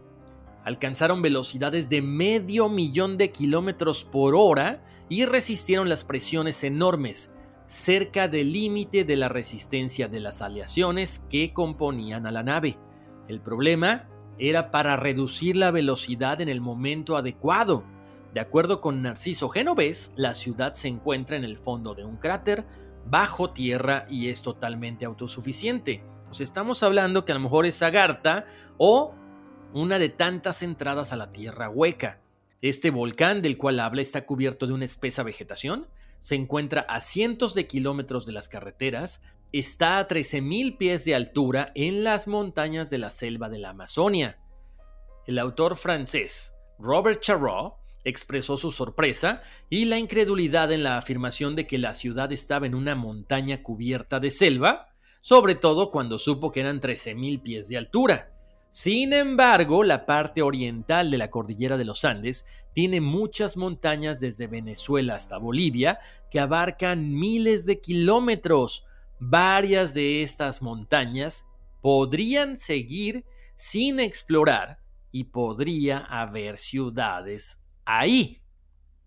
Alcanzaron 0.66 1.22
velocidades 1.22 1.88
de 1.88 2.02
medio 2.02 2.68
millón 2.68 3.18
de 3.18 3.30
kilómetros 3.30 4.02
por 4.02 4.34
hora 4.34 4.82
y 5.08 5.24
resistieron 5.24 5.88
las 5.88 6.02
presiones 6.02 6.64
enormes, 6.64 7.30
cerca 7.66 8.26
del 8.26 8.50
límite 8.50 9.04
de 9.04 9.14
la 9.14 9.28
resistencia 9.28 10.08
de 10.08 10.18
las 10.18 10.42
aleaciones 10.42 11.22
que 11.30 11.52
componían 11.52 12.26
a 12.26 12.32
la 12.32 12.42
nave. 12.42 12.76
El 13.28 13.40
problema 13.40 14.08
era 14.38 14.72
para 14.72 14.96
reducir 14.96 15.54
la 15.54 15.70
velocidad 15.70 16.40
en 16.40 16.48
el 16.48 16.60
momento 16.60 17.16
adecuado. 17.16 17.84
De 18.34 18.40
acuerdo 18.40 18.80
con 18.80 19.02
Narciso 19.02 19.48
Genovés, 19.48 20.10
la 20.16 20.34
ciudad 20.34 20.72
se 20.72 20.88
encuentra 20.88 21.36
en 21.36 21.44
el 21.44 21.58
fondo 21.58 21.94
de 21.94 22.04
un 22.04 22.16
cráter, 22.16 22.64
bajo 23.08 23.50
tierra 23.50 24.04
y 24.10 24.30
es 24.30 24.42
totalmente 24.42 25.04
autosuficiente. 25.04 26.02
Pues 26.26 26.40
estamos 26.40 26.82
hablando 26.82 27.24
que 27.24 27.30
a 27.30 27.36
lo 27.36 27.42
mejor 27.42 27.66
es 27.66 27.80
Agartha 27.82 28.46
o 28.78 29.14
una 29.72 29.98
de 29.98 30.08
tantas 30.08 30.62
entradas 30.62 31.12
a 31.12 31.16
la 31.16 31.30
tierra 31.30 31.68
hueca. 31.68 32.20
Este 32.62 32.90
volcán 32.90 33.42
del 33.42 33.58
cual 33.58 33.80
habla 33.80 34.02
está 34.02 34.26
cubierto 34.26 34.66
de 34.66 34.72
una 34.72 34.84
espesa 34.84 35.22
vegetación, 35.22 35.86
se 36.18 36.34
encuentra 36.34 36.82
a 36.88 37.00
cientos 37.00 37.54
de 37.54 37.66
kilómetros 37.66 38.26
de 38.26 38.32
las 38.32 38.48
carreteras, 38.48 39.20
está 39.52 39.98
a 39.98 40.08
13.000 40.08 40.78
pies 40.78 41.04
de 41.04 41.14
altura 41.14 41.72
en 41.74 42.04
las 42.04 42.26
montañas 42.26 42.90
de 42.90 42.98
la 42.98 43.10
selva 43.10 43.48
de 43.48 43.58
la 43.58 43.70
Amazonia. 43.70 44.38
El 45.26 45.38
autor 45.38 45.76
francés 45.76 46.54
Robert 46.78 47.20
Charroux 47.20 47.74
expresó 48.04 48.56
su 48.56 48.70
sorpresa 48.70 49.42
y 49.68 49.86
la 49.86 49.98
incredulidad 49.98 50.72
en 50.72 50.84
la 50.84 50.96
afirmación 50.96 51.56
de 51.56 51.66
que 51.66 51.78
la 51.78 51.92
ciudad 51.92 52.32
estaba 52.32 52.66
en 52.66 52.74
una 52.74 52.94
montaña 52.94 53.62
cubierta 53.62 54.20
de 54.20 54.30
selva, 54.30 54.88
sobre 55.20 55.56
todo 55.56 55.90
cuando 55.90 56.18
supo 56.18 56.52
que 56.52 56.60
eran 56.60 56.80
13.000 56.80 57.42
pies 57.42 57.68
de 57.68 57.76
altura. 57.76 58.35
Sin 58.76 59.14
embargo, 59.14 59.84
la 59.84 60.04
parte 60.04 60.42
oriental 60.42 61.10
de 61.10 61.16
la 61.16 61.30
cordillera 61.30 61.78
de 61.78 61.86
los 61.86 62.04
Andes 62.04 62.44
tiene 62.74 63.00
muchas 63.00 63.56
montañas 63.56 64.20
desde 64.20 64.48
Venezuela 64.48 65.14
hasta 65.14 65.38
Bolivia 65.38 65.98
que 66.30 66.40
abarcan 66.40 67.10
miles 67.10 67.64
de 67.64 67.80
kilómetros. 67.80 68.84
Varias 69.18 69.94
de 69.94 70.20
estas 70.20 70.60
montañas 70.60 71.46
podrían 71.80 72.58
seguir 72.58 73.24
sin 73.56 73.98
explorar 73.98 74.78
y 75.10 75.24
podría 75.24 76.00
haber 76.00 76.58
ciudades 76.58 77.58
ahí, 77.86 78.42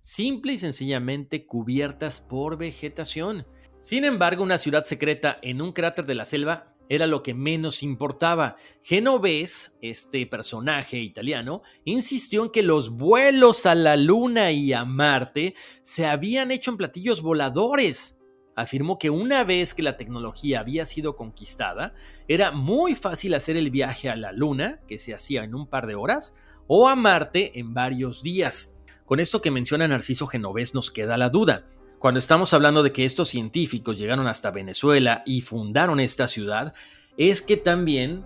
simple 0.01 0.53
y 0.53 0.57
sencillamente 0.57 1.45
cubiertas 1.45 2.21
por 2.21 2.57
vegetación. 2.57 3.45
Sin 3.81 4.03
embargo, 4.03 4.41
una 4.41 4.57
ciudad 4.57 4.83
secreta 4.83 5.37
en 5.43 5.61
un 5.61 5.73
cráter 5.73 6.07
de 6.07 6.15
la 6.15 6.25
selva 6.25 6.73
era 6.89 7.05
lo 7.05 7.21
que 7.23 7.35
menos 7.35 7.83
importaba. 7.83 8.57
Genovés, 8.81 9.71
este 9.81 10.25
personaje 10.25 10.97
italiano, 10.97 11.61
insistió 11.85 12.43
en 12.43 12.49
que 12.49 12.63
los 12.63 12.89
vuelos 12.89 13.67
a 13.67 13.75
la 13.75 13.95
Luna 13.95 14.51
y 14.51 14.73
a 14.73 14.83
Marte 14.83 15.53
se 15.83 16.07
habían 16.07 16.51
hecho 16.51 16.71
en 16.71 16.77
platillos 16.77 17.21
voladores. 17.21 18.17
Afirmó 18.55 18.97
que 18.97 19.11
una 19.11 19.43
vez 19.43 19.73
que 19.73 19.83
la 19.83 19.95
tecnología 19.95 20.59
había 20.59 20.83
sido 20.83 21.15
conquistada, 21.15 21.93
era 22.27 22.51
muy 22.51 22.95
fácil 22.95 23.35
hacer 23.35 23.55
el 23.55 23.69
viaje 23.69 24.09
a 24.09 24.17
la 24.17 24.33
Luna, 24.33 24.81
que 24.87 24.97
se 24.97 25.13
hacía 25.13 25.43
en 25.43 25.55
un 25.55 25.67
par 25.67 25.87
de 25.87 25.95
horas, 25.95 26.33
o 26.67 26.89
a 26.89 26.95
Marte 26.95 27.57
en 27.59 27.73
varios 27.73 28.21
días. 28.23 28.75
Con 29.05 29.19
esto 29.19 29.41
que 29.41 29.51
menciona 29.51 29.87
Narciso 29.87 30.27
Genovés 30.27 30.73
nos 30.73 30.91
queda 30.91 31.17
la 31.17 31.29
duda. 31.29 31.65
Cuando 31.99 32.19
estamos 32.19 32.53
hablando 32.53 32.81
de 32.81 32.93
que 32.93 33.03
estos 33.03 33.27
científicos 33.27 33.97
llegaron 33.97 34.25
hasta 34.25 34.51
Venezuela 34.51 35.21
y 35.25 35.41
fundaron 35.41 35.99
esta 35.99 36.29
ciudad, 36.29 36.73
es 37.17 37.41
que 37.41 37.57
también 37.57 38.23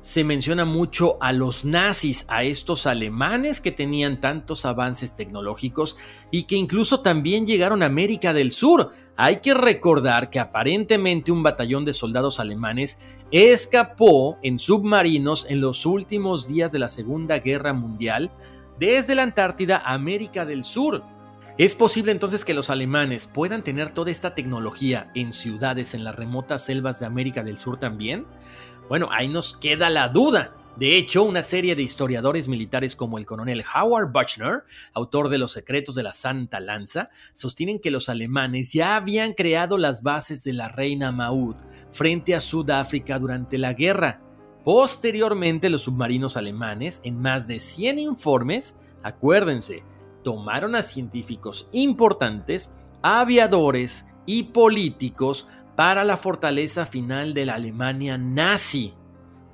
se 0.00 0.24
menciona 0.24 0.64
mucho 0.64 1.18
a 1.20 1.34
los 1.34 1.66
nazis, 1.66 2.24
a 2.28 2.42
estos 2.42 2.86
alemanes 2.86 3.60
que 3.60 3.70
tenían 3.70 4.18
tantos 4.18 4.64
avances 4.64 5.14
tecnológicos 5.14 5.98
y 6.30 6.44
que 6.44 6.56
incluso 6.56 7.00
también 7.00 7.46
llegaron 7.46 7.82
a 7.82 7.86
América 7.86 8.32
del 8.32 8.50
Sur. 8.50 8.92
Hay 9.16 9.36
que 9.40 9.52
recordar 9.52 10.30
que 10.30 10.40
aparentemente 10.40 11.30
un 11.30 11.42
batallón 11.42 11.84
de 11.84 11.92
soldados 11.92 12.40
alemanes 12.40 12.98
escapó 13.30 14.38
en 14.42 14.58
submarinos 14.58 15.44
en 15.50 15.60
los 15.60 15.84
últimos 15.84 16.48
días 16.48 16.72
de 16.72 16.78
la 16.78 16.88
Segunda 16.88 17.40
Guerra 17.40 17.74
Mundial 17.74 18.32
desde 18.80 19.14
la 19.14 19.24
Antártida 19.24 19.76
a 19.76 19.92
América 19.92 20.46
del 20.46 20.64
Sur. 20.64 21.04
¿Es 21.58 21.74
posible 21.74 22.12
entonces 22.12 22.46
que 22.46 22.54
los 22.54 22.70
alemanes 22.70 23.26
puedan 23.26 23.62
tener 23.62 23.90
toda 23.90 24.10
esta 24.10 24.34
tecnología 24.34 25.10
en 25.14 25.34
ciudades 25.34 25.92
en 25.92 26.02
las 26.02 26.16
remotas 26.16 26.64
selvas 26.64 26.98
de 26.98 27.04
América 27.04 27.42
del 27.42 27.58
Sur 27.58 27.76
también? 27.76 28.24
Bueno, 28.88 29.10
ahí 29.12 29.28
nos 29.28 29.58
queda 29.58 29.90
la 29.90 30.08
duda. 30.08 30.54
De 30.76 30.96
hecho, 30.96 31.22
una 31.22 31.42
serie 31.42 31.76
de 31.76 31.82
historiadores 31.82 32.48
militares 32.48 32.96
como 32.96 33.18
el 33.18 33.26
coronel 33.26 33.62
Howard 33.74 34.12
Buchner, 34.12 34.64
autor 34.94 35.28
de 35.28 35.36
Los 35.36 35.52
secretos 35.52 35.94
de 35.94 36.02
la 36.02 36.14
Santa 36.14 36.58
Lanza, 36.58 37.10
sostienen 37.34 37.80
que 37.80 37.90
los 37.90 38.08
alemanes 38.08 38.72
ya 38.72 38.96
habían 38.96 39.34
creado 39.34 39.76
las 39.76 40.02
bases 40.02 40.44
de 40.44 40.54
la 40.54 40.70
reina 40.70 41.12
Maud 41.12 41.56
frente 41.90 42.34
a 42.34 42.40
Sudáfrica 42.40 43.18
durante 43.18 43.58
la 43.58 43.74
guerra. 43.74 44.22
Posteriormente, 44.64 45.68
los 45.68 45.82
submarinos 45.82 46.38
alemanes, 46.38 47.02
en 47.04 47.20
más 47.20 47.46
de 47.46 47.60
100 47.60 47.98
informes, 47.98 48.74
acuérdense, 49.02 49.82
tomaron 50.22 50.74
a 50.74 50.82
científicos 50.82 51.68
importantes, 51.72 52.72
aviadores 53.02 54.06
y 54.26 54.44
políticos 54.44 55.48
para 55.76 56.04
la 56.04 56.16
fortaleza 56.16 56.86
final 56.86 57.34
de 57.34 57.46
la 57.46 57.54
Alemania 57.54 58.18
nazi. 58.18 58.94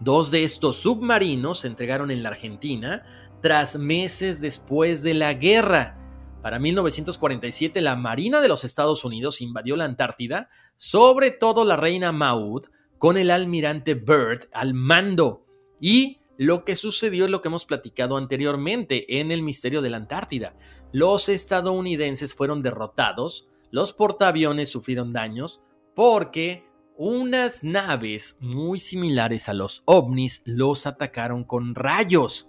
Dos 0.00 0.30
de 0.30 0.44
estos 0.44 0.76
submarinos 0.76 1.60
se 1.60 1.68
entregaron 1.68 2.10
en 2.10 2.22
la 2.22 2.30
Argentina 2.30 3.04
tras 3.40 3.76
meses 3.76 4.40
después 4.40 5.02
de 5.02 5.14
la 5.14 5.34
guerra. 5.34 5.96
Para 6.42 6.58
1947 6.58 7.80
la 7.80 7.96
Marina 7.96 8.40
de 8.40 8.48
los 8.48 8.64
Estados 8.64 9.04
Unidos 9.04 9.40
invadió 9.40 9.76
la 9.76 9.84
Antártida, 9.84 10.48
sobre 10.76 11.30
todo 11.30 11.64
la 11.64 11.76
Reina 11.76 12.12
Maud, 12.12 12.66
con 12.98 13.16
el 13.16 13.30
almirante 13.30 13.94
Byrd 13.94 14.48
al 14.52 14.74
mando. 14.74 15.44
Y 15.80 16.17
lo 16.39 16.64
que 16.64 16.76
sucedió 16.76 17.24
es 17.24 17.30
lo 17.32 17.43
que 17.43 17.49
hemos 17.49 17.66
platicado 17.66 18.16
anteriormente 18.16 19.18
en 19.20 19.32
el 19.32 19.43
misterio 19.43 19.82
de 19.82 19.91
la 19.91 19.97
Antártida. 19.97 20.55
Los 20.93 21.28
estadounidenses 21.28 22.34
fueron 22.34 22.62
derrotados, 22.62 23.49
los 23.72 23.93
portaaviones 23.93 24.70
sufrieron 24.70 25.12
daños 25.12 25.61
porque 25.97 26.64
unas 26.97 27.64
naves 27.64 28.36
muy 28.39 28.78
similares 28.78 29.49
a 29.49 29.53
los 29.53 29.82
ovnis 29.84 30.43
los 30.45 30.86
atacaron 30.86 31.43
con 31.43 31.74
rayos. 31.74 32.49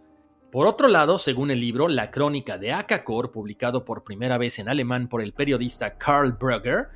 Por 0.52 0.68
otro 0.68 0.88
lado, 0.88 1.18
según 1.18 1.50
el 1.50 1.60
libro 1.60 1.88
La 1.88 2.12
crónica 2.12 2.60
de 2.60 2.72
Akakor, 2.72 3.32
publicado 3.32 3.86
por 3.86 4.04
primera 4.04 4.38
vez 4.38 4.60
en 4.60 4.70
alemán 4.70 5.10
por 5.10 5.24
el 5.24 5.34
periodista 5.34 5.98
Karl 5.98 6.34
Brugger, 6.34 6.90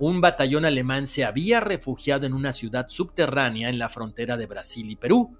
un 0.00 0.20
batallón 0.20 0.64
alemán 0.64 1.06
se 1.06 1.24
había 1.24 1.60
refugiado 1.60 2.26
en 2.26 2.32
una 2.32 2.52
ciudad 2.52 2.88
subterránea 2.88 3.68
en 3.68 3.78
la 3.78 3.88
frontera 3.88 4.36
de 4.36 4.46
Brasil 4.46 4.90
y 4.90 4.96
Perú. 4.96 5.36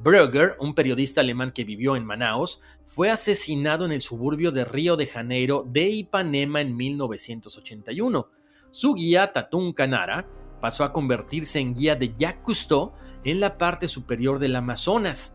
Brugger, 0.00 0.56
un 0.58 0.74
periodista 0.74 1.20
alemán 1.20 1.52
que 1.52 1.64
vivió 1.64 1.96
en 1.96 2.04
Manaus, 2.04 2.60
fue 2.84 3.10
asesinado 3.10 3.84
en 3.84 3.92
el 3.92 4.00
suburbio 4.00 4.50
de 4.50 4.64
Río 4.64 4.96
de 4.96 5.06
Janeiro 5.06 5.64
de 5.68 5.88
Ipanema 5.88 6.60
en 6.60 6.76
1981. 6.76 8.28
Su 8.70 8.94
guía, 8.94 9.32
Tatún 9.32 9.72
Canara, 9.72 10.26
pasó 10.60 10.84
a 10.84 10.92
convertirse 10.92 11.58
en 11.58 11.74
guía 11.74 11.96
de 11.96 12.14
Jacques 12.16 12.42
Cousteau 12.44 12.92
en 13.24 13.40
la 13.40 13.58
parte 13.58 13.88
superior 13.88 14.38
del 14.38 14.56
Amazonas. 14.56 15.34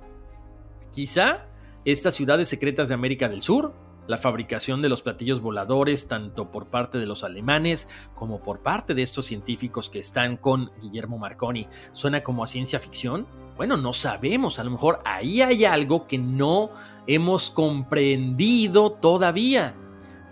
Quizá 0.91 1.47
estas 1.85 2.15
ciudades 2.15 2.49
secretas 2.49 2.87
de 2.87 2.93
América 2.93 3.29
del 3.29 3.41
Sur, 3.41 3.73
la 4.07 4.17
fabricación 4.17 4.81
de 4.81 4.89
los 4.89 5.01
platillos 5.01 5.41
voladores 5.41 6.07
tanto 6.07 6.49
por 6.51 6.67
parte 6.67 6.97
de 6.97 7.05
los 7.05 7.23
alemanes 7.23 7.87
como 8.15 8.41
por 8.41 8.61
parte 8.61 8.93
de 8.93 9.01
estos 9.01 9.25
científicos 9.25 9.89
que 9.89 9.99
están 9.99 10.37
con 10.37 10.71
Guillermo 10.81 11.17
Marconi, 11.17 11.67
suena 11.91 12.23
como 12.23 12.43
a 12.43 12.47
ciencia 12.47 12.79
ficción, 12.79 13.27
bueno, 13.55 13.77
no 13.77 13.93
sabemos, 13.93 14.59
a 14.59 14.63
lo 14.63 14.71
mejor 14.71 15.01
ahí 15.03 15.41
hay 15.41 15.65
algo 15.65 16.07
que 16.07 16.17
no 16.17 16.69
hemos 17.07 17.51
comprendido 17.51 18.91
todavía. 18.91 19.75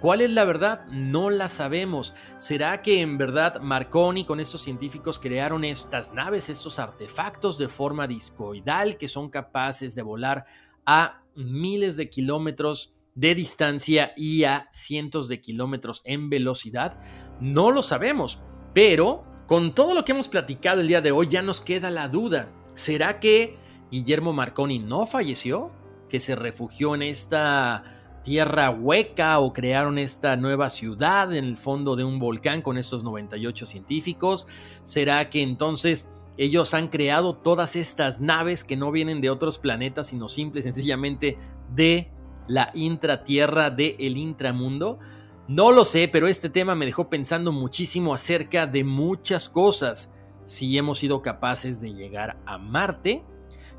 ¿Cuál 0.02 0.22
es 0.22 0.30
la 0.30 0.46
verdad? 0.46 0.86
No 0.92 1.32
la 1.32 1.50
sabemos. 1.50 2.14
¿Será 2.38 2.84
que 2.84 3.02
en 3.02 3.18
verdad 3.18 3.60
Marconi 3.62 4.26
con 4.26 4.40
estos 4.40 4.62
científicos 4.62 5.20
crearon 5.20 5.64
estas 5.64 6.14
naves, 6.14 6.50
estos 6.50 6.78
artefactos 6.78 7.58
de 7.58 7.68
forma 7.68 8.06
discoidal 8.06 8.98
que 8.98 9.08
son 9.08 9.30
capaces 9.30 9.96
de 9.96 10.04
volar 10.04 10.46
a 10.86 11.24
miles 11.34 11.98
de 11.98 12.10
kilómetros 12.10 12.95
de 13.16 13.34
distancia 13.34 14.12
y 14.16 14.44
a 14.44 14.68
cientos 14.72 15.28
de 15.28 15.42
kilómetros 15.42 16.02
en 16.06 16.30
velocidad? 16.30 17.00
No 17.40 17.72
lo 17.72 17.82
sabemos, 17.82 18.40
pero 18.74 19.24
con 19.48 19.74
todo 19.74 19.94
lo 19.94 20.06
que 20.06 20.12
hemos 20.12 20.28
platicado 20.28 20.82
el 20.82 20.88
día 20.88 21.02
de 21.02 21.12
hoy 21.12 21.28
ya 21.28 21.42
nos 21.42 21.62
queda 21.62 21.90
la 21.90 22.08
duda. 22.08 22.50
¿Será 22.76 23.20
que 23.20 23.58
Guillermo 23.92 24.34
Marconi 24.34 24.80
no 24.80 25.06
falleció? 25.08 25.72
¿Que 26.10 26.20
se 26.20 26.36
refugió 26.36 26.94
en 26.96 27.02
esta 27.02 27.84
tierra 28.24 28.72
hueca 28.72 29.40
o 29.40 29.54
crearon 29.54 30.00
esta 30.00 30.36
nueva 30.36 30.70
ciudad 30.70 31.34
en 31.34 31.46
el 31.46 31.58
fondo 31.58 31.96
de 31.96 32.04
un 32.04 32.20
volcán 32.20 32.62
con 32.62 32.78
estos 32.78 33.04
98 33.04 33.66
científicos? 33.66 34.48
¿Será 34.84 35.30
que 35.30 35.42
entonces 35.42 36.10
ellos 36.38 36.74
han 36.74 36.90
creado 36.90 37.36
todas 37.36 37.76
estas 37.76 38.20
naves 38.20 38.64
que 38.64 38.76
no 38.76 38.92
vienen 38.92 39.22
de 39.22 39.30
otros 39.30 39.58
planetas, 39.58 40.08
sino 40.08 40.28
simple 40.28 40.60
y 40.60 40.64
sencillamente 40.64 41.38
de 41.74 42.12
la 42.48 42.72
intratierra, 42.74 43.70
de 43.70 43.96
el 44.00 44.18
intramundo? 44.18 45.00
No 45.48 45.72
lo 45.72 45.86
sé, 45.86 46.08
pero 46.08 46.28
este 46.28 46.50
tema 46.50 46.76
me 46.76 46.86
dejó 46.86 47.10
pensando 47.10 47.52
muchísimo 47.52 48.14
acerca 48.14 48.66
de 48.66 48.84
muchas 48.84 49.48
cosas. 49.50 50.12
Si 50.44 50.78
hemos 50.78 51.00
sido 51.00 51.22
capaces 51.22 51.82
de 51.82 51.94
llegar 51.94 52.38
a 52.46 52.58
Marte, 52.58 53.24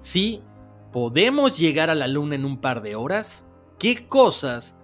si 0.01 0.43
podemos 0.93 1.59
llegar 1.59 1.91
a 1.91 1.95
la 1.95 2.09
Luna 2.09 2.35
en 2.35 2.45
un 2.45 2.61
par 2.61 2.83
de 2.83 2.97
horas, 2.97 3.45
qué 3.79 4.07
cosas 4.07 4.77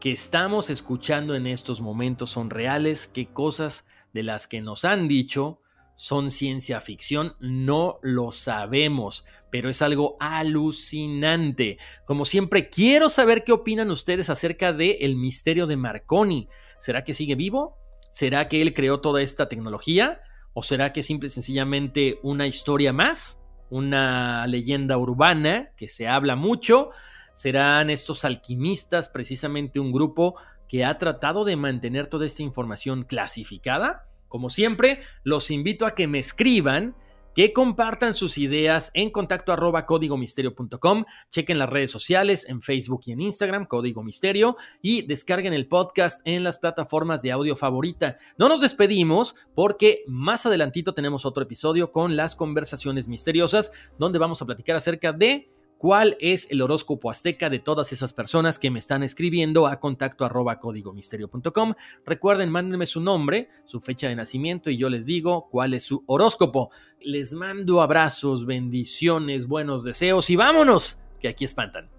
que 0.00 0.10
estamos 0.10 0.70
escuchando 0.70 1.34
en 1.34 1.46
estos 1.46 1.80
momentos 1.80 2.30
son 2.30 2.50
reales, 2.50 3.06
qué 3.06 3.28
cosas 3.28 3.84
de 4.12 4.22
las 4.22 4.48
que 4.48 4.60
nos 4.60 4.84
han 4.84 5.08
dicho 5.08 5.61
son 6.02 6.32
ciencia 6.32 6.80
ficción, 6.80 7.36
no 7.38 8.00
lo 8.02 8.32
sabemos, 8.32 9.24
pero 9.50 9.70
es 9.70 9.82
algo 9.82 10.16
alucinante. 10.18 11.78
Como 12.04 12.24
siempre, 12.24 12.68
quiero 12.68 13.08
saber 13.08 13.44
qué 13.44 13.52
opinan 13.52 13.88
ustedes 13.88 14.28
acerca 14.28 14.72
del 14.72 14.96
el 14.98 15.14
misterio 15.14 15.68
de 15.68 15.76
Marconi. 15.76 16.48
¿Será 16.80 17.04
que 17.04 17.14
sigue 17.14 17.36
vivo? 17.36 17.78
¿Será 18.10 18.48
que 18.48 18.60
él 18.60 18.74
creó 18.74 19.00
toda 19.00 19.22
esta 19.22 19.48
tecnología? 19.48 20.20
¿O 20.54 20.64
será 20.64 20.92
que 20.92 21.04
simple 21.04 21.28
y 21.28 21.30
sencillamente 21.30 22.18
una 22.24 22.48
historia 22.48 22.92
más? 22.92 23.38
¿Una 23.70 24.44
leyenda 24.48 24.98
urbana 24.98 25.70
que 25.76 25.86
se 25.86 26.08
habla 26.08 26.34
mucho? 26.34 26.90
¿Serán 27.32 27.90
estos 27.90 28.24
alquimistas 28.24 29.08
precisamente 29.08 29.78
un 29.78 29.92
grupo 29.92 30.34
que 30.66 30.84
ha 30.84 30.98
tratado 30.98 31.44
de 31.44 31.54
mantener 31.54 32.08
toda 32.08 32.26
esta 32.26 32.42
información 32.42 33.04
clasificada? 33.04 34.08
Como 34.32 34.48
siempre, 34.48 35.00
los 35.24 35.50
invito 35.50 35.84
a 35.84 35.94
que 35.94 36.06
me 36.06 36.18
escriban, 36.18 36.96
que 37.34 37.52
compartan 37.52 38.14
sus 38.14 38.38
ideas 38.38 38.90
en 38.94 39.10
contacto 39.10 39.52
arroba 39.52 39.84
códigomisterio.com, 39.84 41.04
chequen 41.28 41.58
las 41.58 41.68
redes 41.68 41.90
sociales 41.90 42.48
en 42.48 42.62
Facebook 42.62 43.02
y 43.04 43.12
en 43.12 43.20
Instagram, 43.20 43.66
Código 43.66 44.02
Misterio, 44.02 44.56
y 44.80 45.02
descarguen 45.02 45.52
el 45.52 45.68
podcast 45.68 46.22
en 46.24 46.44
las 46.44 46.58
plataformas 46.58 47.20
de 47.20 47.30
audio 47.30 47.54
favorita. 47.54 48.16
No 48.38 48.48
nos 48.48 48.62
despedimos 48.62 49.34
porque 49.54 50.02
más 50.06 50.46
adelantito 50.46 50.94
tenemos 50.94 51.26
otro 51.26 51.42
episodio 51.42 51.92
con 51.92 52.16
las 52.16 52.34
conversaciones 52.34 53.08
misteriosas, 53.08 53.70
donde 53.98 54.18
vamos 54.18 54.40
a 54.40 54.46
platicar 54.46 54.76
acerca 54.76 55.12
de 55.12 55.50
cuál 55.82 56.16
es 56.20 56.46
el 56.48 56.62
horóscopo 56.62 57.10
azteca 57.10 57.50
de 57.50 57.58
todas 57.58 57.90
esas 57.90 58.12
personas 58.12 58.60
que 58.60 58.70
me 58.70 58.78
están 58.78 59.02
escribiendo 59.02 59.66
a 59.66 59.80
contacto 59.80 60.24
arroba 60.24 60.60
códigomisterio.com. 60.60 61.74
Recuerden, 62.06 62.50
mándenme 62.50 62.86
su 62.86 63.00
nombre, 63.00 63.48
su 63.64 63.80
fecha 63.80 64.06
de 64.06 64.14
nacimiento 64.14 64.70
y 64.70 64.76
yo 64.76 64.88
les 64.88 65.06
digo 65.06 65.48
cuál 65.50 65.74
es 65.74 65.82
su 65.82 66.04
horóscopo. 66.06 66.70
Les 67.00 67.32
mando 67.32 67.82
abrazos, 67.82 68.46
bendiciones, 68.46 69.48
buenos 69.48 69.82
deseos 69.82 70.30
y 70.30 70.36
vámonos, 70.36 71.00
que 71.18 71.26
aquí 71.26 71.44
espantan. 71.44 71.90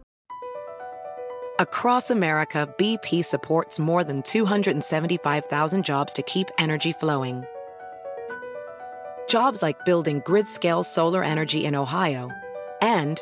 Across 1.60 2.10
America, 2.10 2.74
BP 2.78 3.22
supports 3.22 3.82
more 3.82 4.06
than 4.06 4.22
275,000 4.22 5.84
jobs 5.84 6.14
to 6.14 6.24
keep 6.24 6.48
energy 6.58 6.94
flowing. 6.94 7.44
Jobs 9.28 9.62
like 9.62 9.84
building 9.84 10.22
grid-scale 10.26 10.84
solar 10.84 11.22
energy 11.22 11.66
in 11.66 11.76
Ohio 11.76 12.30
and 12.82 13.22